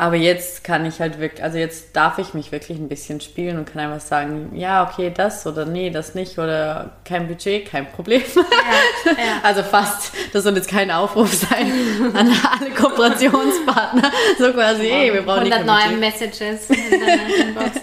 Aber 0.00 0.16
jetzt 0.16 0.64
kann 0.64 0.86
ich 0.86 0.98
halt 0.98 1.20
wirklich, 1.20 1.44
also 1.44 1.58
jetzt 1.58 1.94
darf 1.94 2.16
ich 2.18 2.32
mich 2.32 2.52
wirklich 2.52 2.78
ein 2.78 2.88
bisschen 2.88 3.20
spielen 3.20 3.58
und 3.58 3.66
kann 3.66 3.82
einfach 3.82 4.00
sagen, 4.00 4.50
ja, 4.54 4.88
okay, 4.88 5.12
das 5.14 5.46
oder 5.46 5.66
nee, 5.66 5.90
das 5.90 6.14
nicht 6.14 6.38
oder 6.38 6.92
kein 7.04 7.28
Budget, 7.28 7.66
kein 7.66 7.86
Problem. 7.92 8.22
Ja, 8.34 9.12
ja. 9.12 9.14
Also 9.42 9.62
fast, 9.62 10.14
das 10.32 10.44
soll 10.44 10.56
jetzt 10.56 10.70
kein 10.70 10.90
Aufruf 10.90 11.34
sein 11.34 11.70
an 12.14 12.32
alle 12.50 12.70
Kooperationspartner. 12.70 14.10
So 14.38 14.50
quasi, 14.54 14.88
ey, 14.88 15.12
wir 15.12 15.20
brauchen 15.20 15.52
100 15.52 15.66
neue 15.66 15.98
Messages 15.98 16.70
in 16.70 16.98
deiner 16.98 17.48
Inbox. 17.48 17.70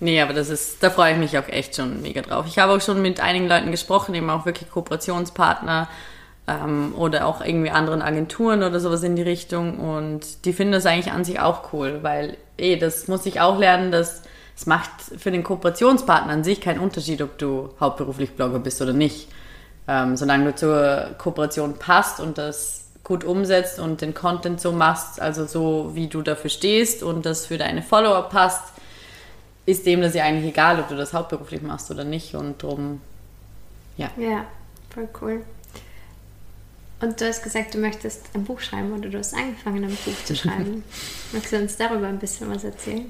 Nee, 0.00 0.22
aber 0.22 0.32
das 0.32 0.48
ist, 0.48 0.80
da 0.80 0.90
freue 0.90 1.12
ich 1.12 1.18
mich 1.18 1.36
auch 1.36 1.48
echt 1.48 1.74
schon 1.74 2.00
mega 2.00 2.22
drauf. 2.22 2.46
Ich 2.46 2.58
habe 2.58 2.72
auch 2.72 2.80
schon 2.80 3.02
mit 3.02 3.18
einigen 3.18 3.48
Leuten 3.48 3.72
gesprochen, 3.72 4.14
eben 4.14 4.30
auch 4.30 4.46
wirklich 4.46 4.70
Kooperationspartner, 4.70 5.88
ähm, 6.48 6.94
oder 6.96 7.26
auch 7.26 7.40
irgendwie 7.40 7.70
anderen 7.70 8.02
Agenturen 8.02 8.62
oder 8.62 8.80
sowas 8.80 9.02
in 9.02 9.16
die 9.16 9.22
Richtung. 9.22 9.78
Und 9.78 10.44
die 10.44 10.52
finden 10.52 10.72
das 10.72 10.86
eigentlich 10.86 11.12
an 11.12 11.24
sich 11.24 11.40
auch 11.40 11.72
cool, 11.72 11.98
weil 12.02 12.36
eh, 12.56 12.76
das 12.76 13.08
muss 13.08 13.26
ich 13.26 13.40
auch 13.40 13.58
lernen, 13.58 13.92
dass 13.92 14.22
es 14.56 14.66
macht 14.66 14.90
für 15.16 15.30
den 15.30 15.44
Kooperationspartner 15.44 16.32
an 16.32 16.44
sich 16.44 16.60
keinen 16.60 16.80
Unterschied, 16.80 17.22
ob 17.22 17.38
du 17.38 17.70
hauptberuflich 17.78 18.32
Blogger 18.34 18.58
bist 18.58 18.82
oder 18.82 18.92
nicht. 18.92 19.28
Ähm, 19.86 20.16
solange 20.16 20.46
du 20.46 20.54
zur 20.54 21.14
Kooperation 21.18 21.78
passt 21.78 22.20
und 22.20 22.38
das 22.38 22.86
gut 23.04 23.24
umsetzt 23.24 23.78
und 23.78 24.00
den 24.02 24.12
Content 24.12 24.60
so 24.60 24.72
machst, 24.72 25.20
also 25.20 25.46
so 25.46 25.92
wie 25.94 26.08
du 26.08 26.22
dafür 26.22 26.50
stehst 26.50 27.02
und 27.02 27.24
das 27.24 27.46
für 27.46 27.56
deine 27.56 27.82
Follower 27.82 28.28
passt, 28.28 28.74
ist 29.64 29.86
dem 29.86 30.02
das 30.02 30.14
ja 30.14 30.24
eigentlich 30.24 30.50
egal, 30.50 30.80
ob 30.80 30.88
du 30.88 30.96
das 30.96 31.12
hauptberuflich 31.14 31.62
machst 31.62 31.90
oder 31.90 32.04
nicht 32.04 32.34
und 32.34 32.62
drum, 32.62 33.00
ja. 33.96 34.10
Ja, 34.18 34.44
voll 34.92 35.08
cool. 35.22 35.42
Und 37.00 37.20
du 37.20 37.28
hast 37.28 37.42
gesagt, 37.42 37.74
du 37.74 37.78
möchtest 37.78 38.26
ein 38.34 38.44
Buch 38.44 38.60
schreiben 38.60 38.92
oder 38.92 39.08
du 39.08 39.18
hast 39.18 39.34
angefangen, 39.34 39.84
ein 39.84 39.96
Buch 40.04 40.24
zu 40.24 40.34
schreiben. 40.34 40.82
Magst 41.32 41.52
du 41.52 41.56
uns 41.56 41.76
darüber 41.76 42.08
ein 42.08 42.18
bisschen 42.18 42.52
was 42.52 42.64
erzählen? 42.64 43.08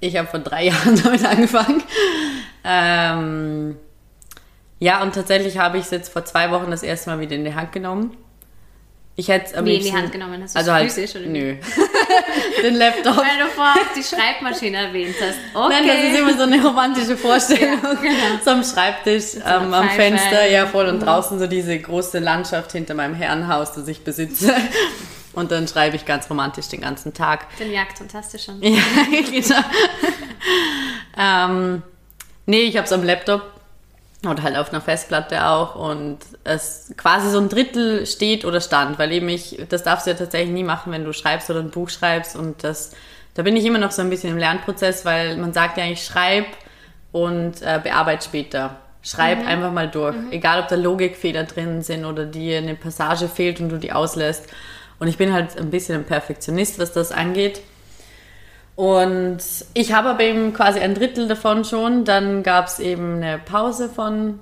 Ich 0.00 0.16
habe 0.16 0.28
vor 0.28 0.40
drei 0.40 0.64
Jahren 0.66 1.00
damit 1.02 1.24
angefangen. 1.24 1.82
Ähm, 2.64 3.76
ja, 4.80 5.02
und 5.02 5.14
tatsächlich 5.14 5.58
habe 5.58 5.78
ich 5.78 5.84
es 5.84 5.90
jetzt 5.90 6.12
vor 6.12 6.24
zwei 6.24 6.50
Wochen 6.50 6.70
das 6.70 6.82
erste 6.82 7.10
Mal 7.10 7.20
wieder 7.20 7.36
in 7.36 7.44
die 7.44 7.54
Hand 7.54 7.72
genommen. 7.72 8.16
Ich 9.18 9.26
hätte 9.26 9.64
Wie 9.64 9.74
in 9.74 9.82
die 9.82 9.92
Hand 9.92 10.12
genommen? 10.12 10.40
Hast 10.44 10.54
du 10.54 10.60
also 10.60 10.72
halt, 10.72 11.16
oder 11.16 11.26
Nö. 11.26 11.56
Den 12.62 12.76
Laptop. 12.76 13.16
Weil 13.16 13.36
du 13.36 13.50
vorher 13.52 13.82
die 13.96 14.04
Schreibmaschine 14.04 14.76
erwähnt 14.76 15.16
hast. 15.20 15.38
Okay. 15.52 15.74
Nein, 15.74 15.88
das 15.88 16.04
ist 16.04 16.18
immer 16.20 16.36
so 16.36 16.42
eine 16.44 16.64
romantische 16.64 17.16
Vorstellung. 17.26 17.80
Ja, 17.82 17.94
genau. 17.94 18.44
So 18.44 18.50
am 18.52 18.62
Schreibtisch, 18.62 19.34
ähm, 19.44 19.74
am 19.74 19.90
Fenster, 19.90 20.48
ja 20.48 20.66
voll. 20.66 20.86
Und 20.86 21.00
mhm. 21.00 21.04
draußen 21.04 21.36
so 21.40 21.48
diese 21.48 21.76
große 21.76 22.20
Landschaft 22.20 22.70
hinter 22.70 22.94
meinem 22.94 23.16
Herrenhaus, 23.16 23.72
das 23.72 23.88
ich 23.88 24.04
besitze. 24.04 24.54
Und 25.32 25.50
dann 25.50 25.66
schreibe 25.66 25.96
ich 25.96 26.04
ganz 26.04 26.30
romantisch 26.30 26.68
den 26.68 26.82
ganzen 26.82 27.12
Tag. 27.12 27.58
Den 27.58 27.72
jagt 27.72 27.98
fantastisch 27.98 28.44
schon. 28.44 28.62
ja, 28.62 28.78
genau. 29.10 29.64
ähm, 31.18 31.82
nee, 32.46 32.60
ich 32.60 32.76
habe 32.76 32.86
es 32.86 32.92
am 32.92 33.02
Laptop 33.02 33.57
oder 34.26 34.42
halt 34.42 34.56
auf 34.56 34.70
einer 34.70 34.80
Festplatte 34.80 35.46
auch 35.46 35.76
und 35.76 36.18
es 36.42 36.92
quasi 36.96 37.30
so 37.30 37.38
ein 37.38 37.48
Drittel 37.48 38.04
steht 38.04 38.44
oder 38.44 38.60
stand, 38.60 38.98
weil 38.98 39.12
eben 39.12 39.28
ich, 39.28 39.64
das 39.68 39.84
darfst 39.84 40.06
du 40.06 40.10
ja 40.10 40.16
tatsächlich 40.16 40.50
nie 40.50 40.64
machen, 40.64 40.92
wenn 40.92 41.04
du 41.04 41.12
schreibst 41.12 41.50
oder 41.50 41.60
ein 41.60 41.70
Buch 41.70 41.88
schreibst 41.88 42.34
und 42.34 42.64
das, 42.64 42.92
da 43.34 43.42
bin 43.42 43.56
ich 43.56 43.64
immer 43.64 43.78
noch 43.78 43.92
so 43.92 44.02
ein 44.02 44.10
bisschen 44.10 44.30
im 44.30 44.38
Lernprozess, 44.38 45.04
weil 45.04 45.36
man 45.36 45.52
sagt 45.52 45.78
ja 45.78 45.84
eigentlich, 45.84 46.04
schreib 46.04 46.46
und 47.12 47.62
äh, 47.62 47.80
bearbeite 47.82 48.24
später. 48.24 48.76
Schreib 49.02 49.42
mhm. 49.42 49.46
einfach 49.46 49.72
mal 49.72 49.88
durch, 49.88 50.16
mhm. 50.16 50.32
egal 50.32 50.60
ob 50.62 50.68
da 50.68 50.74
Logikfehler 50.74 51.44
drin 51.44 51.82
sind 51.82 52.04
oder 52.04 52.26
dir 52.26 52.58
eine 52.58 52.74
Passage 52.74 53.28
fehlt 53.28 53.60
und 53.60 53.68
du 53.68 53.78
die 53.78 53.92
auslässt. 53.92 54.48
Und 54.98 55.06
ich 55.06 55.16
bin 55.16 55.32
halt 55.32 55.56
ein 55.56 55.70
bisschen 55.70 55.94
ein 55.94 56.04
Perfektionist, 56.04 56.80
was 56.80 56.92
das 56.92 57.12
angeht. 57.12 57.60
Und 58.78 59.40
ich 59.74 59.92
habe 59.92 60.10
aber 60.10 60.20
eben 60.20 60.54
quasi 60.54 60.78
ein 60.78 60.94
Drittel 60.94 61.26
davon 61.26 61.64
schon. 61.64 62.04
Dann 62.04 62.44
gab 62.44 62.68
es 62.68 62.78
eben 62.78 63.16
eine 63.16 63.40
Pause 63.40 63.88
von 63.88 64.38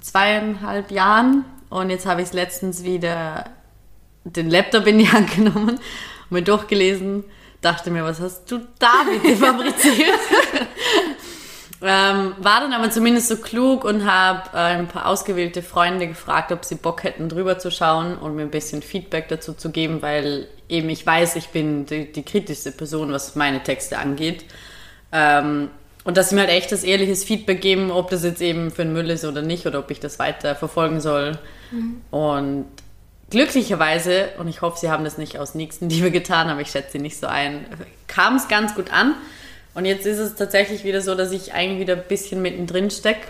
zweieinhalb 0.00 0.90
Jahren. 0.90 1.44
Und 1.70 1.90
jetzt 1.90 2.04
habe 2.04 2.20
ich 2.20 2.32
letztens 2.32 2.82
wieder 2.82 3.44
den 4.24 4.50
Laptop 4.50 4.88
in 4.88 4.98
die 4.98 5.08
Hand 5.08 5.30
genommen 5.36 5.68
und 5.68 6.30
mir 6.30 6.42
durchgelesen. 6.42 7.22
Dachte 7.60 7.92
mir, 7.92 8.02
was 8.02 8.18
hast 8.18 8.50
du 8.50 8.58
da 8.80 9.04
bitte 9.08 9.36
fabriziert? 9.44 10.18
Ähm, 11.82 12.32
war 12.38 12.60
dann 12.60 12.72
aber 12.72 12.90
zumindest 12.90 13.28
so 13.28 13.36
klug 13.36 13.84
und 13.84 14.10
habe 14.10 14.48
äh, 14.54 14.78
ein 14.78 14.88
paar 14.88 15.06
ausgewählte 15.06 15.62
Freunde 15.62 16.08
gefragt, 16.08 16.50
ob 16.50 16.64
sie 16.64 16.76
Bock 16.76 17.04
hätten, 17.04 17.28
drüber 17.28 17.58
zu 17.58 17.70
schauen 17.70 18.16
und 18.16 18.34
mir 18.34 18.42
ein 18.42 18.50
bisschen 18.50 18.80
Feedback 18.80 19.28
dazu 19.28 19.52
zu 19.52 19.70
geben, 19.70 20.00
weil 20.00 20.48
eben 20.68 20.88
ich 20.88 21.06
weiß, 21.06 21.36
ich 21.36 21.48
bin 21.48 21.86
die, 21.86 22.12
die 22.12 22.22
kritischste 22.22 22.72
Person, 22.72 23.12
was 23.12 23.34
meine 23.36 23.62
Texte 23.62 23.98
angeht. 23.98 24.44
Ähm, 25.12 25.70
und 26.04 26.16
dass 26.16 26.28
sie 26.28 26.36
mir 26.36 26.42
halt 26.42 26.50
echtes, 26.50 26.84
ehrliches 26.84 27.24
Feedback 27.24 27.60
geben, 27.60 27.90
ob 27.90 28.10
das 28.10 28.22
jetzt 28.22 28.40
eben 28.40 28.70
für 28.70 28.84
den 28.84 28.92
Müll 28.92 29.10
ist 29.10 29.24
oder 29.24 29.42
nicht 29.42 29.66
oder 29.66 29.80
ob 29.80 29.90
ich 29.90 29.98
das 29.98 30.18
weiter 30.18 30.54
verfolgen 30.54 31.00
soll. 31.00 31.38
Mhm. 31.72 32.00
Und 32.10 32.66
glücklicherweise, 33.30 34.28
und 34.38 34.46
ich 34.46 34.62
hoffe, 34.62 34.78
sie 34.78 34.90
haben 34.90 35.02
das 35.02 35.18
nicht 35.18 35.38
aus 35.38 35.54
Nächstenliebe 35.54 36.10
getan, 36.12 36.48
aber 36.48 36.60
ich 36.60 36.70
schätze 36.70 36.92
sie 36.92 36.98
nicht 37.00 37.18
so 37.18 37.26
ein, 37.26 37.66
kam 38.06 38.36
es 38.36 38.46
ganz 38.46 38.74
gut 38.74 38.92
an. 38.92 39.14
Und 39.74 39.84
jetzt 39.84 40.06
ist 40.06 40.18
es 40.18 40.36
tatsächlich 40.36 40.84
wieder 40.84 41.00
so, 41.00 41.14
dass 41.14 41.32
ich 41.32 41.52
eigentlich 41.52 41.80
wieder 41.80 41.94
ein 41.94 42.08
bisschen 42.08 42.40
mittendrin 42.40 42.90
stecke. 42.90 43.26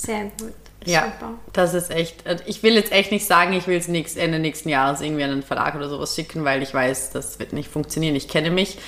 Sehr 0.00 0.24
gut. 0.38 0.54
Ja, 0.86 1.12
Super. 1.12 1.34
das 1.52 1.74
ist 1.74 1.90
echt. 1.90 2.26
Äh, 2.26 2.38
ich 2.46 2.62
will 2.62 2.74
jetzt 2.74 2.90
echt 2.90 3.12
nicht 3.12 3.26
sagen, 3.26 3.52
ich 3.52 3.66
will 3.66 3.76
es 3.76 3.88
nächst, 3.88 4.16
Ende 4.16 4.38
nächsten 4.38 4.70
Jahres 4.70 5.02
irgendwie 5.02 5.24
an 5.24 5.30
einen 5.30 5.42
Verlag 5.42 5.74
oder 5.74 5.90
sowas 5.90 6.14
schicken, 6.14 6.44
weil 6.44 6.62
ich 6.62 6.72
weiß, 6.72 7.10
das 7.10 7.38
wird 7.38 7.52
nicht 7.52 7.68
funktionieren. 7.70 8.16
Ich 8.16 8.28
kenne 8.28 8.50
mich. 8.50 8.78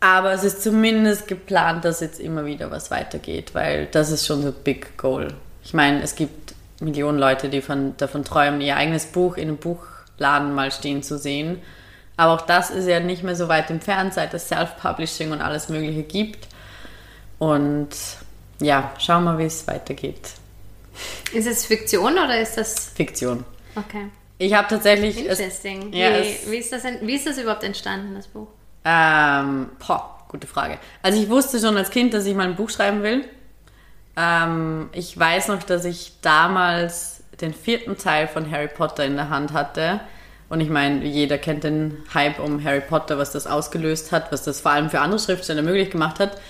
Aber 0.00 0.32
es 0.32 0.44
ist 0.44 0.62
zumindest 0.62 1.28
geplant, 1.28 1.84
dass 1.84 2.00
jetzt 2.00 2.20
immer 2.20 2.44
wieder 2.44 2.70
was 2.70 2.90
weitergeht, 2.90 3.54
weil 3.54 3.86
das 3.86 4.10
ist 4.10 4.26
schon 4.26 4.42
so 4.42 4.48
ein 4.48 4.54
Big 4.64 4.98
Goal. 4.98 5.28
Ich 5.64 5.74
meine, 5.74 6.02
es 6.02 6.16
gibt 6.16 6.54
Millionen 6.80 7.18
Leute, 7.18 7.48
die 7.48 7.62
von, 7.62 7.96
davon 7.96 8.24
träumen, 8.24 8.60
ihr 8.60 8.76
eigenes 8.76 9.06
Buch 9.06 9.36
in 9.36 9.48
einem 9.48 9.56
Buchladen 9.56 10.54
mal 10.54 10.70
stehen 10.70 11.02
zu 11.02 11.18
sehen. 11.18 11.62
Aber 12.16 12.34
auch 12.34 12.42
das 12.42 12.70
ist 12.70 12.86
ja 12.86 13.00
nicht 13.00 13.22
mehr 13.22 13.36
so 13.36 13.48
weit 13.48 13.70
entfernt, 13.70 14.12
seit 14.12 14.34
es 14.34 14.48
Self-Publishing 14.48 15.32
und 15.32 15.40
alles 15.40 15.68
Mögliche 15.68 16.02
gibt. 16.02 16.48
Und 17.38 17.88
ja, 18.60 18.92
schauen 18.98 19.24
wir, 19.24 19.38
wie 19.38 19.44
es 19.44 19.66
weitergeht. 19.66 20.32
Ist 21.32 21.46
es 21.46 21.66
Fiktion 21.66 22.12
oder 22.12 22.40
ist 22.40 22.56
das. 22.56 22.90
Fiktion. 22.94 23.44
Okay. 23.74 24.06
Ich 24.38 24.54
habe 24.54 24.68
tatsächlich. 24.68 25.18
Interesting. 25.18 25.92
Es, 25.92 25.98
ja, 25.98 26.10
wie, 26.10 26.28
es, 26.28 26.50
wie, 26.50 26.56
ist 26.56 26.72
das, 26.72 26.84
wie 27.02 27.14
ist 27.14 27.26
das 27.26 27.38
überhaupt 27.38 27.64
entstanden, 27.64 28.14
das 28.14 28.26
Buch? 28.26 28.48
Ähm, 28.84 29.70
boah, 29.86 30.24
gute 30.28 30.46
Frage. 30.46 30.78
Also, 31.02 31.20
ich 31.20 31.28
wusste 31.28 31.58
schon 31.58 31.76
als 31.76 31.90
Kind, 31.90 32.14
dass 32.14 32.24
ich 32.26 32.34
mal 32.34 32.46
ein 32.46 32.56
Buch 32.56 32.70
schreiben 32.70 33.02
will. 33.02 33.24
Ähm, 34.16 34.88
ich 34.92 35.18
weiß 35.18 35.48
noch, 35.48 35.62
dass 35.62 35.84
ich 35.84 36.14
damals 36.22 37.22
den 37.40 37.52
vierten 37.52 37.98
Teil 37.98 38.28
von 38.28 38.50
Harry 38.50 38.68
Potter 38.68 39.04
in 39.04 39.16
der 39.16 39.28
Hand 39.28 39.52
hatte. 39.52 40.00
Und 40.48 40.60
ich 40.60 40.70
meine, 40.70 41.04
jeder 41.04 41.38
kennt 41.38 41.64
den 41.64 42.04
Hype 42.14 42.38
um 42.38 42.62
Harry 42.62 42.80
Potter, 42.80 43.18
was 43.18 43.32
das 43.32 43.46
ausgelöst 43.46 44.12
hat, 44.12 44.30
was 44.32 44.44
das 44.44 44.60
vor 44.60 44.70
allem 44.70 44.90
für 44.90 45.00
andere 45.00 45.18
Schriftsteller 45.18 45.62
möglich 45.62 45.90
gemacht 45.90 46.20
hat. 46.20 46.40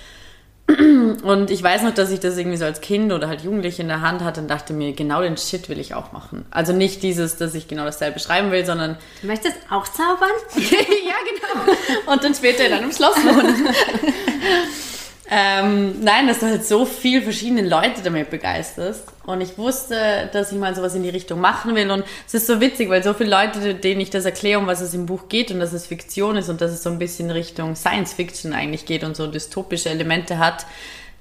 Und 0.67 1.49
ich 1.49 1.63
weiß 1.63 1.83
noch, 1.83 1.93
dass 1.93 2.11
ich 2.11 2.19
das 2.19 2.37
irgendwie 2.37 2.57
so 2.57 2.65
als 2.65 2.81
Kind 2.81 3.13
oder 3.13 3.29
halt 3.29 3.41
Jugendliche 3.41 3.81
in 3.81 3.87
der 3.87 4.01
Hand 4.01 4.21
hatte 4.21 4.41
und 4.41 4.49
dachte 4.49 4.73
mir, 4.73 4.91
genau 4.91 5.21
den 5.21 5.37
Shit 5.37 5.69
will 5.69 5.79
ich 5.79 5.93
auch 5.93 6.11
machen. 6.11 6.45
Also 6.51 6.73
nicht 6.73 7.03
dieses, 7.03 7.37
dass 7.37 7.55
ich 7.55 7.69
genau 7.69 7.85
dasselbe 7.85 8.19
schreiben 8.19 8.51
will, 8.51 8.65
sondern. 8.65 8.97
Du 9.21 9.27
möchtest 9.27 9.55
auch 9.69 9.87
zaubern? 9.87 10.29
ja, 10.57 11.15
genau. 11.63 12.11
Und 12.11 12.23
dann 12.23 12.35
später 12.35 12.65
in 12.65 12.73
einem 12.73 12.91
Schloss 12.91 13.15
wohnen. 13.15 13.69
Ähm, 15.29 16.01
nein, 16.03 16.25
dass 16.27 16.39
du 16.39 16.45
halt 16.45 16.65
so 16.65 16.85
viel 16.85 17.21
verschiedene 17.21 17.67
Leute 17.67 18.01
damit 18.01 18.29
begeisterst. 18.29 19.03
Und 19.25 19.41
ich 19.41 19.57
wusste, 19.57 20.29
dass 20.31 20.53
ich 20.53 20.57
mal 20.57 20.73
sowas 20.73 20.95
in 20.95 21.03
die 21.03 21.09
Richtung 21.09 21.41
machen 21.41 21.75
will. 21.75 21.91
Und 21.91 22.05
es 22.25 22.33
ist 22.33 22.47
so 22.47 22.61
witzig, 22.61 22.89
weil 22.89 23.03
so 23.03 23.13
viele 23.13 23.29
Leute, 23.29 23.75
denen 23.75 23.99
ich 23.99 24.09
das 24.09 24.23
erkläre, 24.23 24.59
um 24.59 24.67
was 24.67 24.79
es 24.79 24.93
im 24.93 25.05
Buch 25.05 25.27
geht 25.27 25.51
und 25.51 25.59
dass 25.59 25.73
es 25.73 25.85
Fiktion 25.85 26.37
ist 26.37 26.47
und 26.47 26.61
dass 26.61 26.71
es 26.71 26.81
so 26.81 26.89
ein 26.89 26.97
bisschen 26.97 27.29
Richtung 27.29 27.75
Science 27.75 28.13
Fiction 28.13 28.53
eigentlich 28.53 28.85
geht 28.85 29.03
und 29.03 29.17
so 29.17 29.27
dystopische 29.27 29.89
Elemente 29.89 30.39
hat, 30.39 30.65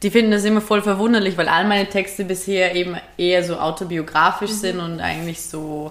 die 0.03 0.11
finden 0.11 0.31
das 0.31 0.45
immer 0.45 0.61
voll 0.61 0.83
verwunderlich, 0.83 1.37
weil 1.37 1.49
all 1.49 1.65
meine 1.65 1.89
Texte 1.89 2.25
bisher 2.25 2.77
eben 2.77 2.97
eher 3.17 3.43
so 3.43 3.57
autobiografisch 3.57 4.53
mhm. 4.53 4.57
sind 4.57 4.81
und 4.81 5.01
eigentlich 5.01 5.43
so 5.43 5.91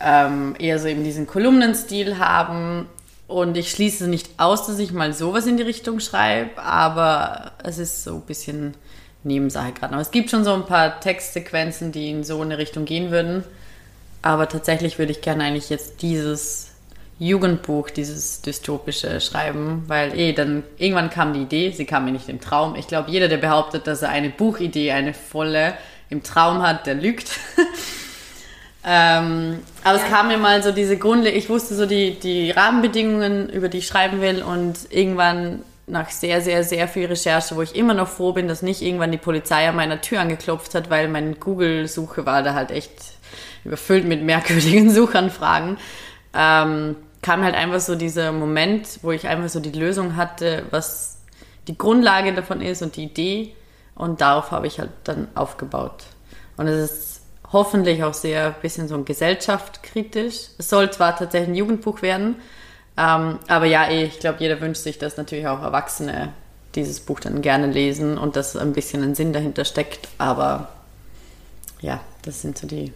ähm, 0.00 0.54
eher 0.58 0.78
so 0.78 0.86
eben 0.86 1.02
diesen 1.02 1.26
Kolumnenstil 1.26 2.18
haben 2.18 2.86
und 3.32 3.56
ich 3.56 3.70
schließe 3.70 4.08
nicht 4.08 4.28
aus, 4.38 4.66
dass 4.66 4.78
ich 4.78 4.92
mal 4.92 5.12
sowas 5.12 5.46
in 5.46 5.56
die 5.56 5.62
Richtung 5.62 6.00
schreibe, 6.00 6.62
aber 6.62 7.52
es 7.62 7.78
ist 7.78 8.04
so 8.04 8.16
ein 8.16 8.22
bisschen 8.22 8.74
Nebensache 9.24 9.72
gerade. 9.72 9.94
Aber 9.94 10.02
es 10.02 10.10
gibt 10.10 10.30
schon 10.30 10.44
so 10.44 10.52
ein 10.52 10.66
paar 10.66 11.00
Textsequenzen, 11.00 11.92
die 11.92 12.10
in 12.10 12.24
so 12.24 12.40
eine 12.40 12.58
Richtung 12.58 12.84
gehen 12.84 13.10
würden. 13.10 13.44
Aber 14.20 14.48
tatsächlich 14.48 14.98
würde 14.98 15.12
ich 15.12 15.20
gerne 15.20 15.44
eigentlich 15.44 15.70
jetzt 15.70 16.02
dieses 16.02 16.70
Jugendbuch, 17.18 17.90
dieses 17.90 18.42
dystopische 18.42 19.20
schreiben, 19.20 19.84
weil 19.86 20.18
eh 20.18 20.32
dann 20.32 20.64
irgendwann 20.78 21.10
kam 21.10 21.32
die 21.34 21.42
Idee, 21.42 21.70
sie 21.70 21.84
kam 21.84 22.04
mir 22.04 22.12
nicht 22.12 22.28
im 22.28 22.40
Traum. 22.40 22.74
Ich 22.74 22.88
glaube, 22.88 23.10
jeder, 23.10 23.28
der 23.28 23.36
behauptet, 23.36 23.86
dass 23.86 24.02
er 24.02 24.08
eine 24.08 24.30
Buchidee, 24.30 24.92
eine 24.92 25.14
volle 25.14 25.74
im 26.10 26.22
Traum 26.22 26.62
hat, 26.62 26.86
der 26.86 26.94
lügt. 26.94 27.38
Ähm, 28.84 29.60
aber 29.84 29.98
ja. 29.98 30.04
es 30.04 30.10
kam 30.10 30.28
mir 30.28 30.38
mal 30.38 30.62
so 30.62 30.72
diese 30.72 30.96
Grunde, 30.96 31.30
ich 31.30 31.48
wusste 31.48 31.74
so 31.74 31.86
die, 31.86 32.18
die 32.18 32.50
Rahmenbedingungen, 32.50 33.48
über 33.48 33.68
die 33.68 33.78
ich 33.78 33.86
schreiben 33.86 34.20
will 34.20 34.42
und 34.42 34.74
irgendwann 34.90 35.62
nach 35.86 36.10
sehr, 36.10 36.40
sehr, 36.40 36.64
sehr 36.64 36.88
viel 36.88 37.06
Recherche, 37.06 37.54
wo 37.56 37.62
ich 37.62 37.76
immer 37.76 37.94
noch 37.94 38.08
froh 38.08 38.32
bin, 38.32 38.48
dass 38.48 38.62
nicht 38.62 38.82
irgendwann 38.82 39.12
die 39.12 39.18
Polizei 39.18 39.68
an 39.68 39.76
meiner 39.76 40.00
Tür 40.00 40.20
angeklopft 40.20 40.74
hat, 40.74 40.90
weil 40.90 41.08
meine 41.08 41.34
Google-Suche 41.34 42.26
war 42.26 42.42
da 42.42 42.54
halt 42.54 42.70
echt 42.70 42.92
überfüllt 43.64 44.06
mit 44.06 44.22
merkwürdigen 44.22 44.90
Suchanfragen, 44.94 45.76
ähm, 46.34 46.96
kam 47.20 47.44
halt 47.44 47.54
einfach 47.54 47.80
so 47.80 47.94
dieser 47.94 48.32
Moment, 48.32 48.98
wo 49.02 49.12
ich 49.12 49.28
einfach 49.28 49.48
so 49.48 49.60
die 49.60 49.70
Lösung 49.70 50.16
hatte, 50.16 50.64
was 50.70 51.18
die 51.68 51.78
Grundlage 51.78 52.34
davon 52.34 52.60
ist 52.60 52.82
und 52.82 52.96
die 52.96 53.04
Idee 53.04 53.54
und 53.94 54.20
darauf 54.20 54.50
habe 54.50 54.66
ich 54.66 54.80
halt 54.80 54.90
dann 55.04 55.28
aufgebaut. 55.34 56.04
Und 56.56 56.66
es 56.66 56.90
ist 56.90 57.11
hoffentlich 57.52 58.02
auch 58.04 58.14
sehr 58.14 58.46
ein 58.46 58.60
bisschen 58.62 58.88
so 58.88 58.94
ein 58.94 59.04
gesellschaftskritisch. 59.04 60.48
Es 60.58 60.68
soll 60.68 60.90
zwar 60.90 61.16
tatsächlich 61.16 61.50
ein 61.50 61.54
Jugendbuch 61.54 62.02
werden, 62.02 62.36
ähm, 62.96 63.38
aber 63.48 63.66
ja, 63.66 63.88
eh, 63.88 64.04
ich 64.04 64.20
glaube, 64.20 64.38
jeder 64.40 64.60
wünscht 64.60 64.82
sich, 64.82 64.98
dass 64.98 65.16
natürlich 65.16 65.46
auch 65.46 65.62
Erwachsene 65.62 66.32
dieses 66.74 67.00
Buch 67.00 67.20
dann 67.20 67.42
gerne 67.42 67.66
lesen 67.66 68.18
und 68.18 68.36
dass 68.36 68.56
ein 68.56 68.72
bisschen 68.72 69.02
ein 69.02 69.14
Sinn 69.14 69.32
dahinter 69.32 69.64
steckt. 69.64 70.08
Aber 70.18 70.68
ja, 71.80 72.00
das 72.22 72.40
sind 72.40 72.58
so 72.58 72.66
die 72.66 72.92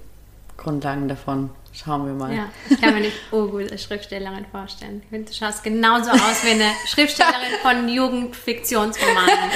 Grundlagen 0.57 1.09
davon. 1.09 1.51
Schauen 1.77 2.07
wir 2.07 2.15
mal. 2.15 2.35
Ja, 2.35 2.49
ich 2.71 2.81
kann 2.81 2.95
mir 2.95 3.01
nicht 3.01 3.17
oh 3.33 3.47
gut 3.47 3.71
als 3.71 3.83
Schriftstellerin 3.83 4.47
vorstellen. 4.51 5.03
Du 5.11 5.33
schaust 5.33 5.63
genauso 5.63 6.11
aus 6.11 6.43
wie 6.45 6.51
eine 6.51 6.71
Schriftstellerin 6.87 7.59
von 7.61 7.89
Jugendfiktionsromanen. 7.89 9.51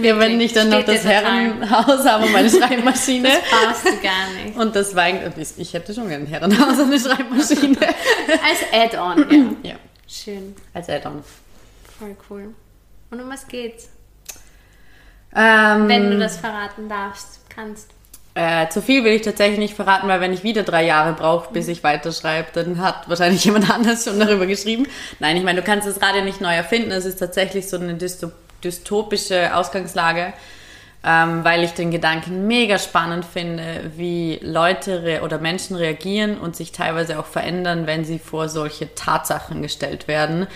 Ja, 0.00 0.18
wenn 0.18 0.40
ich 0.40 0.52
dann 0.54 0.70
noch 0.70 0.84
das 0.84 1.04
Herrenhaus 1.04 2.06
habe 2.06 2.28
meine 2.30 2.48
Schreibmaschine. 2.50 3.28
Das 3.28 3.82
du 3.82 3.90
gar 4.00 4.30
nicht. 4.42 4.56
Und 4.56 4.74
das 4.74 4.96
war 4.96 5.08
ich 5.08 5.74
hätte 5.74 5.94
schon 5.94 6.08
gerne 6.08 6.24
ein 6.24 6.26
Herrenhaus 6.26 6.78
und 6.78 6.86
eine 6.86 6.98
Schreibmaschine. 6.98 7.78
Als 8.28 8.72
Add-on, 8.72 9.58
ja. 9.62 9.70
ja. 9.70 9.76
Schön. 10.08 10.56
Als 10.72 10.88
Add-on. 10.88 11.22
Voll 11.98 12.16
cool. 12.30 12.54
Und 13.10 13.20
um 13.20 13.30
was 13.30 13.46
geht's? 13.46 13.90
Ähm, 15.36 15.88
wenn 15.88 16.10
du 16.10 16.18
das 16.18 16.38
verraten 16.38 16.88
darfst, 16.88 17.40
kannst. 17.48 17.93
Äh, 18.36 18.68
zu 18.68 18.82
viel 18.82 19.04
will 19.04 19.12
ich 19.12 19.22
tatsächlich 19.22 19.60
nicht 19.60 19.74
verraten, 19.74 20.08
weil 20.08 20.20
wenn 20.20 20.32
ich 20.32 20.42
wieder 20.42 20.64
drei 20.64 20.84
Jahre 20.84 21.12
brauche, 21.12 21.52
bis 21.52 21.68
ich 21.68 21.84
weiterschreibe, 21.84 22.48
dann 22.52 22.82
hat 22.82 23.08
wahrscheinlich 23.08 23.44
jemand 23.44 23.70
anders 23.70 24.04
schon 24.04 24.18
darüber 24.18 24.46
geschrieben. 24.46 24.86
Nein, 25.20 25.36
ich 25.36 25.44
meine, 25.44 25.60
du 25.60 25.66
kannst 25.66 25.86
das 25.86 26.02
Radio 26.02 26.24
nicht 26.24 26.40
neu 26.40 26.54
erfinden. 26.54 26.90
Es 26.90 27.04
ist 27.04 27.20
tatsächlich 27.20 27.68
so 27.68 27.78
eine 27.78 27.96
dystopische 28.64 29.54
Ausgangslage, 29.54 30.32
ähm, 31.04 31.44
weil 31.44 31.62
ich 31.62 31.74
den 31.74 31.92
Gedanken 31.92 32.48
mega 32.48 32.78
spannend 32.78 33.24
finde, 33.24 33.92
wie 33.96 34.40
Leute 34.42 35.20
oder 35.22 35.38
Menschen 35.38 35.76
reagieren 35.76 36.36
und 36.36 36.56
sich 36.56 36.72
teilweise 36.72 37.20
auch 37.20 37.26
verändern, 37.26 37.86
wenn 37.86 38.04
sie 38.04 38.18
vor 38.18 38.48
solche 38.48 38.96
Tatsachen 38.96 39.62
gestellt 39.62 40.08
werden. 40.08 40.48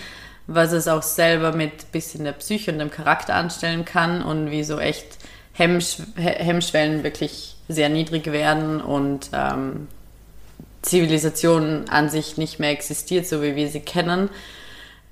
Was 0.47 0.73
es 0.73 0.87
auch 0.89 1.03
selber 1.03 1.53
mit 1.53 1.93
bisschen 1.93 2.25
der 2.25 2.31
Psyche 2.33 2.71
und 2.71 2.79
dem 2.79 2.91
Charakter 2.91 3.35
anstellen 3.35 3.85
kann 3.85 4.21
und 4.21 4.51
wie 4.51 4.63
so 4.63 4.79
echt 4.79 5.05
Hemmsch 5.53 5.97
Hemmschwellen 6.15 7.03
wirklich 7.03 7.55
sehr 7.69 7.87
niedrig 7.87 8.25
werden 8.31 8.81
und 8.81 9.29
ähm, 9.31 9.87
Zivilisation 10.81 11.85
an 11.89 12.09
sich 12.09 12.37
nicht 12.37 12.59
mehr 12.59 12.71
existiert, 12.71 13.27
so 13.27 13.41
wie 13.41 13.55
wir 13.55 13.69
sie 13.69 13.79
kennen. 13.79 14.29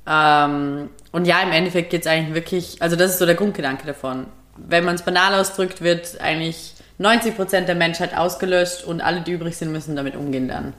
Ähm, 0.07 0.89
und 1.11 1.25
ja, 1.25 1.41
im 1.41 1.51
Endeffekt 1.51 1.91
geht 1.91 2.01
es 2.01 2.07
eigentlich 2.07 2.33
wirklich, 2.33 2.81
also 2.81 2.95
das 2.95 3.11
ist 3.11 3.19
so 3.19 3.25
der 3.25 3.35
Grundgedanke 3.35 3.85
davon. 3.85 4.25
Wenn 4.57 4.83
man 4.83 4.95
es 4.95 5.03
banal 5.03 5.35
ausdrückt, 5.35 5.81
wird 5.81 6.19
eigentlich 6.19 6.73
90% 6.99 7.61
der 7.61 7.75
Menschheit 7.75 8.17
ausgelöscht 8.17 8.83
und 8.83 9.01
alle, 9.01 9.21
die 9.21 9.33
übrig 9.33 9.55
sind, 9.55 9.71
müssen 9.71 9.95
damit 9.95 10.15
umgehen 10.15 10.47
lernen. 10.47 10.73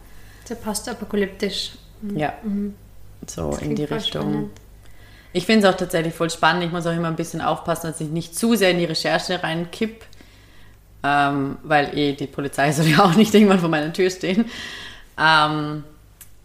Der 0.49 0.57
postapokalyptisch. 0.57 1.73
Mhm. 2.03 2.19
Ja, 2.19 2.33
mhm. 2.43 2.75
so 3.27 3.57
in 3.61 3.77
die 3.77 3.85
Richtung. 3.85 4.23
Spannend. 4.23 4.51
Ich 5.33 5.47
finde 5.47 5.69
es 5.69 5.75
auch 5.75 5.79
tatsächlich 5.79 6.15
voll 6.15 6.31
spannend. 6.31 6.65
Ich 6.65 6.73
muss 6.73 6.87
auch 6.87 6.93
immer 6.93 7.09
ein 7.09 7.17
bisschen 7.17 7.41
aufpassen, 7.41 7.89
dass 7.89 8.01
ich 8.01 8.09
nicht 8.09 8.35
zu 8.35 8.57
sehr 8.57 8.71
in 8.71 8.79
die 8.79 8.87
Recherche 8.87 9.43
reinkipp 9.43 10.05
ähm, 11.03 11.59
weil 11.63 11.97
eh 11.97 12.13
die 12.13 12.27
Polizei 12.27 12.73
soll 12.73 12.87
ja 12.87 13.05
auch 13.05 13.15
nicht 13.15 13.35
irgendwann 13.35 13.61
vor 13.61 13.69
meiner 13.69 13.93
Tür 13.93 14.11
stehen. 14.11 14.45
Ähm, 15.19 15.85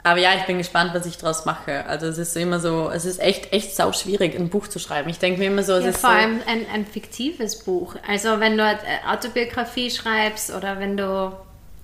aber 0.06 0.20
ja, 0.20 0.32
ich 0.36 0.43
bin 0.43 0.58
gespannt, 0.58 0.91
was 0.93 1.06
ich 1.06 1.18
daraus 1.18 1.45
mache. 1.45 1.86
Also 1.86 2.08
es 2.08 2.18
ist 2.18 2.36
immer 2.36 2.60
so, 2.60 2.91
es 2.93 3.06
ist 3.06 3.22
echt, 3.22 3.54
echt 3.54 3.74
sau 3.74 3.93
schwierig, 3.93 4.36
ein 4.36 4.49
Buch 4.49 4.68
zu 4.68 4.78
schreiben. 4.78 5.10
Ich 5.10 5.20
denke 5.20 5.39
mir 5.39 5.47
immer 5.47 5.64
so, 5.64 5.74
es 5.74 5.84
ja, 5.86 5.89
ist 5.91 6.01
vor 6.01 6.10
so, 6.10 6.16
allem 6.16 6.41
ein, 6.45 6.66
ein 6.74 6.86
fiktives 6.86 7.60
Buch. 7.64 7.95
Also 8.06 8.41
wenn 8.41 8.58
du 8.58 8.80
Autobiografie 9.10 9.89
schreibst 9.89 10.54
oder 10.54 10.80
wenn 10.80 10.97
du 10.97 11.32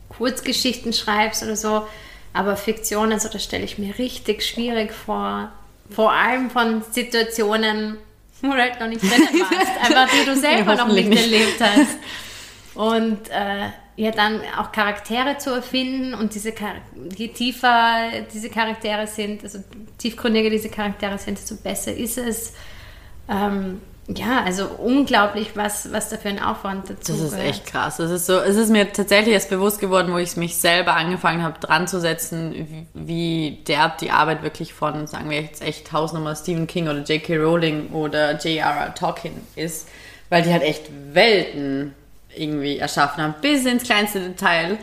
Kurzgeschichten 0.10 0.92
schreibst 0.92 1.44
oder 1.44 1.56
so, 1.56 1.88
aber 2.34 2.58
Fiktion, 2.58 3.14
also 3.14 3.30
das 3.30 3.44
stelle 3.44 3.64
ich 3.64 3.78
mir 3.78 3.98
richtig 3.98 4.46
schwierig 4.46 4.92
vor. 4.92 5.50
Vor 5.90 6.12
allem 6.12 6.50
von 6.50 6.84
Situationen, 6.92 7.98
wo 8.42 8.50
du 8.50 8.58
halt 8.58 8.80
noch 8.82 8.88
nicht 8.88 9.02
drin 9.02 9.12
warst. 9.12 9.72
Einfach 9.82 10.10
die 10.14 10.26
du 10.26 10.36
selber 10.36 10.76
noch 10.76 10.88
nicht, 10.90 11.10
nicht, 11.10 11.24
erlebt 11.24 11.62
hast. 11.62 11.98
Und 12.76 13.30
äh, 13.30 13.70
ja, 13.96 14.12
dann 14.12 14.40
auch 14.58 14.72
Charaktere 14.72 15.38
zu 15.40 15.50
erfinden 15.52 16.14
und 16.14 16.34
diese 16.34 16.54
je 17.16 17.28
tiefer 17.30 18.10
diese 18.34 18.50
Charaktere 18.50 19.08
sind, 19.08 19.44
also 19.44 19.60
tiefgründiger 19.98 20.50
diese 20.50 20.70
Charaktere 20.70 21.18
sind, 21.18 21.38
desto 21.38 21.56
besser 21.56 21.94
ist 21.94 22.18
es. 22.18 22.54
Ähm, 23.28 23.82
ja, 24.08 24.44
also 24.44 24.66
unglaublich, 24.66 25.52
was, 25.56 25.92
was 25.92 26.10
da 26.10 26.18
für 26.18 26.30
ein 26.30 26.42
Aufwand 26.42 26.90
dazu 26.90 27.12
Das 27.12 27.22
ist 27.22 27.32
gehört. 27.32 27.48
echt 27.48 27.66
krass. 27.68 27.98
Das 27.98 28.10
ist 28.10 28.26
so, 28.26 28.40
es 28.40 28.56
ist 28.56 28.72
mir 28.72 28.92
tatsächlich 28.92 29.34
erst 29.34 29.52
bewusst 29.52 29.80
geworden, 29.80 30.12
wo 30.14 30.18
ich 30.18 30.36
mich 30.36 30.58
selber 30.58 30.96
angefangen 30.96 31.44
habe, 31.44 31.60
dran 31.60 31.88
zu 31.88 32.00
setzen, 32.00 32.54
wie, 32.54 32.88
wie 32.94 33.64
derb 33.68 34.00
die 34.00 34.10
Arbeit 34.10 34.42
wirklich 34.42 34.74
von, 34.74 35.06
sagen 35.06 35.30
wir 35.30 35.42
jetzt 35.42 35.62
echt 35.62 35.92
Hausnummer 35.92 36.36
Stephen 36.36 36.66
King 36.66 36.88
oder 36.88 37.02
J.K. 37.04 37.38
Rowling 37.38 37.90
oder 37.90 38.32
J.R.R. 38.32 38.96
Tolkien 38.96 39.34
ist, 39.56 39.88
weil 40.30 40.42
die 40.42 40.52
halt 40.52 40.64
echt 40.64 40.90
Welten 41.14 41.94
irgendwie 42.36 42.78
erschaffen 42.78 43.24
haben, 43.24 43.36
bis 43.42 43.66
ins 43.66 43.84
kleinste 43.84 44.20
Detail. 44.20 44.78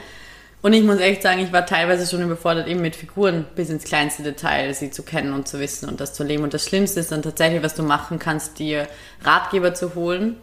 Und 0.63 0.73
ich 0.73 0.83
muss 0.83 0.99
echt 0.99 1.23
sagen, 1.23 1.41
ich 1.41 1.53
war 1.53 1.65
teilweise 1.65 2.11
schon 2.11 2.25
überfordert, 2.25 2.67
eben 2.67 2.81
mit 2.81 2.97
Figuren 2.97 3.47
bis 3.55 3.71
ins 3.71 3.85
kleinste 3.85 4.23
Detail 4.23 4.75
sie 4.75 4.91
zu 4.91 5.05
kennen 5.05 5.33
und 5.33 5.47
zu 5.47 5.61
wissen 5.61 5.89
und 5.89 6.01
das 6.01 6.13
zu 6.13 6.25
leben. 6.25 6.43
Und 6.43 6.55
das 6.55 6.65
Schlimmste 6.65 6.99
ist 6.99 7.13
dann 7.13 7.23
tatsächlich, 7.23 7.63
was 7.63 7.75
du 7.75 7.83
machen 7.83 8.19
kannst, 8.19 8.59
dir 8.59 8.89
Ratgeber 9.23 9.75
zu 9.75 9.95
holen, 9.95 10.37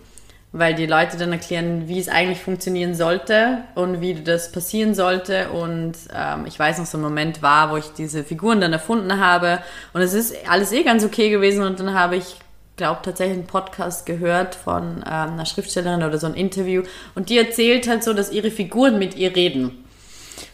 weil 0.54 0.76
die 0.76 0.86
Leute 0.86 1.18
dann 1.18 1.34
erklären, 1.34 1.89
wie 1.89 1.99
es 1.99 2.08
eigentlich 2.08 2.39
funktionieren 2.39 2.95
sollte 2.95 3.64
und 3.76 3.99
wie 3.99 4.14
das 4.14 4.51
passieren 4.51 4.93
sollte. 4.93 5.49
Und 5.49 5.93
ähm, 6.16 6.45
ich 6.45 6.58
weiß 6.58 6.78
noch, 6.78 6.86
so 6.86 6.97
ein 6.97 7.01
Moment 7.01 7.41
war, 7.41 7.72
wo 7.72 7.78
ich 7.78 7.88
diese 7.97 8.24
Figuren 8.24 8.62
dann 8.62 8.72
erfunden 8.72 9.20
habe. 9.20 9.60
Und 9.91 10.01
es 10.01 10.14
ist 10.14 10.36
alles 10.47 10.72
eh 10.72 10.84
ganz 10.84 11.04
okay 11.04 11.32
gewesen. 11.32 11.64
Und 11.64 11.82
dann 11.82 11.95
habe 11.95 12.16
ich 12.16 12.38
glaube 12.76 13.01
tatsächlich 13.03 13.38
einen 13.38 13.47
Podcast 13.47 14.05
gehört 14.05 14.55
von 14.55 14.97
ähm, 14.97 15.03
einer 15.05 15.45
Schriftstellerin 15.45 16.03
oder 16.03 16.17
so 16.17 16.28
ein 16.28 16.34
Interview 16.34 16.84
und 17.15 17.30
die 17.30 17.38
erzählt 17.38 17.88
halt 17.88 18.03
so, 18.03 18.13
dass 18.13 18.32
ihre 18.32 18.51
Figuren 18.51 18.99
mit 18.99 19.15
ihr 19.15 19.36
reden. 19.36 19.84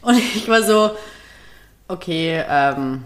Und 0.02 0.18
ich 0.36 0.48
war 0.48 0.64
so, 0.64 0.92
okay, 1.88 2.44
ähm, 2.48 3.04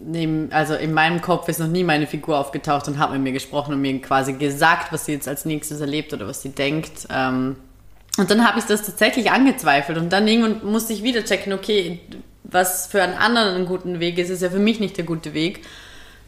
neben, 0.00 0.50
also 0.52 0.74
in 0.74 0.92
meinem 0.92 1.20
Kopf 1.20 1.48
ist 1.48 1.60
noch 1.60 1.68
nie 1.68 1.84
meine 1.84 2.06
Figur 2.06 2.38
aufgetaucht 2.38 2.88
und 2.88 2.98
hat 2.98 3.12
mit 3.12 3.20
mir 3.20 3.32
gesprochen 3.32 3.74
und 3.74 3.80
mir 3.80 4.00
quasi 4.00 4.34
gesagt, 4.34 4.92
was 4.92 5.06
sie 5.06 5.12
jetzt 5.12 5.28
als 5.28 5.44
nächstes 5.44 5.80
erlebt 5.80 6.12
oder 6.12 6.26
was 6.26 6.42
sie 6.42 6.50
denkt. 6.50 7.06
Ähm, 7.10 7.56
und 8.16 8.30
dann 8.30 8.46
habe 8.46 8.58
ich 8.60 8.64
das 8.64 8.82
tatsächlich 8.82 9.30
angezweifelt 9.30 9.98
und 9.98 10.12
dann 10.12 10.26
irgendwann 10.28 10.70
musste 10.70 10.92
ich 10.92 11.02
wieder 11.02 11.24
checken, 11.24 11.52
okay, 11.52 12.00
was 12.44 12.86
für 12.86 13.02
einen 13.02 13.14
anderen 13.14 13.54
einen 13.54 13.66
guten 13.66 14.00
Weg 14.00 14.18
ist, 14.18 14.30
ist 14.30 14.42
ja 14.42 14.50
für 14.50 14.58
mich 14.58 14.78
nicht 14.78 14.96
der 14.96 15.04
gute 15.04 15.34
Weg. 15.34 15.62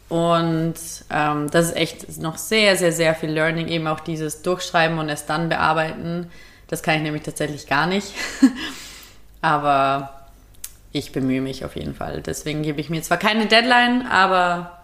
Und 0.09 0.75
ähm, 1.09 1.49
das 1.51 1.67
ist 1.67 1.75
echt 1.75 2.21
noch 2.21 2.37
sehr, 2.37 2.77
sehr, 2.77 2.93
sehr 2.93 3.13
viel 3.13 3.29
Learning, 3.29 3.67
eben 3.67 3.87
auch 3.87 3.99
dieses 3.99 4.41
Durchschreiben 4.41 4.99
und 4.99 5.09
es 5.09 5.25
dann 5.25 5.49
bearbeiten. 5.49 6.31
Das 6.67 6.81
kann 6.81 6.95
ich 6.95 7.01
nämlich 7.01 7.23
tatsächlich 7.23 7.67
gar 7.67 7.87
nicht. 7.87 8.13
Aber 9.41 10.17
ich 10.91 11.11
bemühe 11.11 11.41
mich 11.41 11.65
auf 11.65 11.75
jeden 11.75 11.93
Fall. 11.93 12.21
Deswegen 12.21 12.63
gebe 12.63 12.81
ich 12.81 12.89
mir 12.89 13.01
zwar 13.01 13.17
keine 13.17 13.45
Deadline, 13.47 14.07
aber 14.07 14.83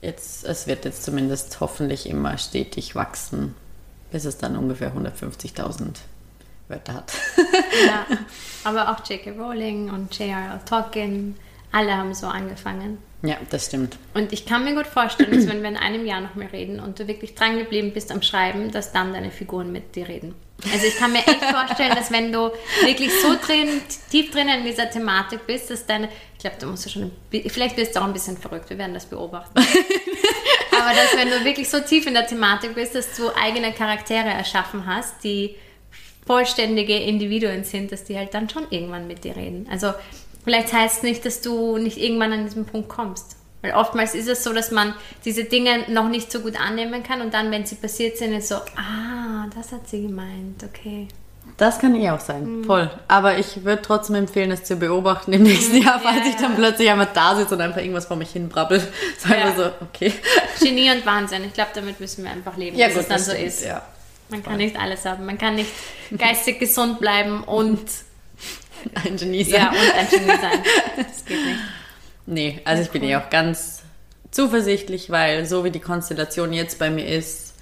jetzt, 0.00 0.44
es 0.44 0.66
wird 0.66 0.84
jetzt 0.84 1.04
zumindest 1.04 1.60
hoffentlich 1.60 2.08
immer 2.08 2.38
stetig 2.38 2.94
wachsen, 2.94 3.54
bis 4.10 4.24
es 4.24 4.38
dann 4.38 4.56
ungefähr 4.56 4.94
150.000 4.94 5.96
Wörter 6.68 6.94
hat. 6.94 7.12
ja, 7.86 8.06
aber 8.64 8.90
auch 8.90 9.06
J.K. 9.06 9.32
Rowling 9.32 9.90
und 9.90 10.16
J.R.R. 10.18 10.64
Tolkien, 10.64 11.36
alle 11.70 11.96
haben 11.96 12.14
so 12.14 12.26
angefangen. 12.28 12.98
Ja, 13.22 13.36
das 13.50 13.66
stimmt. 13.66 13.96
Und 14.14 14.32
ich 14.32 14.46
kann 14.46 14.64
mir 14.64 14.74
gut 14.74 14.86
vorstellen, 14.86 15.30
dass 15.32 15.46
wenn 15.46 15.62
wir 15.62 15.68
in 15.68 15.76
einem 15.76 16.04
Jahr 16.06 16.20
noch 16.20 16.34
mehr 16.34 16.52
reden 16.52 16.80
und 16.80 16.98
du 16.98 17.06
wirklich 17.06 17.36
dran 17.36 17.56
geblieben 17.56 17.92
bist 17.92 18.10
am 18.10 18.20
Schreiben, 18.20 18.72
dass 18.72 18.92
dann 18.92 19.12
deine 19.12 19.30
Figuren 19.30 19.70
mit 19.70 19.94
dir 19.94 20.08
reden. 20.08 20.34
Also 20.72 20.86
ich 20.86 20.96
kann 20.96 21.12
mir 21.12 21.18
echt 21.20 21.44
vorstellen, 21.44 21.94
dass 21.94 22.10
wenn 22.10 22.32
du 22.32 22.50
wirklich 22.84 23.10
so 23.20 23.34
drin, 23.34 23.80
tief 24.10 24.30
drin 24.30 24.48
in 24.48 24.64
dieser 24.64 24.90
Thematik 24.90 25.46
bist, 25.46 25.70
dass 25.70 25.86
deine, 25.86 26.08
ich 26.34 26.40
glaube, 26.40 26.56
du 26.58 26.66
musst 26.66 26.84
ja 26.84 26.90
schon, 26.90 27.12
vielleicht 27.30 27.76
bist 27.76 27.94
du 27.94 28.00
auch 28.00 28.04
ein 28.04 28.12
bisschen 28.12 28.36
verrückt, 28.36 28.70
wir 28.70 28.78
werden 28.78 28.94
das 28.94 29.06
beobachten. 29.06 29.54
Aber 30.72 30.90
dass 30.90 31.16
wenn 31.16 31.30
du 31.30 31.44
wirklich 31.44 31.68
so 31.68 31.80
tief 31.80 32.06
in 32.06 32.14
der 32.14 32.26
Thematik 32.26 32.74
bist, 32.74 32.94
dass 32.94 33.16
du 33.16 33.30
eigene 33.36 33.72
Charaktere 33.72 34.28
erschaffen 34.28 34.86
hast, 34.86 35.22
die 35.22 35.56
vollständige 36.26 36.96
Individuen 36.96 37.64
sind, 37.64 37.92
dass 37.92 38.04
die 38.04 38.16
halt 38.16 38.34
dann 38.34 38.48
schon 38.48 38.66
irgendwann 38.70 39.06
mit 39.06 39.24
dir 39.24 39.36
reden. 39.36 39.66
Also 39.70 39.92
vielleicht 40.44 40.72
heißt 40.72 40.98
es 40.98 41.02
nicht, 41.02 41.24
dass 41.24 41.40
du 41.40 41.76
nicht 41.78 41.98
irgendwann 41.98 42.32
an 42.32 42.44
diesen 42.44 42.64
Punkt 42.66 42.88
kommst. 42.88 43.36
Weil 43.62 43.74
oftmals 43.74 44.14
ist 44.14 44.28
es 44.28 44.42
so, 44.42 44.52
dass 44.52 44.72
man 44.72 44.94
diese 45.24 45.44
Dinge 45.44 45.84
noch 45.88 46.08
nicht 46.08 46.32
so 46.32 46.40
gut 46.40 46.60
annehmen 46.60 47.02
kann 47.04 47.20
und 47.20 47.32
dann, 47.32 47.50
wenn 47.52 47.64
sie 47.64 47.76
passiert 47.76 48.18
sind, 48.18 48.32
ist 48.32 48.48
so, 48.48 48.56
ah, 48.56 49.46
das 49.54 49.70
hat 49.70 49.88
sie 49.88 50.02
gemeint, 50.02 50.64
okay. 50.64 51.06
Das 51.56 51.78
kann 51.78 51.94
eh 51.94 52.10
auch 52.10 52.20
sein, 52.20 52.58
mhm. 52.58 52.64
voll. 52.64 52.90
Aber 53.08 53.38
ich 53.38 53.64
würde 53.64 53.82
trotzdem 53.82 54.16
empfehlen, 54.16 54.50
es 54.50 54.64
zu 54.64 54.76
beobachten 54.76 55.32
im 55.32 55.42
nächsten 55.42 55.76
Jahr, 55.76 56.00
falls 56.00 56.24
ja, 56.24 56.30
ich 56.30 56.36
dann 56.36 56.56
plötzlich 56.56 56.90
einmal 56.90 57.08
da 57.12 57.36
sitze 57.36 57.54
und 57.54 57.60
einfach 57.60 57.80
irgendwas 57.80 58.06
vor 58.06 58.16
mich 58.16 58.30
hin 58.30 58.48
brabbel. 58.48 58.80
Sagen 59.18 59.34
ja. 59.38 59.56
wir 59.56 59.64
so, 59.64 59.70
okay. 59.80 60.12
Genie 60.60 60.90
und 60.90 61.06
Wahnsinn. 61.06 61.44
Ich 61.44 61.52
glaube, 61.52 61.70
damit 61.74 62.00
müssen 62.00 62.24
wir 62.24 62.32
einfach 62.32 62.56
leben, 62.56 62.76
ja, 62.76 62.86
dass 62.86 62.96
gut, 62.96 63.02
es 63.02 63.08
dann 63.08 63.18
so 63.20 63.32
ist. 63.32 63.64
Ja. 63.64 63.82
Man 64.28 64.42
kann 64.42 64.56
nicht 64.56 64.78
alles 64.78 65.04
haben. 65.04 65.26
Man 65.26 65.38
kann 65.38 65.56
nicht 65.56 65.70
geistig 66.16 66.58
gesund 66.58 66.98
bleiben 67.00 67.44
und 67.44 67.80
ein 69.04 69.16
Genie 69.16 69.44
sein. 69.44 69.60
Ja, 69.60 69.70
und 69.70 69.94
ein 69.94 70.08
Genie 70.08 70.40
sein. 70.40 70.62
Das 70.96 71.24
geht 71.24 71.44
nicht. 71.44 71.60
Nee, 72.26 72.60
also 72.64 72.82
ich 72.82 72.90
bin 72.90 73.02
eh 73.02 73.16
auch 73.16 73.30
ganz 73.30 73.82
zuversichtlich, 74.30 75.10
weil 75.10 75.44
so 75.46 75.64
wie 75.64 75.70
die 75.70 75.80
Konstellation 75.80 76.52
jetzt 76.52 76.78
bei 76.78 76.90
mir 76.90 77.06
ist, 77.06 77.54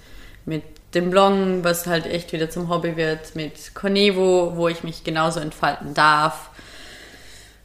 mit 0.45 0.63
dem 0.93 1.09
Blog, 1.09 1.33
was 1.63 1.87
halt 1.87 2.05
echt 2.05 2.33
wieder 2.33 2.49
zum 2.49 2.69
Hobby 2.69 2.95
wird, 2.97 3.35
mit 3.35 3.73
Cornevo, 3.73 4.53
wo 4.55 4.67
ich 4.67 4.83
mich 4.83 5.03
genauso 5.03 5.39
entfalten 5.39 5.93
darf 5.93 6.49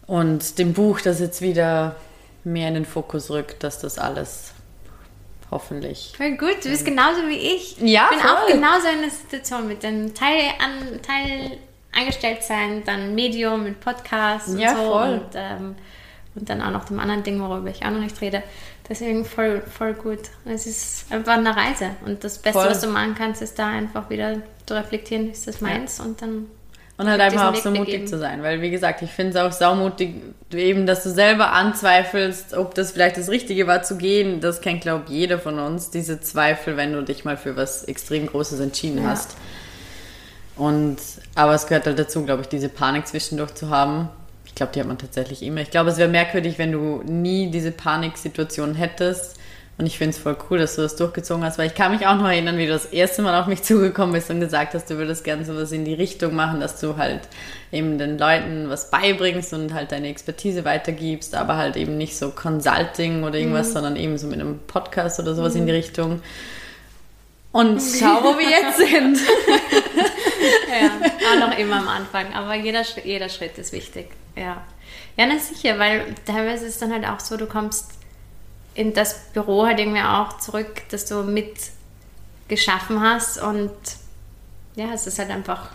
und 0.06 0.58
dem 0.58 0.72
Buch, 0.72 1.00
das 1.00 1.20
jetzt 1.20 1.40
wieder 1.40 1.96
mehr 2.44 2.68
in 2.68 2.74
den 2.74 2.84
Fokus 2.84 3.30
rückt, 3.30 3.64
dass 3.64 3.80
das 3.80 3.98
alles 3.98 4.52
hoffentlich. 5.50 6.12
Voll 6.16 6.36
gut, 6.36 6.64
du 6.64 6.68
bist 6.68 6.84
genauso 6.84 7.26
wie 7.28 7.36
ich. 7.36 7.76
Ja, 7.78 8.10
ich 8.10 8.18
bin 8.18 8.20
voll. 8.20 8.30
auch 8.30 8.46
genauso 8.46 8.88
in 8.88 9.00
der 9.00 9.10
Situation 9.10 9.68
mit 9.68 9.82
dem 9.82 10.14
Teil, 10.14 10.50
an, 10.60 11.02
Teil 11.02 11.58
angestellt 11.96 12.42
sein, 12.42 12.82
dann 12.84 13.14
Medium 13.14 13.64
mit 13.64 13.80
Podcasts 13.80 14.48
und 14.50 14.58
ja, 14.58 14.74
so. 14.74 14.82
Voll. 14.92 15.12
Und, 15.14 15.30
ähm, 15.34 15.74
und 16.34 16.50
dann 16.50 16.60
auch 16.62 16.70
noch 16.70 16.84
dem 16.84 17.00
anderen 17.00 17.22
Ding, 17.22 17.40
worüber 17.40 17.70
ich 17.70 17.84
auch 17.84 17.90
noch 17.90 18.00
nicht 18.00 18.20
rede. 18.20 18.42
Deswegen 18.88 19.24
voll, 19.24 19.62
voll 19.62 19.94
gut. 19.94 20.20
Es 20.44 20.66
ist 20.66 21.10
einfach 21.10 21.34
eine 21.34 21.56
Reise. 21.56 21.90
Und 22.04 22.22
das 22.22 22.38
Beste, 22.38 22.60
voll. 22.60 22.70
was 22.70 22.80
du 22.80 22.88
machen 22.88 23.14
kannst, 23.16 23.42
ist 23.42 23.58
da 23.58 23.68
einfach 23.68 24.10
wieder 24.10 24.36
zu 24.66 24.74
reflektieren, 24.74 25.30
ist 25.30 25.48
das 25.48 25.60
meins? 25.60 25.98
Ja. 25.98 26.04
Und 26.04 26.22
dann. 26.22 26.46
Und 26.98 27.10
halt 27.10 27.20
einfach 27.20 27.52
auch 27.52 27.56
so 27.56 27.70
mutig 27.70 27.84
begeben. 27.84 28.06
zu 28.06 28.18
sein. 28.18 28.42
Weil, 28.42 28.62
wie 28.62 28.70
gesagt, 28.70 29.02
ich 29.02 29.10
finde 29.10 29.32
es 29.32 29.36
auch 29.36 29.52
saumutig, 29.52 30.14
eben, 30.54 30.86
dass 30.86 31.02
du 31.02 31.10
selber 31.10 31.52
anzweifelst, 31.52 32.54
ob 32.54 32.74
das 32.74 32.92
vielleicht 32.92 33.18
das 33.18 33.28
Richtige 33.28 33.66
war 33.66 33.82
zu 33.82 33.98
gehen. 33.98 34.40
Das 34.40 34.62
kennt, 34.62 34.80
glaube 34.80 35.04
ich, 35.06 35.10
jeder 35.10 35.38
von 35.38 35.58
uns, 35.58 35.90
diese 35.90 36.20
Zweifel, 36.20 36.78
wenn 36.78 36.94
du 36.94 37.02
dich 37.02 37.26
mal 37.26 37.36
für 37.36 37.54
was 37.54 37.84
extrem 37.84 38.26
Großes 38.26 38.60
entschieden 38.60 39.02
ja. 39.02 39.10
hast. 39.10 39.36
Und, 40.56 40.96
aber 41.34 41.54
es 41.54 41.66
gehört 41.66 41.86
halt 41.86 41.98
dazu, 41.98 42.24
glaube 42.24 42.42
ich, 42.42 42.48
diese 42.48 42.68
Panik 42.68 43.06
zwischendurch 43.06 43.54
zu 43.54 43.70
haben 43.70 44.08
glaube, 44.56 44.72
die 44.72 44.80
hat 44.80 44.88
man 44.88 44.98
tatsächlich 44.98 45.42
immer. 45.42 45.60
Ich 45.60 45.70
glaube, 45.70 45.90
es 45.90 45.98
wäre 45.98 46.08
merkwürdig, 46.08 46.58
wenn 46.58 46.72
du 46.72 47.02
nie 47.04 47.50
diese 47.50 47.70
Paniksituation 47.70 48.74
hättest. 48.74 49.36
Und 49.78 49.84
ich 49.84 49.98
finde 49.98 50.16
es 50.16 50.18
voll 50.18 50.36
cool, 50.48 50.58
dass 50.58 50.74
du 50.74 50.80
das 50.80 50.96
durchgezogen 50.96 51.44
hast, 51.44 51.58
weil 51.58 51.66
ich 51.66 51.74
kann 51.74 51.92
mich 51.92 52.06
auch 52.06 52.16
noch 52.16 52.26
erinnern, 52.26 52.56
wie 52.56 52.64
du 52.64 52.72
das 52.72 52.86
erste 52.86 53.20
Mal 53.20 53.38
auf 53.38 53.46
mich 53.46 53.62
zugekommen 53.62 54.14
bist 54.14 54.30
und 54.30 54.40
gesagt 54.40 54.72
hast, 54.72 54.88
du 54.88 54.96
würdest 54.96 55.22
gerne 55.22 55.44
sowas 55.44 55.70
in 55.70 55.84
die 55.84 55.92
Richtung 55.92 56.34
machen, 56.34 56.60
dass 56.60 56.80
du 56.80 56.96
halt 56.96 57.20
eben 57.70 57.98
den 57.98 58.18
Leuten 58.18 58.70
was 58.70 58.90
beibringst 58.90 59.52
und 59.52 59.74
halt 59.74 59.92
deine 59.92 60.08
Expertise 60.08 60.64
weitergibst, 60.64 61.34
aber 61.34 61.56
halt 61.56 61.76
eben 61.76 61.98
nicht 61.98 62.16
so 62.16 62.30
Consulting 62.30 63.22
oder 63.22 63.36
irgendwas, 63.38 63.68
mhm. 63.68 63.72
sondern 63.72 63.96
eben 63.96 64.16
so 64.16 64.26
mit 64.26 64.40
einem 64.40 64.60
Podcast 64.66 65.20
oder 65.20 65.34
sowas 65.34 65.52
mhm. 65.52 65.60
in 65.60 65.66
die 65.66 65.72
Richtung. 65.72 66.22
Und 67.52 67.80
schau, 67.80 68.22
wo 68.22 68.38
wir 68.38 68.48
jetzt 68.48 68.78
sind. 68.78 69.18
Ja, 70.68 70.90
auch 71.30 71.48
noch 71.48 71.58
immer 71.58 71.76
am 71.76 71.88
Anfang, 71.88 72.32
aber 72.34 72.54
jeder, 72.54 72.82
jeder 73.04 73.28
Schritt 73.28 73.58
ist 73.58 73.72
wichtig. 73.72 74.08
Ja. 74.34 74.62
Ja, 75.16 75.26
na 75.26 75.38
sicher, 75.38 75.78
weil 75.78 76.14
teilweise 76.26 76.66
ist 76.66 76.74
es 76.74 76.78
dann 76.78 76.92
halt 76.92 77.06
auch 77.06 77.20
so, 77.20 77.36
du 77.36 77.46
kommst 77.46 77.92
in 78.74 78.92
das 78.92 79.32
Büro 79.32 79.64
halt 79.66 79.78
irgendwie 79.78 80.02
auch 80.02 80.38
zurück, 80.38 80.82
dass 80.90 81.06
du 81.06 81.22
mit 81.22 81.56
geschaffen 82.48 83.00
hast 83.00 83.42
und 83.42 83.72
ja, 84.76 84.92
es 84.92 85.06
ist 85.06 85.18
halt 85.18 85.30
einfach 85.30 85.70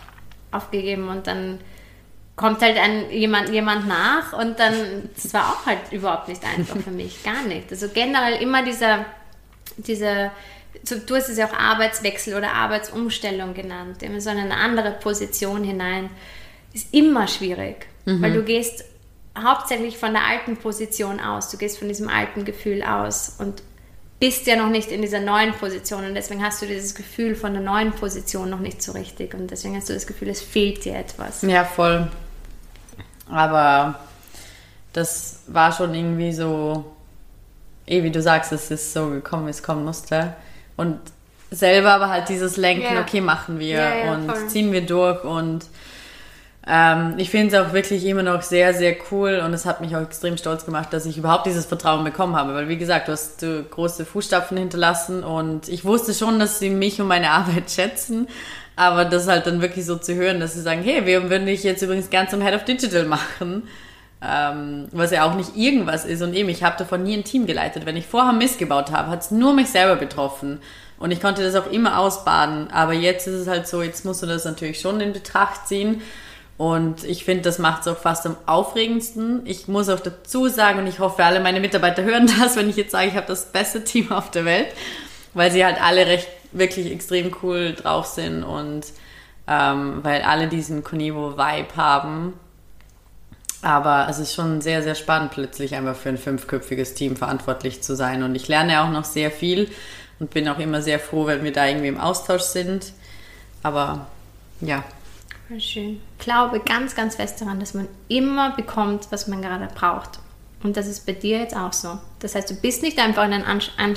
aufgegeben 0.52 1.08
und 1.08 1.26
dann 1.26 1.58
kommt 2.36 2.62
halt 2.62 2.78
ein, 2.78 3.10
jemand, 3.10 3.50
jemand 3.50 3.86
nach 3.86 4.32
und 4.32 4.58
dann, 4.58 5.10
das 5.14 5.34
war 5.34 5.48
auch 5.50 5.66
halt 5.66 5.80
überhaupt 5.90 6.28
nicht 6.28 6.42
einfach 6.44 6.76
für 6.78 6.90
mich, 6.90 7.22
gar 7.22 7.42
nicht. 7.42 7.70
Also 7.70 7.88
generell 7.88 8.40
immer 8.40 8.64
dieser, 8.64 9.04
dieser 9.76 10.30
du 10.84 11.14
hast 11.14 11.28
es 11.28 11.38
ja 11.38 11.46
auch 11.46 11.52
Arbeitswechsel 11.52 12.34
oder 12.34 12.52
Arbeitsumstellung 12.52 13.54
genannt, 13.54 13.98
so 14.18 14.30
in 14.30 14.38
eine 14.38 14.56
andere 14.56 14.92
Position 14.92 15.64
hinein, 15.64 16.10
ist 16.72 16.92
immer 16.92 17.28
schwierig. 17.28 17.86
Mhm. 18.04 18.22
Weil 18.22 18.32
du 18.32 18.42
gehst 18.42 18.84
hauptsächlich 19.38 19.96
von 19.98 20.12
der 20.12 20.24
alten 20.26 20.56
Position 20.56 21.20
aus, 21.20 21.50
du 21.50 21.56
gehst 21.56 21.78
von 21.78 21.88
diesem 21.88 22.08
alten 22.08 22.44
Gefühl 22.44 22.82
aus 22.82 23.36
und 23.38 23.62
bist 24.20 24.46
ja 24.46 24.56
noch 24.56 24.68
nicht 24.68 24.92
in 24.92 25.02
dieser 25.02 25.20
neuen 25.20 25.52
Position 25.52 26.04
und 26.04 26.14
deswegen 26.14 26.44
hast 26.44 26.62
du 26.62 26.66
dieses 26.66 26.94
Gefühl 26.94 27.34
von 27.34 27.54
der 27.54 27.62
neuen 27.62 27.92
Position 27.92 28.50
noch 28.50 28.60
nicht 28.60 28.80
so 28.80 28.92
richtig 28.92 29.34
und 29.34 29.50
deswegen 29.50 29.76
hast 29.76 29.88
du 29.88 29.94
das 29.94 30.06
Gefühl, 30.06 30.28
es 30.28 30.40
fehlt 30.40 30.84
dir 30.84 30.94
etwas. 30.94 31.42
Ja, 31.42 31.64
voll. 31.64 32.08
Aber 33.28 33.98
das 34.92 35.40
war 35.46 35.72
schon 35.72 35.94
irgendwie 35.94 36.32
so, 36.32 36.84
eh 37.86 38.04
wie 38.04 38.10
du 38.10 38.22
sagst, 38.22 38.52
es 38.52 38.70
ist 38.70 38.92
so 38.92 39.08
gekommen, 39.08 39.46
wie 39.46 39.50
es 39.50 39.62
kommen 39.62 39.84
musste. 39.84 40.34
Und 40.82 40.98
selber 41.50 41.92
aber 41.92 42.08
halt 42.08 42.28
dieses 42.28 42.56
Lenken, 42.56 42.94
yeah. 42.94 43.00
okay, 43.00 43.20
machen 43.20 43.58
wir 43.58 43.78
yeah, 43.78 44.12
und 44.12 44.30
voll. 44.30 44.48
ziehen 44.48 44.72
wir 44.72 44.84
durch 44.84 45.22
und 45.22 45.66
ähm, 46.66 47.14
ich 47.18 47.30
finde 47.30 47.56
es 47.56 47.62
auch 47.62 47.72
wirklich 47.72 48.04
immer 48.06 48.22
noch 48.22 48.42
sehr, 48.42 48.72
sehr 48.72 48.96
cool 49.10 49.42
und 49.44 49.52
es 49.52 49.66
hat 49.66 49.80
mich 49.80 49.94
auch 49.96 50.00
extrem 50.00 50.36
stolz 50.36 50.64
gemacht, 50.64 50.92
dass 50.92 51.06
ich 51.06 51.18
überhaupt 51.18 51.46
dieses 51.46 51.66
Vertrauen 51.66 52.04
bekommen 52.04 52.36
habe, 52.36 52.54
weil 52.54 52.68
wie 52.68 52.78
gesagt, 52.78 53.08
du 53.08 53.12
hast 53.12 53.44
große 53.70 54.06
Fußstapfen 54.06 54.56
hinterlassen 54.56 55.24
und 55.24 55.68
ich 55.68 55.84
wusste 55.84 56.14
schon, 56.14 56.38
dass 56.38 56.58
sie 56.58 56.70
mich 56.70 57.00
und 57.00 57.08
meine 57.08 57.30
Arbeit 57.32 57.70
schätzen, 57.70 58.28
aber 58.76 59.04
das 59.04 59.28
halt 59.28 59.46
dann 59.46 59.60
wirklich 59.60 59.84
so 59.84 59.96
zu 59.96 60.14
hören, 60.14 60.40
dass 60.40 60.54
sie 60.54 60.62
sagen, 60.62 60.82
hey, 60.82 61.04
wir 61.04 61.28
würden 61.28 61.46
dich 61.46 61.64
jetzt 61.64 61.82
übrigens 61.82 62.10
gern 62.10 62.28
zum 62.28 62.40
Head 62.40 62.54
of 62.54 62.64
Digital 62.64 63.04
machen, 63.04 63.64
ähm, 64.24 64.88
was 64.92 65.10
ja 65.10 65.24
auch 65.24 65.34
nicht 65.34 65.56
irgendwas 65.56 66.04
ist 66.04 66.22
und 66.22 66.34
eben, 66.34 66.48
ich 66.48 66.62
habe 66.62 66.76
davon 66.78 67.02
nie 67.02 67.16
ein 67.16 67.24
Team 67.24 67.46
geleitet. 67.46 67.86
Wenn 67.86 67.96
ich 67.96 68.06
vorher 68.06 68.32
Mist 68.32 68.58
gebaut 68.58 68.92
habe, 68.92 69.10
hat 69.10 69.22
es 69.22 69.30
nur 69.30 69.52
mich 69.52 69.68
selber 69.68 69.96
betroffen 69.96 70.60
und 70.98 71.10
ich 71.10 71.20
konnte 71.20 71.42
das 71.42 71.54
auch 71.54 71.70
immer 71.70 71.98
ausbaden, 71.98 72.70
aber 72.70 72.92
jetzt 72.92 73.26
ist 73.26 73.34
es 73.34 73.48
halt 73.48 73.66
so, 73.66 73.82
jetzt 73.82 74.04
musst 74.04 74.22
du 74.22 74.26
das 74.26 74.44
natürlich 74.44 74.80
schon 74.80 75.00
in 75.00 75.12
Betracht 75.12 75.66
ziehen 75.66 76.02
und 76.62 77.02
ich 77.02 77.24
finde, 77.24 77.42
das 77.42 77.58
macht 77.58 77.80
es 77.80 77.88
auch 77.88 77.98
fast 77.98 78.24
am 78.24 78.36
aufregendsten. 78.46 79.42
Ich 79.46 79.66
muss 79.66 79.88
auch 79.88 79.98
dazu 79.98 80.48
sagen, 80.48 80.78
und 80.78 80.86
ich 80.86 81.00
hoffe, 81.00 81.24
alle 81.24 81.40
meine 81.40 81.58
Mitarbeiter 81.58 82.02
hören 82.04 82.30
das, 82.38 82.56
wenn 82.56 82.70
ich 82.70 82.76
jetzt 82.76 82.92
sage, 82.92 83.08
ich 83.08 83.16
habe 83.16 83.26
das 83.26 83.46
beste 83.46 83.82
Team 83.82 84.12
auf 84.12 84.30
der 84.30 84.44
Welt, 84.44 84.68
weil 85.34 85.50
sie 85.50 85.64
halt 85.64 85.82
alle 85.82 86.06
recht, 86.06 86.28
wirklich 86.52 86.92
extrem 86.92 87.34
cool 87.42 87.72
drauf 87.72 88.06
sind 88.06 88.44
und 88.44 88.84
ähm, 89.48 90.00
weil 90.02 90.22
alle 90.22 90.46
diesen 90.46 90.84
Conivo-Vibe 90.84 91.76
haben. 91.76 92.34
Aber 93.62 94.08
es 94.10 94.18
ist 94.18 94.34
schon 94.34 94.60
sehr, 94.60 94.82
sehr 94.82 94.96
spannend, 94.96 95.30
plötzlich 95.30 95.74
einfach 95.74 95.96
für 95.96 96.08
ein 96.08 96.18
fünfköpfiges 96.18 96.94
Team 96.94 97.16
verantwortlich 97.16 97.82
zu 97.82 97.94
sein. 97.94 98.22
Und 98.22 98.34
ich 98.34 98.48
lerne 98.48 98.82
auch 98.82 98.90
noch 98.90 99.04
sehr 99.04 99.30
viel 99.30 99.70
und 100.18 100.30
bin 100.30 100.48
auch 100.48 100.58
immer 100.58 100.82
sehr 100.82 100.98
froh, 100.98 101.26
wenn 101.26 101.44
wir 101.44 101.52
da 101.52 101.66
irgendwie 101.66 101.88
im 101.88 102.00
Austausch 102.00 102.42
sind. 102.42 102.92
Aber 103.62 104.06
ja, 104.60 104.84
Schön. 105.58 106.00
Ich 106.18 106.24
glaube 106.24 106.60
ganz, 106.60 106.94
ganz 106.94 107.16
fest 107.16 107.40
daran, 107.40 107.60
dass 107.60 107.74
man 107.74 107.88
immer 108.08 108.54
bekommt, 108.56 109.08
was 109.10 109.26
man 109.26 109.42
gerade 109.42 109.68
braucht. 109.74 110.18
Und 110.62 110.76
das 110.76 110.86
ist 110.86 111.04
bei 111.04 111.12
dir 111.12 111.40
jetzt 111.40 111.56
auch 111.56 111.72
so. 111.72 111.98
Das 112.20 112.34
heißt, 112.34 112.50
du 112.50 112.54
bist 112.54 112.82
nicht 112.82 112.98
einfach 112.98 113.24
in 113.24 113.32
ein, 113.32 113.44
An 113.44 113.60
An 113.76 113.94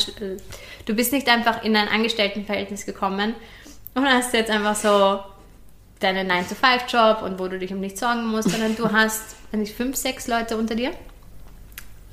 du 0.86 0.96
bist 0.96 1.14
nicht 1.14 1.30
einfach 1.30 1.64
in 1.64 1.76
ein 1.76 1.88
Angestelltenverhältnis 1.88 2.86
gekommen 2.86 3.36
und 3.94 4.06
hast 4.06 4.34
jetzt 4.34 4.50
einfach 4.50 4.76
so 4.76 5.20
deinen 6.06 6.30
9-to-5-Job 6.30 7.24
und 7.24 7.40
wo 7.40 7.48
du 7.48 7.60
dich 7.60 7.74
um 7.74 7.80
nichts 7.80 8.00
sorgen 8.00 8.26
musst, 8.28 8.50
sondern 8.50 8.76
du 8.76 8.92
hast, 8.92 9.36
wenn 9.52 9.62
ich 9.62 9.74
fünf, 9.74 9.96
sechs 9.96 10.28
Leute 10.28 10.58
unter 10.58 10.76
dir? 10.76 10.92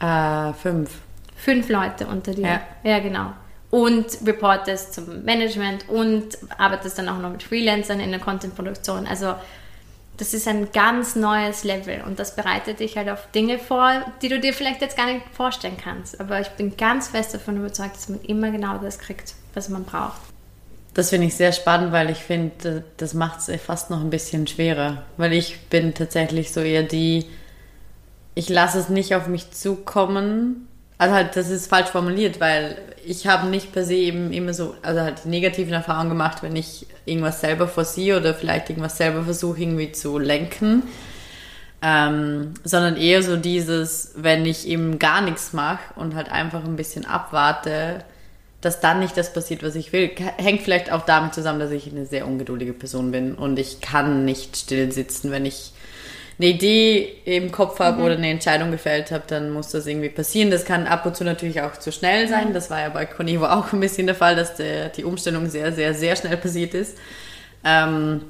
Äh, 0.01 0.53
fünf. 0.55 0.90
Fünf 1.36 1.68
Leute 1.68 2.07
unter 2.07 2.32
dir. 2.32 2.47
Ja, 2.47 2.61
ja 2.82 2.99
genau 2.99 3.32
und 3.72 4.18
reportest 4.26 4.93
zum 4.93 5.24
Management 5.24 5.88
und 5.88 6.36
arbeitest 6.59 6.99
dann 6.99 7.09
auch 7.09 7.18
noch 7.18 7.30
mit 7.30 7.43
Freelancern 7.43 8.01
in 8.01 8.11
der 8.11 8.20
Content-Produktion. 8.20 9.07
Also 9.07 9.34
das 10.18 10.34
ist 10.34 10.47
ein 10.47 10.70
ganz 10.72 11.16
neues 11.16 11.64
Level 11.64 12.03
und 12.07 12.18
das 12.18 12.36
bereitet 12.36 12.80
dich 12.80 12.99
halt 12.99 13.09
auf 13.09 13.30
Dinge 13.32 13.59
vor, 13.59 14.05
die 14.20 14.28
du 14.28 14.38
dir 14.38 14.53
vielleicht 14.53 14.82
jetzt 14.82 14.97
gar 14.97 15.07
nicht 15.07 15.22
vorstellen 15.32 15.78
kannst. 15.82 16.20
Aber 16.20 16.38
ich 16.38 16.49
bin 16.51 16.76
ganz 16.76 17.09
fest 17.09 17.32
davon 17.32 17.57
überzeugt, 17.57 17.97
dass 17.97 18.11
man 18.11 18.20
immer 18.20 18.51
genau 18.51 18.76
das 18.76 18.99
kriegt, 18.99 19.34
was 19.55 19.70
man 19.70 19.84
braucht. 19.84 20.20
Das 20.95 21.11
finde 21.11 21.26
ich 21.28 21.34
sehr 21.34 21.53
spannend, 21.53 21.93
weil 21.93 22.11
ich 22.11 22.18
finde, 22.18 22.84
das 22.99 23.14
macht 23.14 23.49
es 23.49 23.62
fast 23.62 23.90
noch 23.90 24.01
ein 24.01 24.11
bisschen 24.11 24.47
schwerer. 24.47 25.03
Weil 25.16 25.32
ich 25.32 25.61
bin 25.70 25.95
tatsächlich 25.95 26.53
so 26.53 26.61
eher 26.61 26.82
die, 26.82 27.26
ich 28.34 28.49
lasse 28.49 28.78
es 28.78 28.88
nicht 28.88 29.14
auf 29.14 29.26
mich 29.26 29.51
zukommen, 29.53 30.68
also 31.03 31.16
halt, 31.16 31.34
das 31.34 31.51
ist 31.51 31.66
falsch 31.66 31.88
formuliert, 31.88 32.38
weil 32.38 32.76
ich 33.05 33.26
habe 33.26 33.49
nicht 33.49 33.72
per 33.72 33.84
se 33.84 33.95
eben 33.95 34.32
immer 34.32 34.55
so, 34.55 34.76
also 34.82 35.01
halt 35.01 35.24
die 35.24 35.30
negativen 35.30 35.72
Erfahrungen 35.72 36.11
gemacht, 36.11 36.45
wenn 36.45 36.55
ich 36.55 36.86
irgendwas 37.07 37.40
selber 37.40 37.66
vorsiehe 37.66 38.16
oder 38.16 38.34
vielleicht 38.34 38.70
irgendwas 38.70 38.99
selber 38.99 39.24
versuche 39.24 39.61
irgendwie 39.61 39.90
zu 39.90 40.16
lenken. 40.20 40.84
Ähm, 41.82 42.55
sondern 42.62 42.97
eher 42.97 43.24
so 43.24 43.36
dieses, 43.36 44.12
wenn 44.14 44.47
ich 44.47 44.68
eben 44.68 45.01
gar 45.01 45.22
nichts 45.22 45.53
mache 45.53 45.80
und 45.97 46.14
halt 46.14 46.30
einfach 46.30 46.62
ein 46.64 46.76
bisschen 46.76 47.05
abwarte, 47.05 48.05
dass 48.63 48.81
dann 48.81 49.01
nicht 49.01 49.17
das 49.17 49.33
passiert, 49.33 49.63
was 49.63 49.75
ich 49.75 49.93
will. 49.93 50.11
Hängt 50.39 50.63
vielleicht 50.63 50.91
auch 50.91 51.03
damit 51.03 51.35
zusammen, 51.35 51.61
dass 51.61 51.73
ich 51.73 51.91
eine 51.91 52.07
sehr 52.07 52.27
ungeduldige 52.27 52.73
Person 52.73 53.11
bin 53.11 53.35
und 53.35 53.59
ich 53.59 53.81
kann 53.81 54.25
nicht 54.25 54.57
still 54.57 54.91
sitzen, 54.93 55.31
wenn 55.31 55.45
ich 55.45 55.73
eine 56.39 56.49
Idee 56.49 57.17
im 57.25 57.53
Kopf 57.53 57.79
habe 57.81 57.99
mhm. 57.99 58.05
oder 58.05 58.15
eine 58.15 58.31
Entscheidung 58.31 58.71
gefällt 58.71 59.11
habe, 59.11 59.25
dann 59.27 59.51
muss 59.51 59.71
das 59.71 59.87
irgendwie 59.87 60.09
passieren. 60.09 60.51
Das 60.51 60.65
kann 60.65 60.87
ab 60.87 61.05
und 61.05 61.17
zu 61.17 61.25
natürlich 61.25 61.61
auch 61.61 61.77
zu 61.77 61.93
schnell 61.93 62.29
sein. 62.29 62.49
Mhm. 62.49 62.55
Das 62.55 62.71
war 62.71 62.81
ja 62.81 62.89
bei 62.89 63.05
Conevo 63.05 63.47
auch 63.47 63.73
ein 63.73 63.81
bisschen 63.81 64.07
der 64.07 64.17
Fall, 64.17 64.37
dass 64.37 64.57
der, 64.57 64.89
die 64.89 65.05
Umstellung 65.05 65.51
sehr, 65.51 65.73
sehr, 65.73 65.93
sehr 65.93 66.17
schnell 66.17 66.37
passiert 66.37 66.75
ist. 66.75 66.97
Ähm, 67.65 68.23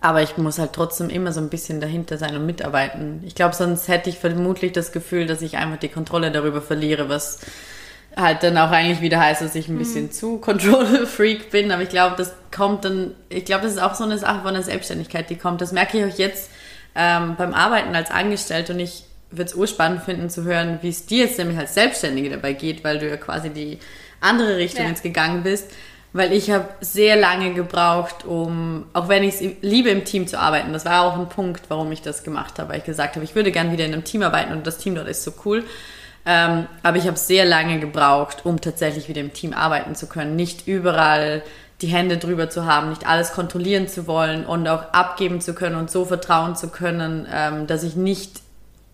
aber 0.00 0.22
ich 0.22 0.36
muss 0.36 0.58
halt 0.58 0.72
trotzdem 0.72 1.10
immer 1.10 1.32
so 1.32 1.40
ein 1.40 1.48
bisschen 1.48 1.80
dahinter 1.80 2.18
sein 2.18 2.36
und 2.36 2.46
mitarbeiten. 2.46 3.22
Ich 3.26 3.34
glaube, 3.34 3.54
sonst 3.54 3.88
hätte 3.88 4.10
ich 4.10 4.18
vermutlich 4.18 4.72
das 4.72 4.92
Gefühl, 4.92 5.26
dass 5.26 5.42
ich 5.42 5.56
einfach 5.56 5.78
die 5.78 5.88
Kontrolle 5.88 6.30
darüber 6.30 6.60
verliere, 6.60 7.08
was 7.08 7.40
halt 8.16 8.42
dann 8.42 8.56
auch 8.56 8.70
eigentlich 8.70 9.02
wieder 9.02 9.20
heißt, 9.20 9.42
dass 9.42 9.54
ich 9.54 9.68
ein 9.68 9.78
bisschen 9.78 10.04
mhm. 10.04 10.12
zu 10.12 10.38
Control-Freak 10.38 11.50
bin. 11.50 11.70
Aber 11.70 11.82
ich 11.82 11.90
glaube, 11.90 12.16
das 12.16 12.32
kommt 12.54 12.84
dann, 12.84 13.14
ich 13.28 13.44
glaube, 13.44 13.64
das 13.64 13.74
ist 13.74 13.82
auch 13.82 13.94
so 13.94 14.04
eine 14.04 14.18
Sache 14.18 14.42
von 14.42 14.54
der 14.54 14.62
Selbstständigkeit, 14.62 15.28
die 15.28 15.36
kommt. 15.36 15.60
Das 15.60 15.72
merke 15.72 15.98
ich 15.98 16.12
auch 16.12 16.18
jetzt 16.18 16.50
ähm, 16.94 17.36
beim 17.36 17.52
Arbeiten 17.52 17.94
als 17.94 18.10
Angestellte 18.10 18.72
und 18.72 18.80
ich 18.80 19.04
würde 19.30 19.50
es 19.50 19.54
urspannend 19.54 20.02
finden 20.02 20.30
zu 20.30 20.44
hören, 20.44 20.78
wie 20.82 20.88
es 20.88 21.04
dir 21.06 21.26
jetzt 21.26 21.38
nämlich 21.38 21.58
als 21.58 21.74
Selbstständige 21.74 22.30
dabei 22.30 22.54
geht, 22.54 22.84
weil 22.84 22.98
du 22.98 23.08
ja 23.08 23.16
quasi 23.16 23.50
die 23.50 23.78
andere 24.20 24.56
Richtung 24.56 24.84
ja. 24.84 24.90
jetzt 24.90 25.02
gegangen 25.02 25.42
bist. 25.42 25.70
Weil 26.12 26.32
ich 26.32 26.50
habe 26.50 26.68
sehr 26.80 27.16
lange 27.16 27.52
gebraucht, 27.52 28.24
um, 28.24 28.86
auch 28.94 29.08
wenn 29.08 29.22
ich 29.22 29.34
es 29.34 29.56
liebe, 29.60 29.90
im 29.90 30.06
Team 30.06 30.26
zu 30.26 30.38
arbeiten, 30.40 30.72
das 30.72 30.86
war 30.86 31.02
auch 31.02 31.18
ein 31.18 31.28
Punkt, 31.28 31.64
warum 31.68 31.92
ich 31.92 32.00
das 32.00 32.24
gemacht 32.24 32.58
habe, 32.58 32.70
weil 32.70 32.78
ich 32.78 32.84
gesagt 32.84 33.16
habe, 33.16 33.24
ich 33.24 33.34
würde 33.34 33.52
gerne 33.52 33.70
wieder 33.72 33.84
in 33.84 33.92
einem 33.92 34.04
Team 34.04 34.22
arbeiten 34.22 34.52
und 34.52 34.66
das 34.66 34.78
Team 34.78 34.94
dort 34.94 35.08
ist 35.08 35.24
so 35.24 35.34
cool. 35.44 35.64
Ähm, 36.26 36.66
aber 36.82 36.96
ich 36.96 37.06
habe 37.06 37.16
sehr 37.16 37.44
lange 37.44 37.78
gebraucht, 37.78 38.44
um 38.44 38.60
tatsächlich 38.60 39.08
wieder 39.08 39.20
im 39.20 39.32
Team 39.32 39.52
arbeiten 39.52 39.94
zu 39.94 40.08
können. 40.08 40.34
Nicht 40.34 40.66
überall 40.66 41.42
die 41.82 41.86
Hände 41.86 42.16
drüber 42.16 42.50
zu 42.50 42.64
haben, 42.64 42.88
nicht 42.88 43.06
alles 43.06 43.32
kontrollieren 43.32 43.86
zu 43.86 44.06
wollen 44.06 44.44
und 44.44 44.66
auch 44.66 44.92
abgeben 44.92 45.40
zu 45.40 45.54
können 45.54 45.76
und 45.76 45.90
so 45.90 46.04
vertrauen 46.04 46.56
zu 46.56 46.68
können, 46.68 47.28
ähm, 47.32 47.66
dass 47.66 47.82
ich 47.82 47.96
nicht 47.96 48.40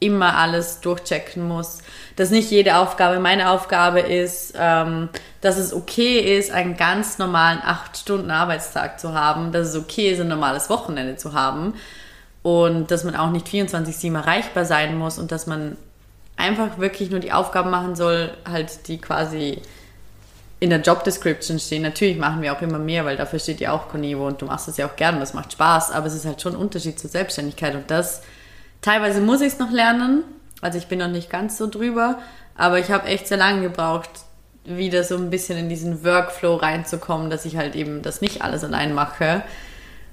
immer 0.00 0.36
alles 0.36 0.80
durchchecken 0.80 1.46
muss, 1.46 1.78
dass 2.16 2.30
nicht 2.30 2.50
jede 2.50 2.76
Aufgabe 2.76 3.20
meine 3.20 3.50
Aufgabe 3.50 4.00
ist, 4.00 4.54
ähm, 4.58 5.08
dass 5.40 5.58
es 5.58 5.72
okay 5.72 6.18
ist, 6.18 6.50
einen 6.50 6.76
ganz 6.76 7.18
normalen 7.18 7.60
8-Stunden-Arbeitstag 7.60 8.98
zu 8.98 9.14
haben, 9.14 9.52
dass 9.52 9.68
es 9.68 9.76
okay 9.76 10.10
ist, 10.10 10.20
ein 10.20 10.28
normales 10.28 10.68
Wochenende 10.68 11.16
zu 11.16 11.34
haben 11.34 11.74
und 12.42 12.90
dass 12.90 13.04
man 13.04 13.14
auch 13.14 13.30
nicht 13.30 13.46
24-7 13.46 14.16
erreichbar 14.16 14.64
sein 14.64 14.98
muss 14.98 15.18
und 15.18 15.30
dass 15.30 15.46
man 15.46 15.76
einfach 16.42 16.78
wirklich 16.78 17.10
nur 17.10 17.20
die 17.20 17.32
Aufgaben 17.32 17.70
machen 17.70 17.94
soll, 17.94 18.32
halt 18.44 18.88
die 18.88 18.98
quasi 18.98 19.62
in 20.58 20.70
der 20.70 20.80
Job 20.80 21.02
Description 21.04 21.58
stehen. 21.58 21.82
Natürlich 21.82 22.18
machen 22.18 22.42
wir 22.42 22.52
auch 22.52 22.62
immer 22.62 22.78
mehr, 22.78 23.04
weil 23.04 23.16
dafür 23.16 23.38
steht 23.38 23.60
ja 23.60 23.72
auch 23.72 23.88
Conivo 23.88 24.26
und 24.26 24.42
du 24.42 24.46
machst 24.46 24.68
das 24.68 24.76
ja 24.76 24.86
auch 24.86 24.96
gern, 24.96 25.18
das 25.18 25.34
macht 25.34 25.52
Spaß, 25.52 25.90
aber 25.90 26.06
es 26.06 26.14
ist 26.14 26.24
halt 26.24 26.40
schon 26.40 26.52
ein 26.54 26.60
Unterschied 26.60 26.98
zur 26.98 27.10
Selbstständigkeit 27.10 27.74
und 27.74 27.90
das, 27.90 28.22
teilweise 28.80 29.20
muss 29.20 29.40
ich 29.40 29.54
es 29.54 29.58
noch 29.58 29.70
lernen, 29.70 30.24
also 30.60 30.78
ich 30.78 30.86
bin 30.86 30.98
noch 30.98 31.08
nicht 31.08 31.30
ganz 31.30 31.58
so 31.58 31.68
drüber, 31.68 32.18
aber 32.56 32.78
ich 32.78 32.90
habe 32.90 33.08
echt 33.08 33.26
sehr 33.26 33.38
lange 33.38 33.62
gebraucht, 33.62 34.10
wieder 34.64 35.02
so 35.02 35.16
ein 35.16 35.30
bisschen 35.30 35.58
in 35.58 35.68
diesen 35.68 36.04
Workflow 36.04 36.54
reinzukommen, 36.54 37.30
dass 37.30 37.44
ich 37.44 37.56
halt 37.56 37.74
eben 37.74 38.02
das 38.02 38.20
nicht 38.20 38.42
alles 38.42 38.62
allein 38.62 38.94
mache 38.94 39.42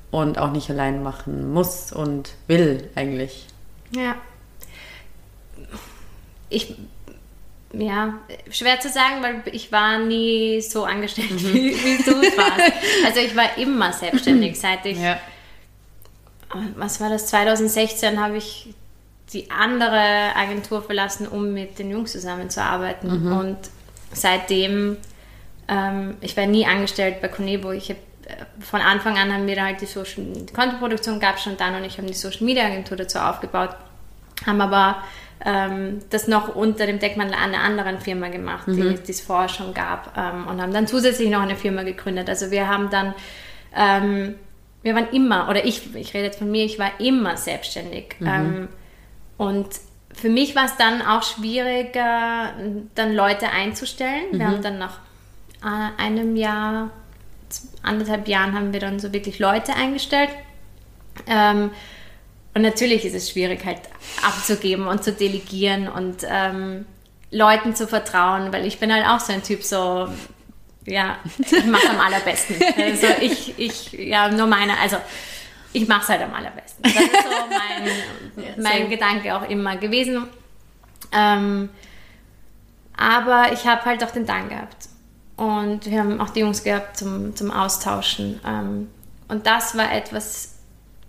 und 0.09 0.39
auch 0.39 0.51
nicht 0.51 0.69
allein 0.71 1.03
machen 1.03 1.53
muss 1.53 1.93
und 1.93 2.31
will 2.47 2.89
eigentlich. 2.95 3.45
Ja. 3.91 4.15
Ich 6.49 6.75
ja, 7.73 8.15
schwer 8.49 8.79
zu 8.79 8.89
sagen, 8.89 9.21
weil 9.21 9.43
ich 9.53 9.71
war 9.71 9.99
nie 9.99 10.61
so 10.61 10.85
angestellt, 10.85 11.31
mhm. 11.31 11.53
wie, 11.53 11.75
wie 11.75 12.03
du 12.03 12.11
es 12.19 12.37
warst. 12.37 12.73
Also 13.05 13.19
ich 13.19 13.35
war 13.35 13.57
immer 13.57 13.93
selbstständig, 13.93 14.59
seit 14.59 14.85
ich, 14.85 14.99
ja. 14.99 15.19
was 16.75 16.99
war 16.99 17.09
das, 17.09 17.27
2016 17.27 18.19
habe 18.19 18.37
ich 18.37 18.73
die 19.33 19.51
andere 19.51 20.35
Agentur 20.35 20.81
verlassen, 20.81 21.27
um 21.27 21.53
mit 21.53 21.77
den 21.77 21.91
Jungs 21.91 22.11
zusammenzuarbeiten. 22.11 23.25
Mhm. 23.25 23.37
Und 23.37 23.57
seitdem, 24.11 24.97
ähm, 25.67 26.17
ich 26.21 26.35
war 26.35 26.47
nie 26.47 26.65
angestellt 26.65 27.21
bei 27.21 27.27
Conebo. 27.27 27.71
Ich 27.71 27.89
habe 27.89 27.99
äh, 28.25 28.63
von 28.63 28.81
Anfang 28.81 29.19
an 29.19 29.31
haben 29.31 29.45
wir 29.45 29.55
da 29.55 29.65
halt 29.65 29.81
die 29.81 29.85
Social, 29.85 30.23
die 30.23 30.51
Kontoproduktion 30.51 31.19
gab 31.19 31.39
schon 31.39 31.57
dann 31.57 31.75
und 31.75 31.83
ich 31.83 31.99
habe 31.99 32.07
die 32.07 32.15
Social 32.15 32.43
Media 32.43 32.65
Agentur 32.65 32.97
dazu 32.97 33.19
aufgebaut, 33.19 33.75
haben 34.47 34.61
aber 34.61 35.03
ähm, 35.45 35.99
das 36.09 36.27
noch 36.27 36.55
unter 36.55 36.85
dem 36.85 36.99
Deckmantel 36.99 37.35
einer 37.35 37.61
anderen 37.63 37.99
Firma 37.99 38.27
gemacht, 38.27 38.67
mhm. 38.67 38.99
die 39.05 39.11
es 39.11 39.21
vorher 39.21 39.49
schon 39.49 39.73
gab. 39.73 40.17
Ähm, 40.17 40.47
und 40.47 40.61
haben 40.61 40.73
dann 40.73 40.87
zusätzlich 40.87 41.29
noch 41.29 41.41
eine 41.41 41.55
Firma 41.55 41.83
gegründet. 41.83 42.29
Also 42.29 42.51
wir 42.51 42.67
haben 42.67 42.89
dann, 42.89 43.13
ähm, 43.75 44.35
wir 44.81 44.95
waren 44.95 45.09
immer, 45.11 45.49
oder 45.49 45.65
ich, 45.65 45.95
ich 45.95 46.13
rede 46.13 46.25
jetzt 46.25 46.39
von 46.39 46.51
mir, 46.51 46.65
ich 46.65 46.77
war 46.77 46.99
immer 46.99 47.37
selbstständig. 47.37 48.15
Mhm. 48.19 48.27
Ähm, 48.27 48.67
und 49.37 49.67
für 50.13 50.29
mich 50.29 50.55
war 50.55 50.65
es 50.65 50.75
dann 50.75 51.01
auch 51.01 51.23
schwieriger, 51.23 52.53
dann 52.95 53.15
Leute 53.15 53.49
einzustellen. 53.49 54.25
Wir 54.31 54.39
mhm. 54.39 54.51
haben 54.51 54.61
dann 54.61 54.77
nach 54.77 54.99
äh, 55.63 56.01
einem 56.01 56.35
Jahr, 56.35 56.89
anderthalb 57.81 58.27
Jahren 58.27 58.53
haben 58.53 58.73
wir 58.73 58.81
dann 58.81 58.99
so 58.99 59.13
wirklich 59.13 59.39
Leute 59.39 59.73
eingestellt. 59.73 60.29
Und 62.59 62.63
natürlich 62.63 63.05
ist 63.05 63.15
es 63.15 63.29
schwierig, 63.29 63.65
halt 63.65 63.79
abzugeben 64.21 64.87
und 64.87 65.01
zu 65.01 65.13
delegieren 65.13 65.87
und 65.87 66.27
ähm, 66.29 66.85
Leuten 67.31 67.73
zu 67.73 67.87
vertrauen, 67.87 68.51
weil 68.51 68.65
ich 68.65 68.79
bin 68.79 68.93
halt 68.93 69.07
auch 69.07 69.21
so 69.21 69.31
ein 69.31 69.41
Typ, 69.41 69.63
so, 69.63 70.09
ja, 70.85 71.19
ich 71.39 71.65
mache 71.67 71.89
am 71.89 72.01
allerbesten. 72.01 72.57
Also 72.77 73.07
ich, 73.21 73.57
ich, 73.57 73.93
ja, 73.93 74.29
nur 74.29 74.45
meine, 74.47 74.77
also 74.77 74.97
ich 75.71 75.87
mache 75.87 76.01
es 76.01 76.09
halt 76.09 76.21
am 76.21 76.33
allerbesten. 76.33 76.83
Das 76.83 76.95
ist 76.95 77.11
so 77.13 77.29
mein, 77.49 78.53
mein 78.61 78.83
so. 78.83 78.89
Gedanke 78.89 79.33
auch 79.37 79.47
immer 79.49 79.77
gewesen. 79.77 80.27
Ähm, 81.13 81.69
aber 82.97 83.53
ich 83.53 83.65
habe 83.65 83.85
halt 83.85 84.03
auch 84.03 84.11
den 84.11 84.25
Dank 84.25 84.49
gehabt. 84.49 84.89
Und 85.37 85.89
wir 85.89 85.97
haben 85.97 86.19
auch 86.19 86.31
die 86.31 86.41
Jungs 86.41 86.65
gehabt 86.65 86.97
zum, 86.97 87.37
zum 87.37 87.51
Austauschen. 87.51 88.41
Ähm, 88.45 88.89
und 89.29 89.47
das 89.47 89.77
war 89.77 89.93
etwas, 89.93 90.58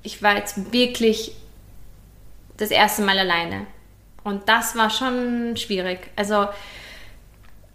ich 0.02 0.22
war 0.22 0.36
jetzt 0.36 0.72
wirklich 0.72 1.32
das 2.56 2.70
erste 2.70 3.02
Mal 3.02 3.18
alleine. 3.18 3.66
Und 4.22 4.48
das 4.48 4.76
war 4.76 4.90
schon 4.90 5.56
schwierig. 5.56 6.10
Also 6.16 6.46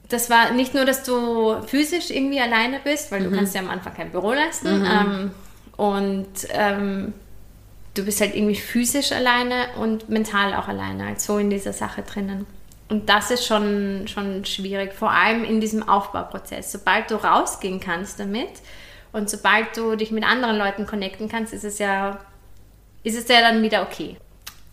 das 0.09 0.29
war 0.29 0.51
nicht 0.51 0.73
nur, 0.73 0.85
dass 0.85 1.03
du 1.03 1.61
physisch 1.63 2.11
irgendwie 2.11 2.39
alleine 2.39 2.79
bist, 2.83 3.11
weil 3.11 3.21
mhm. 3.21 3.31
du 3.31 3.37
kannst 3.37 3.55
ja 3.55 3.61
am 3.61 3.69
Anfang 3.69 3.93
kein 3.95 4.11
Büro 4.11 4.33
leisten. 4.33 4.79
Mhm. 4.79 4.85
Ähm, 4.85 5.31
und 5.77 6.27
ähm, 6.49 7.13
du 7.95 8.05
bist 8.05 8.21
halt 8.21 8.35
irgendwie 8.35 8.55
physisch 8.55 9.11
alleine 9.11 9.67
und 9.77 10.09
mental 10.09 10.53
auch 10.53 10.67
alleine, 10.67 11.05
halt 11.05 11.21
so 11.21 11.37
in 11.37 11.49
dieser 11.49 11.73
Sache 11.73 12.03
drinnen. 12.03 12.45
Und 12.87 13.09
das 13.09 13.31
ist 13.31 13.47
schon, 13.47 14.07
schon 14.07 14.45
schwierig, 14.45 14.93
vor 14.93 15.11
allem 15.11 15.43
in 15.43 15.59
diesem 15.59 15.87
Aufbauprozess. 15.87 16.71
Sobald 16.71 17.09
du 17.09 17.15
rausgehen 17.15 17.79
kannst 17.79 18.19
damit 18.19 18.49
und 19.15 19.29
sobald 19.29 19.77
du 19.77 19.95
dich 19.95 20.11
mit 20.11 20.25
anderen 20.25 20.57
Leuten 20.57 20.85
connecten 20.85 21.29
kannst, 21.29 21.53
ist 21.53 21.63
es 21.63 21.79
ja, 21.79 22.19
ist 23.03 23.17
es 23.17 23.29
ja 23.29 23.39
dann 23.39 23.63
wieder 23.63 23.83
okay. 23.83 24.17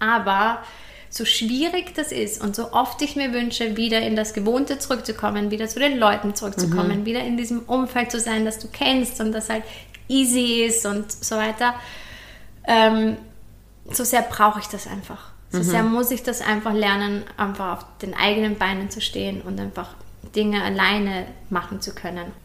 Aber 0.00 0.64
so 1.10 1.24
schwierig 1.24 1.94
das 1.94 2.10
ist 2.10 2.42
und 2.42 2.56
so 2.56 2.72
oft 2.72 3.00
ich 3.02 3.14
mir 3.14 3.32
wünsche, 3.32 3.76
wieder 3.76 4.00
in 4.00 4.16
das 4.16 4.34
Gewohnte 4.34 4.80
zurückzukommen, 4.80 5.52
wieder 5.52 5.68
zu 5.68 5.78
den 5.78 5.96
Leuten 5.96 6.34
zurückzukommen, 6.34 7.00
mhm. 7.00 7.04
wieder 7.04 7.20
in 7.20 7.36
diesem 7.36 7.60
Umfeld 7.60 8.10
zu 8.10 8.18
sein, 8.18 8.44
das 8.44 8.58
du 8.58 8.66
kennst 8.66 9.20
und 9.20 9.30
das 9.30 9.48
halt 9.48 9.62
easy 10.08 10.64
ist 10.64 10.84
und 10.86 11.12
so 11.12 11.36
weiter, 11.36 11.74
ähm, 12.66 13.18
so 13.92 14.02
sehr 14.02 14.22
brauche 14.22 14.58
ich 14.58 14.66
das 14.66 14.88
einfach. 14.88 15.30
So 15.50 15.58
mhm. 15.58 15.62
sehr 15.62 15.82
muss 15.84 16.10
ich 16.10 16.24
das 16.24 16.40
einfach 16.40 16.72
lernen, 16.72 17.22
einfach 17.36 17.78
auf 17.78 17.86
den 17.98 18.14
eigenen 18.14 18.58
Beinen 18.58 18.90
zu 18.90 19.00
stehen 19.00 19.40
und 19.40 19.60
einfach 19.60 19.94
Dinge 20.34 20.64
alleine 20.64 21.26
machen 21.48 21.80
zu 21.80 21.94
können. 21.94 22.41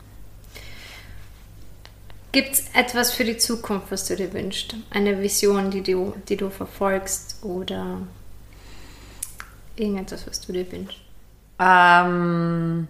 Gibt 2.37 2.53
es 2.53 2.65
etwas 2.75 3.13
für 3.13 3.23
die 3.23 3.37
Zukunft, 3.37 3.89
was 3.89 4.05
du 4.05 4.15
dir 4.15 4.31
wünschst? 4.31 4.75
Eine 4.91 5.19
Vision, 5.23 5.71
die 5.71 5.81
du, 5.81 6.13
die 6.29 6.37
du 6.37 6.51
verfolgst 6.51 7.43
oder 7.43 8.01
irgendetwas, 9.75 10.27
was 10.27 10.41
du 10.41 10.53
dir 10.53 10.71
wünschst? 10.71 10.99
Ähm, 11.57 12.87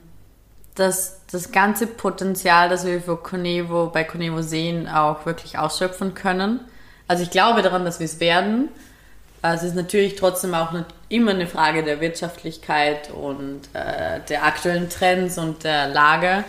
dass 0.76 1.22
das 1.32 1.54
ganze 1.54 1.88
Potenzial, 1.88 2.68
das 2.68 2.86
wir 2.86 3.02
für 3.02 3.16
Conevo, 3.16 3.86
bei 3.86 4.04
Conevo 4.04 4.42
sehen, 4.42 4.90
auch 4.90 5.26
wirklich 5.26 5.58
ausschöpfen 5.58 6.14
können. 6.14 6.60
Also 7.08 7.24
ich 7.24 7.32
glaube 7.32 7.62
daran, 7.62 7.86
dass 7.86 8.02
wir 8.02 8.06
es 8.06 8.20
werden. 8.20 8.68
Es 9.44 9.64
ist 9.64 9.76
natürlich 9.76 10.18
trotzdem 10.18 10.56
auch 10.56 10.74
immer 11.08 11.32
eine 11.32 11.48
Frage 11.48 11.86
der 11.86 12.02
Wirtschaftlichkeit 12.02 13.12
und 13.12 13.62
äh, 13.72 14.20
der 14.28 14.44
aktuellen 14.44 14.90
Trends 14.90 15.38
und 15.38 15.64
der 15.64 15.88
Lage 15.88 16.44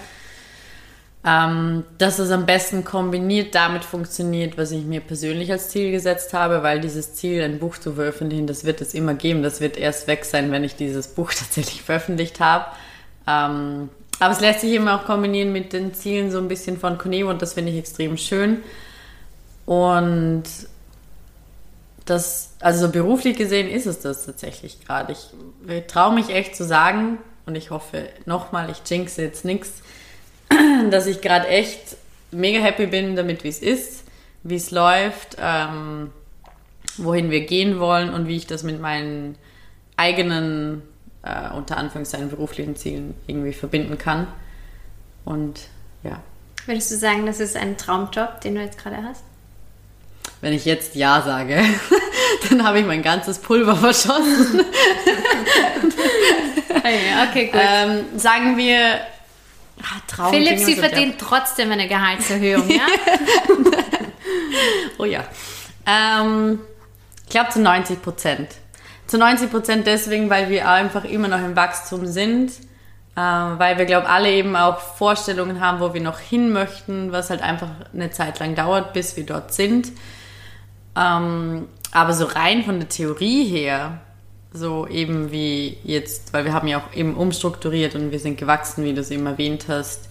ähm, 1.25 1.85
dass 1.99 2.19
es 2.19 2.31
am 2.31 2.47
besten 2.47 2.85
kombiniert 2.85 3.55
damit 3.55 3.85
funktioniert, 3.85 4.57
was 4.57 4.71
ich 4.71 4.85
mir 4.85 5.01
persönlich 5.01 5.51
als 5.51 5.69
Ziel 5.69 5.91
gesetzt 5.91 6.33
habe, 6.33 6.62
weil 6.62 6.81
dieses 6.81 7.14
Ziel, 7.14 7.43
ein 7.43 7.59
Buch 7.59 7.77
zu 7.79 7.95
veröffentlichen, 7.95 8.47
das 8.47 8.64
wird 8.64 8.81
es 8.81 8.95
immer 8.95 9.14
geben. 9.14 9.43
Das 9.43 9.61
wird 9.61 9.77
erst 9.77 10.07
weg 10.07 10.25
sein, 10.25 10.53
wenn 10.53 10.64
ich 10.64 10.77
dieses 10.77 11.09
Buch 11.09 11.33
tatsächlich 11.39 11.83
veröffentlicht 11.83 12.41
habe. 12.41 12.66
Ähm, 13.27 13.89
aber 14.21 14.33
es 14.33 14.41
lässt 14.41 14.61
sich 14.61 14.73
immer 14.73 14.97
auch 14.97 15.05
kombinieren 15.05 15.53
mit 15.53 15.73
den 15.73 15.95
Zielen 15.95 16.31
so 16.31 16.39
ein 16.39 16.49
bisschen 16.49 16.79
von 16.79 16.99
Conevo 16.99 17.31
und 17.31 17.43
das 17.43 17.55
finde 17.55 17.73
ich 17.73 17.79
extrem 17.79 18.16
schön. 18.16 18.59
Und 19.66 20.45
das, 22.05 22.55
also 22.61 22.87
so 22.87 22.93
beruflich 22.93 23.37
gesehen 23.37 23.69
ist 23.69 23.87
es 23.87 24.01
das 24.01 24.25
tatsächlich 24.25 24.85
gerade. 24.85 25.12
Ich, 25.12 25.31
ich 25.69 25.87
traue 25.87 26.14
mich 26.14 26.31
echt 26.31 26.57
zu 26.57 26.64
sagen 26.64 27.19
und 27.45 27.55
ich 27.55 27.71
hoffe 27.71 28.09
nochmal, 28.25 28.71
ich 28.71 28.81
jinxe 28.89 29.23
jetzt 29.23 29.45
nichts, 29.45 29.83
dass 30.90 31.07
ich 31.07 31.20
gerade 31.20 31.49
echt 31.49 31.96
mega 32.30 32.61
happy 32.61 32.86
bin 32.86 33.16
damit, 33.16 33.44
wie 33.44 33.49
es 33.49 33.61
ist, 33.61 34.05
wie 34.42 34.57
es 34.57 34.70
läuft, 34.70 35.36
ähm, 35.40 36.12
wohin 36.96 37.30
wir 37.30 37.46
gehen 37.46 37.78
wollen 37.80 38.11
und 38.11 38.28
wie 38.28 38.36
ich 38.36 38.46
das 38.46 38.62
mit 38.62 38.80
meinen 38.80 39.36
eigenen, 39.96 40.82
äh, 41.22 41.51
unter 41.51 41.76
Anführungszeichen, 41.76 42.30
beruflichen 42.30 42.76
Zielen 42.76 43.14
irgendwie 43.26 43.53
verbinden 43.53 43.99
kann. 43.99 44.26
Und 45.24 45.61
ja. 46.03 46.20
Würdest 46.66 46.90
du 46.90 46.96
sagen, 46.96 47.26
das 47.26 47.40
ist 47.40 47.57
ein 47.57 47.76
Traumjob, 47.76 48.40
den 48.40 48.55
du 48.55 48.62
jetzt 48.62 48.78
gerade 48.78 49.03
hast? 49.03 49.24
Wenn 50.40 50.53
ich 50.53 50.64
jetzt 50.64 50.94
Ja 50.94 51.22
sage, 51.22 51.61
dann 52.49 52.64
habe 52.64 52.80
ich 52.80 52.86
mein 52.86 53.03
ganzes 53.03 53.38
Pulver 53.38 53.74
verschossen. 53.74 54.61
okay, 57.28 57.46
gut. 57.46 57.61
Ähm, 57.61 58.05
sagen 58.16 58.57
wir 58.57 59.01
Ah, 59.83 60.01
Traum 60.07 60.33
Philipp, 60.33 60.59
Sie 60.59 60.74
verdient 60.74 61.18
trotzdem 61.18 61.72
eine 61.72 61.89
Gehaltserhöhung, 61.89 62.68
ja? 62.68 62.79
oh 64.99 65.05
ja. 65.05 65.24
Ähm, 65.87 66.61
ich 67.24 67.31
glaube 67.31 67.51
zu 67.51 67.61
90 67.61 68.03
Prozent. 68.03 68.49
Zu 69.07 69.18
90 69.18 69.51
Prozent 69.51 69.87
deswegen, 69.87 70.31
weil 70.31 70.51
wir 70.51 70.68
einfach 70.68 71.05
immer 71.05 71.29
noch 71.29 71.39
im 71.39 71.57
Wachstum 71.57 72.07
sind. 72.07 72.53
Äh, 73.16 73.20
weil 73.20 73.79
wir, 73.79 73.85
glaube 73.85 74.09
alle 74.09 74.31
eben 74.31 74.55
auch 74.55 74.79
Vorstellungen 74.79 75.61
haben, 75.61 75.81
wo 75.81 75.93
wir 75.93 76.01
noch 76.01 76.20
hin 76.20 76.53
möchten, 76.53 77.11
was 77.11 77.31
halt 77.31 77.43
einfach 77.43 77.70
eine 77.93 78.12
Zeit 78.12 78.39
lang 78.39 78.55
dauert, 78.55 78.93
bis 78.93 79.16
wir 79.16 79.26
dort 79.26 79.53
sind. 79.53 79.91
Ähm, 80.97 81.66
aber 81.91 82.12
so 82.12 82.26
rein 82.26 82.62
von 82.62 82.79
der 82.79 82.89
Theorie 82.89 83.45
her 83.45 84.01
so 84.53 84.86
eben 84.86 85.30
wie 85.30 85.76
jetzt, 85.84 86.32
weil 86.32 86.44
wir 86.44 86.53
haben 86.53 86.68
ja 86.68 86.78
auch 86.78 86.96
eben 86.96 87.14
umstrukturiert 87.14 87.94
und 87.94 88.12
wir 88.12 88.18
sind 88.18 88.38
gewachsen, 88.38 88.84
wie 88.84 88.94
du 88.94 89.01
es 89.01 89.11
eben 89.11 89.26
erwähnt 89.26 89.66
hast. 89.68 90.09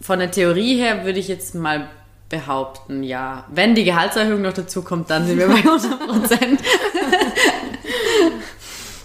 Von 0.00 0.18
der 0.18 0.30
Theorie 0.30 0.76
her 0.76 1.04
würde 1.04 1.18
ich 1.18 1.28
jetzt 1.28 1.54
mal 1.54 1.88
behaupten, 2.28 3.02
ja. 3.02 3.44
Wenn 3.48 3.74
die 3.74 3.84
Gehaltserhöhung 3.84 4.42
noch 4.42 4.52
dazu 4.52 4.82
kommt, 4.82 5.10
dann 5.10 5.26
sind 5.26 5.38
wir 5.38 5.48
bei 5.48 5.54
100 5.56 6.06
Prozent. 6.06 6.60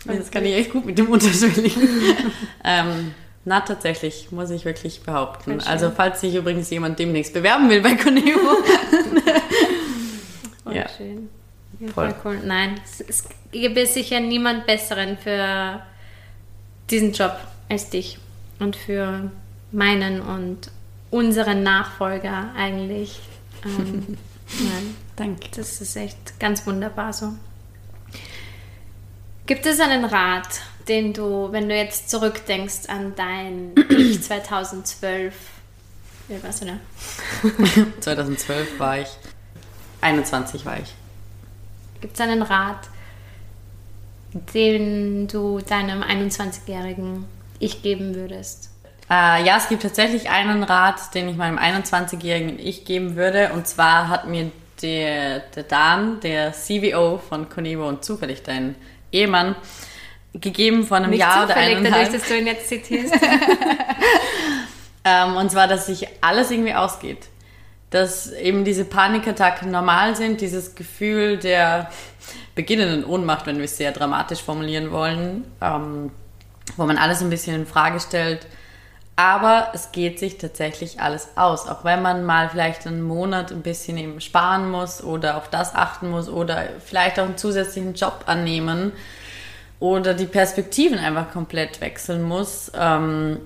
das 0.06 0.30
kann 0.30 0.46
ich 0.46 0.56
echt 0.56 0.72
gut 0.72 0.86
mit 0.86 0.98
dem 0.98 1.10
Unterschwelligen. 1.10 1.88
ähm, 2.64 3.14
na, 3.46 3.62
tatsächlich, 3.62 4.32
muss 4.32 4.50
ich 4.50 4.66
wirklich 4.66 5.02
behaupten. 5.02 5.60
Also, 5.62 5.92
falls 5.92 6.22
sich 6.22 6.36
übrigens 6.36 6.70
jemand 6.70 7.00
demnächst 7.00 7.34
bewerben 7.34 7.70
will 7.70 7.82
bei 7.82 7.96
Conevo. 7.96 8.58
ja. 10.72 10.86
Schön. 10.98 11.30
Voll. 11.90 12.14
voll 12.14 12.16
cool. 12.24 12.42
Nein, 12.46 12.80
es, 12.84 13.02
es 13.02 13.30
gibt 13.52 13.88
sicher 13.88 14.20
niemand 14.20 14.66
Besseren 14.66 15.18
für 15.18 15.82
diesen 16.90 17.14
Job 17.14 17.38
als 17.70 17.90
dich 17.90 18.20
und 18.60 18.76
für 18.76 19.32
meinen 19.72 20.22
und 20.22 20.72
unseren 21.10 21.64
Nachfolger 21.64 22.52
eigentlich. 22.56 23.20
Ähm, 23.66 24.18
nein, 24.60 24.96
danke. 25.16 25.50
Das 25.56 25.82
ist 25.82 25.96
echt 25.96 26.40
ganz 26.40 26.66
wunderbar 26.66 27.14
so. 27.14 27.34
Gibt 29.46 29.66
es 29.66 29.80
einen 29.80 30.06
Rat, 30.06 30.62
den 30.88 31.14
du, 31.14 31.52
wenn 31.52 31.68
du 31.68 31.76
jetzt 31.76 32.10
zurückdenkst 32.10 32.88
an 32.88 33.14
dein 33.16 33.74
Ich 33.90 34.24
2012, 34.24 35.34
wie 36.30 36.44
warst 36.44 36.62
du 36.62 36.66
da? 36.68 36.80
2012 38.00 38.80
war 38.80 39.00
ich, 39.00 39.10
21 40.02 40.66
war 40.66 40.80
ich. 40.80 40.94
Gibt 42.04 42.16
es 42.16 42.20
einen 42.20 42.42
Rat, 42.42 42.90
den 44.54 45.26
du 45.30 45.62
deinem 45.62 46.04
21-jährigen 46.04 47.24
Ich 47.60 47.82
geben 47.82 48.14
würdest? 48.14 48.72
Äh, 49.10 49.46
ja, 49.46 49.56
es 49.56 49.70
gibt 49.70 49.84
tatsächlich 49.84 50.30
einen 50.30 50.64
Rat, 50.64 51.16
den 51.16 51.30
ich 51.30 51.38
meinem 51.38 51.58
21-jährigen 51.58 52.60
Ich 52.60 52.84
geben 52.84 53.16
würde. 53.16 53.54
Und 53.54 53.70
zwar 53.70 54.10
hat 54.10 54.28
mir 54.28 54.52
der, 54.82 55.40
der 55.56 55.64
Dan, 55.64 56.20
der 56.20 56.52
CVO 56.52 57.20
von 57.20 57.48
Conevo 57.48 57.88
und 57.88 58.04
zufällig 58.04 58.44
dein 58.44 58.76
Ehemann 59.14 59.56
gegeben 60.34 60.84
vor 60.84 60.98
einem 60.98 61.12
Nicht 61.12 61.22
Jahr 61.22 61.46
oder 61.46 61.54
zufällig, 61.54 61.78
eineinhalb. 61.78 62.04
dadurch, 62.04 62.22
dass 62.22 62.30
du 62.30 62.38
ihn 62.38 62.48
jetzt 62.48 62.68
zitierst. 62.68 63.14
Ähm, 65.06 65.36
und 65.36 65.52
zwar, 65.52 65.68
dass 65.68 65.88
sich 65.88 66.08
alles 66.22 66.50
irgendwie 66.50 66.74
ausgeht. 66.74 67.28
Dass 67.94 68.32
eben 68.32 68.66
diese 68.66 68.86
Panikattacken 68.86 69.70
normal 69.70 70.16
sind, 70.16 70.42
dieses 70.42 70.74
Gefühl 70.74 71.38
der 71.38 71.92
beginnenden 72.56 73.06
Ohnmacht, 73.06 73.46
wenn 73.46 73.58
wir 73.58 73.66
es 73.66 73.78
sehr 73.78 73.92
dramatisch 73.92 74.42
formulieren 74.42 74.92
wollen, 74.92 75.46
ähm, 75.62 76.10
wo 76.76 76.86
man 76.86 76.98
alles 76.98 77.22
ein 77.22 77.30
bisschen 77.30 77.56
in 77.56 77.66
Frage 77.68 78.00
stellt. 78.00 78.48
Aber 79.16 79.70
es 79.76 79.92
geht 79.92 80.18
sich 80.18 80.40
tatsächlich 80.40 81.02
alles 81.02 81.30
aus. 81.36 81.68
Auch 81.68 81.86
wenn 81.86 82.02
man 82.02 82.26
mal 82.26 82.50
vielleicht 82.50 82.88
einen 82.88 83.04
Monat 83.04 83.52
ein 83.52 83.62
bisschen 83.62 84.00
eben 84.00 84.20
sparen 84.22 84.72
muss 84.72 85.04
oder 85.04 85.38
auf 85.38 85.50
das 85.52 85.76
achten 85.76 86.10
muss 86.10 86.30
oder 86.30 86.70
vielleicht 86.84 87.20
auch 87.20 87.26
einen 87.26 87.38
zusätzlichen 87.38 87.94
Job 87.94 88.24
annehmen 88.26 88.92
oder 89.80 90.16
die 90.16 90.26
Perspektiven 90.26 90.98
einfach 90.98 91.32
komplett 91.32 91.80
wechseln 91.80 92.24
muss. 92.24 92.72
Ähm, 92.76 93.38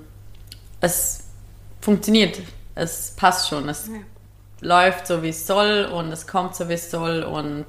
es 0.79 1.25
funktioniert. 1.81 2.39
Es 2.73 3.13
passt 3.17 3.49
schon. 3.49 3.67
Es 3.67 3.89
läuft 4.61 5.07
so, 5.07 5.23
wie 5.23 5.29
es 5.29 5.47
soll 5.47 5.85
und 5.91 6.11
es 6.11 6.27
kommt 6.27 6.55
so, 6.55 6.69
wie 6.69 6.73
es 6.73 6.91
soll. 6.91 7.23
Und 7.23 7.65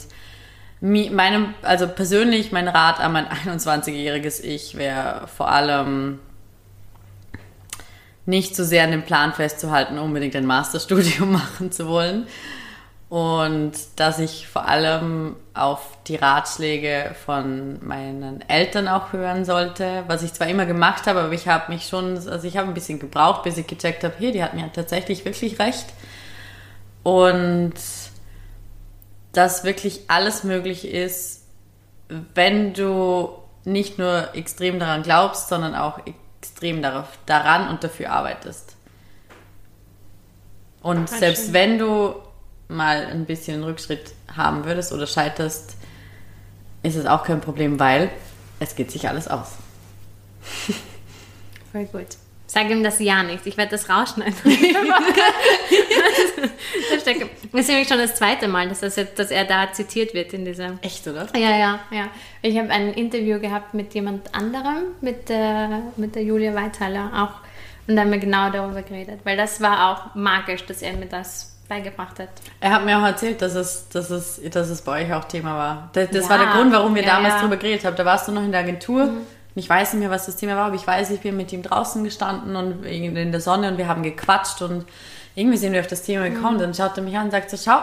meinem, 0.80 1.54
also 1.62 1.88
persönlich, 1.88 2.52
mein 2.52 2.68
Rat 2.68 3.00
an 3.00 3.12
mein 3.12 3.26
21-jähriges 3.44 4.42
Ich 4.42 4.76
wäre 4.76 5.26
vor 5.28 5.50
allem 5.50 6.20
nicht 8.26 8.54
so 8.54 8.62
sehr 8.62 8.84
an 8.84 8.90
dem 8.90 9.04
Plan 9.04 9.32
festzuhalten, 9.32 9.98
unbedingt 9.98 10.36
ein 10.36 10.46
Masterstudium 10.46 11.32
machen 11.32 11.72
zu 11.72 11.88
wollen. 11.88 12.26
Und 13.08 13.72
dass 13.96 14.18
ich 14.18 14.46
vor 14.46 14.68
allem 14.68 15.34
auf 15.54 15.96
die 16.08 16.16
Ratschläge 16.16 17.14
von 17.24 17.78
meinen 17.82 18.44
Eltern 18.48 18.86
auch 18.86 19.14
hören 19.14 19.46
sollte, 19.46 20.04
was 20.08 20.22
ich 20.22 20.34
zwar 20.34 20.46
immer 20.48 20.66
gemacht 20.66 21.06
habe, 21.06 21.20
aber 21.20 21.32
ich 21.32 21.48
habe 21.48 21.72
mich 21.72 21.86
schon, 21.86 22.18
also 22.28 22.46
ich 22.46 22.58
habe 22.58 22.68
ein 22.68 22.74
bisschen 22.74 22.98
gebraucht, 22.98 23.44
bis 23.44 23.56
ich 23.56 23.66
gecheckt 23.66 24.04
habe, 24.04 24.14
hey, 24.18 24.30
die 24.30 24.42
hat 24.42 24.52
mir 24.52 24.70
tatsächlich 24.70 25.24
wirklich 25.24 25.58
recht. 25.58 25.86
Und 27.02 27.74
dass 29.32 29.64
wirklich 29.64 30.02
alles 30.08 30.44
möglich 30.44 30.86
ist, 30.86 31.44
wenn 32.08 32.74
du 32.74 33.30
nicht 33.64 33.98
nur 33.98 34.34
extrem 34.34 34.78
daran 34.78 35.02
glaubst, 35.02 35.48
sondern 35.48 35.74
auch 35.74 36.00
extrem 36.40 36.82
darauf, 36.82 37.06
daran 37.26 37.68
und 37.68 37.84
dafür 37.84 38.10
arbeitest. 38.10 38.76
Und 40.80 41.08
Voll 41.08 41.18
selbst 41.18 41.44
schön. 41.46 41.54
wenn 41.54 41.78
du 41.78 42.14
mal 42.68 43.06
ein 43.06 43.26
bisschen 43.26 43.54
einen 43.54 43.64
Rückschritt 43.64 44.12
haben 44.34 44.64
würdest 44.64 44.92
oder 44.92 45.06
scheiterst, 45.06 45.76
ist 46.82 46.96
es 46.96 47.06
auch 47.06 47.24
kein 47.24 47.40
Problem, 47.40 47.78
weil 47.78 48.10
es 48.60 48.74
geht 48.76 48.90
sich 48.90 49.08
alles 49.08 49.28
aus. 49.28 49.52
Voll 51.72 51.84
gut. 51.86 52.16
Sag 52.50 52.70
ihm 52.70 52.82
das 52.82 52.98
ja 52.98 53.22
nicht. 53.22 53.46
Ich 53.46 53.58
werde 53.58 53.72
das 53.72 53.90
rausschneiden. 53.90 54.34
das 54.42 54.54
ist 57.52 57.68
nämlich 57.68 57.86
schon 57.86 57.98
das 57.98 58.14
zweite 58.14 58.48
Mal, 58.48 58.70
dass, 58.70 58.80
das 58.80 58.96
jetzt, 58.96 59.18
dass 59.18 59.30
er 59.30 59.44
da 59.44 59.70
zitiert 59.70 60.14
wird 60.14 60.32
in 60.32 60.46
dieser. 60.46 60.78
Echt, 60.80 61.06
oder? 61.06 61.28
Ja, 61.36 61.56
ja, 61.56 61.80
ja. 61.90 62.08
Ich 62.40 62.58
habe 62.58 62.70
ein 62.70 62.94
Interview 62.94 63.38
gehabt 63.38 63.74
mit 63.74 63.92
jemand 63.92 64.34
anderem, 64.34 64.94
mit 65.02 65.28
der, 65.28 65.82
mit 65.96 66.14
der 66.14 66.22
Julia 66.22 66.54
Weithaler 66.54 67.10
auch. 67.14 67.42
Und 67.86 67.96
da 67.96 68.02
haben 68.02 68.12
wir 68.12 68.18
genau 68.18 68.50
darüber 68.50 68.80
geredet. 68.80 69.20
Weil 69.24 69.36
das 69.36 69.60
war 69.60 69.90
auch 69.90 70.14
magisch, 70.14 70.64
dass 70.64 70.80
er 70.80 70.94
mir 70.94 71.06
das 71.06 71.54
beigebracht 71.68 72.18
hat. 72.18 72.30
Er 72.60 72.70
hat 72.70 72.84
mir 72.86 72.98
auch 72.98 73.04
erzählt, 73.04 73.42
dass 73.42 73.54
es, 73.54 73.90
dass 73.90 74.08
es, 74.08 74.40
dass 74.50 74.70
es 74.70 74.80
bei 74.80 75.04
euch 75.04 75.12
auch 75.12 75.24
Thema 75.24 75.54
war. 75.54 75.90
Das, 75.92 76.08
das 76.08 76.24
Ja, 76.24 76.30
war 76.30 76.38
der 76.38 76.46
Grund, 76.54 76.72
warum 76.72 76.94
wir 76.94 77.02
ja, 77.02 77.16
damals 77.16 77.34
ja. 77.34 77.38
Mhm. 77.40 77.42
drüber 77.42 77.56
geredet 77.58 77.84
haben. 77.84 77.96
Da 77.96 78.06
warst 78.06 78.26
du 78.26 78.32
noch 78.32 78.42
in 78.42 78.52
der 78.52 78.62
Agentur. 78.62 79.10
Und 79.58 79.64
ich 79.64 79.68
weiß 79.68 79.94
nicht 79.94 80.02
mehr, 80.02 80.10
was 80.10 80.26
das 80.26 80.36
Thema 80.36 80.54
war, 80.54 80.66
aber 80.66 80.76
ich 80.76 80.86
weiß, 80.86 81.10
ich 81.10 81.18
bin 81.18 81.36
mit 81.36 81.52
ihm 81.52 81.64
draußen 81.64 82.04
gestanden 82.04 82.54
und 82.54 82.84
in 82.84 83.32
der 83.32 83.40
Sonne 83.40 83.72
und 83.72 83.76
wir 83.76 83.88
haben 83.88 84.04
gequatscht 84.04 84.62
und 84.62 84.84
irgendwie 85.34 85.56
sind 85.56 85.72
wir 85.72 85.80
auf 85.80 85.88
das 85.88 86.04
Thema 86.04 86.30
gekommen. 86.30 86.58
Mhm. 86.58 86.60
Dann 86.60 86.74
schaut 86.74 86.96
er 86.96 87.02
mich 87.02 87.16
an 87.16 87.24
und 87.24 87.30
sagt 87.32 87.50
so, 87.50 87.56
schau, 87.56 87.80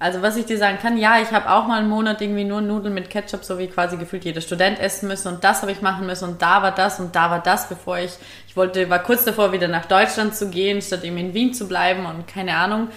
also 0.00 0.22
was 0.22 0.36
ich 0.36 0.46
dir 0.46 0.58
sagen 0.58 0.78
kann, 0.82 0.98
ja, 0.98 1.20
ich 1.20 1.30
habe 1.30 1.52
auch 1.52 1.68
mal 1.68 1.78
einen 1.78 1.88
Monat 1.88 2.20
irgendwie 2.20 2.42
nur 2.42 2.62
Nudeln 2.62 2.94
mit 2.94 3.10
Ketchup, 3.10 3.44
so 3.44 3.60
wie 3.60 3.68
quasi 3.68 3.96
gefühlt 3.96 4.24
jeder 4.24 4.40
Student 4.40 4.80
essen 4.80 5.06
müssen 5.06 5.28
und 5.28 5.44
das 5.44 5.62
habe 5.62 5.70
ich 5.70 5.82
machen 5.82 6.04
müssen 6.04 6.30
und 6.30 6.42
da 6.42 6.62
war 6.62 6.74
das 6.74 6.98
und 6.98 7.14
da 7.14 7.30
war 7.30 7.38
das, 7.40 7.68
bevor 7.68 7.98
ich, 7.98 8.14
ich 8.48 8.56
wollte, 8.56 8.90
war 8.90 8.98
kurz 8.98 9.22
davor 9.22 9.52
wieder 9.52 9.68
nach 9.68 9.84
Deutschland 9.84 10.34
zu 10.34 10.50
gehen, 10.50 10.82
statt 10.82 11.04
eben 11.04 11.16
in 11.18 11.32
Wien 11.32 11.54
zu 11.54 11.68
bleiben 11.68 12.06
und 12.06 12.26
keine 12.26 12.56
Ahnung. 12.56 12.88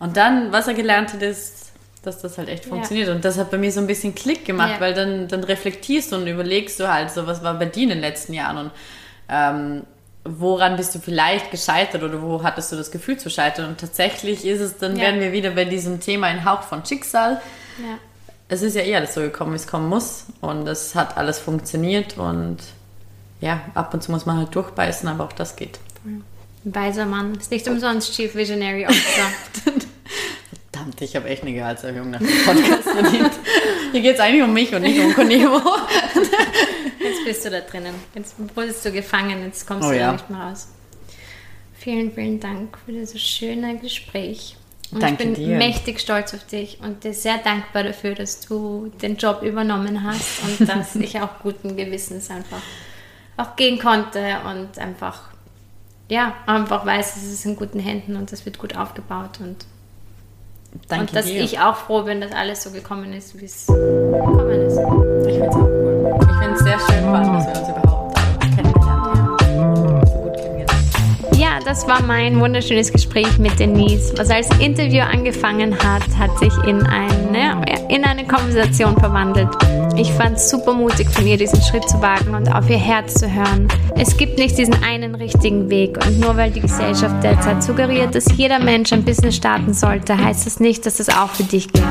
Und 0.00 0.16
dann, 0.16 0.50
was 0.50 0.66
er 0.66 0.74
gelernt 0.74 1.12
hat, 1.12 1.22
ist, 1.22 1.72
dass 2.06 2.20
das 2.20 2.38
halt 2.38 2.48
echt 2.48 2.64
funktioniert. 2.66 3.08
Und 3.08 3.24
das 3.24 3.38
hat 3.38 3.50
bei 3.50 3.58
mir 3.58 3.70
so 3.72 3.80
ein 3.80 3.86
bisschen 3.86 4.14
Klick 4.14 4.44
gemacht, 4.44 4.72
Ja. 4.74 4.80
weil 4.80 4.94
dann, 4.94 5.28
dann 5.28 5.44
reflektierst 5.44 6.12
du 6.12 6.16
und 6.16 6.26
überlegst 6.26 6.78
du 6.80 6.92
halt 6.92 7.10
so, 7.10 7.26
was 7.26 7.42
war 7.42 7.54
bei 7.58 7.66
dir 7.66 7.84
in 7.84 7.88
den 7.90 8.00
letzten 8.00 8.32
Jahren 8.34 8.56
und 8.58 8.70
ähm, 9.28 9.82
woran 10.24 10.76
bist 10.76 10.94
du 10.94 10.98
vielleicht 11.00 11.50
gescheitert 11.50 12.02
oder 12.02 12.22
wo 12.22 12.42
hattest 12.42 12.72
du 12.72 12.76
das 12.76 12.90
Gefühl 12.90 13.18
zu 13.18 13.28
scheitern? 13.30 13.68
Und 13.68 13.78
tatsächlich 13.80 14.44
ist 14.46 14.60
es, 14.60 14.78
dann 14.78 14.96
Ja. 14.96 15.02
werden 15.02 15.20
wir 15.20 15.32
wieder 15.32 15.50
bei 15.50 15.64
diesem 15.66 16.00
Thema 16.00 16.28
ein 16.28 16.44
Hauch 16.44 16.62
von 16.62 16.84
Schicksal. 16.84 17.40
Ja. 17.78 17.98
Es 18.48 18.62
ist 18.62 18.74
ja 18.76 18.82
eh 18.82 18.94
alles 18.96 19.14
so 19.14 19.20
gekommen, 19.20 19.52
wie 19.52 19.56
es 19.56 19.66
kommen 19.66 19.88
muss. 19.88 20.26
Und 20.40 20.66
es 20.68 20.94
hat 20.94 21.16
alles 21.16 21.38
funktioniert 21.38 22.16
und 22.18 22.58
ja, 23.40 23.60
ab 23.74 23.92
und 23.92 24.02
zu 24.02 24.12
muss 24.12 24.24
man 24.26 24.38
halt 24.38 24.54
durchbeißen, 24.54 25.08
aber 25.08 25.24
auch 25.24 25.32
das 25.32 25.56
geht. 25.56 25.78
Weiser 26.64 27.04
Mann. 27.04 27.34
Ist 27.34 27.50
nicht 27.50 27.68
umsonst 27.68 28.14
Chief 28.14 28.34
Visionary 28.34 28.86
Officer. 28.86 29.26
Verdammt, 30.74 31.00
ich 31.02 31.14
habe 31.14 31.28
echt 31.28 31.42
eine 31.42 31.52
Gehaltserhöhung 31.52 32.10
nach 32.10 32.18
dem 32.18 32.44
Podcast 32.44 32.82
verdient. 32.82 33.30
Hier 33.92 34.00
geht 34.00 34.14
es 34.14 34.20
eigentlich 34.20 34.42
um 34.42 34.52
mich 34.52 34.74
und 34.74 34.82
nicht 34.82 34.98
um 34.98 35.14
Coneo. 35.14 35.60
Jetzt 36.98 37.24
bist 37.24 37.44
du 37.44 37.50
da 37.50 37.60
drinnen. 37.60 37.94
Jetzt 38.14 38.34
wurdest 38.56 38.84
du 38.84 38.90
gefangen, 38.90 39.44
jetzt 39.44 39.66
kommst 39.66 39.86
Oh 39.86 39.92
du 39.92 39.98
ja. 39.98 40.12
nicht 40.12 40.28
mehr 40.30 40.40
raus. 40.40 40.68
Vielen, 41.74 42.12
vielen 42.12 42.40
Dank 42.40 42.76
für 42.84 42.92
dieses 42.92 43.20
schöne 43.22 43.76
Gespräch. 43.78 44.56
Und 44.90 45.02
Danke 45.02 45.24
ich 45.24 45.34
bin 45.34 45.46
dir. 45.46 45.56
mächtig 45.56 46.00
stolz 46.00 46.34
auf 46.34 46.44
dich 46.46 46.78
und 46.82 47.04
dir 47.04 47.14
sehr 47.14 47.38
dankbar 47.38 47.84
dafür, 47.84 48.14
dass 48.14 48.40
du 48.40 48.90
den 49.02 49.16
Job 49.16 49.42
übernommen 49.42 50.02
hast 50.02 50.42
und 50.42 50.68
dass 50.68 50.96
ich 50.96 51.20
auch 51.20 51.40
guten 51.42 51.76
Gewissens 51.76 52.30
einfach 52.30 52.60
auch 53.36 53.54
gehen 53.56 53.78
konnte 53.78 54.38
und 54.48 54.78
einfach, 54.78 55.30
ja, 56.08 56.34
einfach 56.46 56.84
weiß, 56.86 57.16
es 57.16 57.24
ist 57.32 57.44
in 57.44 57.56
guten 57.56 57.80
Händen 57.80 58.16
und 58.16 58.30
das 58.32 58.44
wird 58.44 58.58
gut 58.58 58.76
aufgebaut 58.76 59.38
und, 59.40 59.66
Danke 60.88 61.06
und 61.06 61.16
dass 61.16 61.26
dir. 61.26 61.42
ich 61.42 61.60
auch 61.60 61.76
froh 61.76 62.02
bin, 62.02 62.20
dass 62.20 62.32
alles 62.32 62.62
so 62.62 62.70
gekommen 62.70 63.12
ist, 63.12 63.40
wie 63.40 63.46
es 63.46 63.66
gekommen 63.66 64.50
ist. 64.50 64.78
Ich 65.26 65.34
finde 65.34 65.46
es 65.46 65.54
auch 65.54 65.62
cool. 65.62 66.16
Ich 66.20 66.38
finde 66.38 66.54
es 66.54 66.60
sehr 66.60 66.78
schön, 66.78 67.12
dass 67.12 67.46
wir 67.46 67.60
uns 67.60 67.68
überhaupt 67.68 67.83
Ja, 71.54 71.60
das 71.64 71.86
war 71.86 72.02
mein 72.02 72.40
wunderschönes 72.40 72.90
Gespräch 72.90 73.38
mit 73.38 73.60
Denise. 73.60 74.12
Was 74.16 74.28
als 74.28 74.48
Interview 74.58 75.02
angefangen 75.02 75.72
hat, 75.78 76.02
hat 76.18 76.36
sich 76.40 76.52
in 76.66 76.82
eine, 76.82 77.64
in 77.88 78.02
eine 78.04 78.26
Konversation 78.26 78.96
verwandelt. 78.98 79.48
Ich 79.96 80.10
fand 80.14 80.36
es 80.36 80.50
super 80.50 80.74
mutig 80.74 81.08
von 81.10 81.24
ihr, 81.24 81.36
diesen 81.36 81.62
Schritt 81.62 81.88
zu 81.88 82.02
wagen 82.02 82.34
und 82.34 82.52
auf 82.52 82.68
ihr 82.68 82.78
Herz 82.78 83.14
zu 83.14 83.32
hören. 83.32 83.68
Es 83.94 84.16
gibt 84.16 84.36
nicht 84.36 84.58
diesen 84.58 84.82
einen 84.82 85.14
richtigen 85.14 85.70
Weg 85.70 85.96
und 86.04 86.18
nur 86.18 86.36
weil 86.36 86.50
die 86.50 86.60
Gesellschaft 86.60 87.22
derzeit 87.22 87.62
suggeriert, 87.62 88.16
dass 88.16 88.36
jeder 88.36 88.58
Mensch 88.58 88.92
ein 88.92 89.04
Business 89.04 89.36
starten 89.36 89.74
sollte, 89.74 90.18
heißt 90.18 90.46
das 90.46 90.58
nicht, 90.58 90.84
dass 90.86 90.98
es 90.98 91.08
auch 91.08 91.30
für 91.30 91.44
dich 91.44 91.72
gilt. 91.72 91.84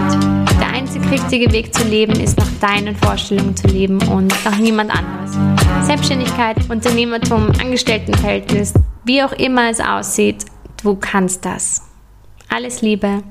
Der 0.60 0.74
einzig 0.74 1.10
richtige 1.10 1.54
Weg 1.54 1.74
zu 1.74 1.88
leben 1.88 2.20
ist 2.20 2.38
nach 2.38 2.52
deinen 2.60 2.98
Vorstellungen 2.98 3.56
zu 3.56 3.68
leben 3.68 4.06
und 4.10 4.34
nach 4.44 4.58
niemand 4.58 4.92
anderes. 4.92 5.38
Selbstständigkeit, 5.88 6.58
Unternehmertum, 6.70 7.48
Angestelltenverhältnis, 7.62 8.74
wie 9.06 9.24
auch 9.24 9.34
immer 9.34 9.70
es 9.70 9.80
aussieht, 9.80 10.46
du 10.84 10.96
kannst 10.96 11.46
das. 11.46 11.82
Alles 12.50 12.82
Liebe, 12.82 13.24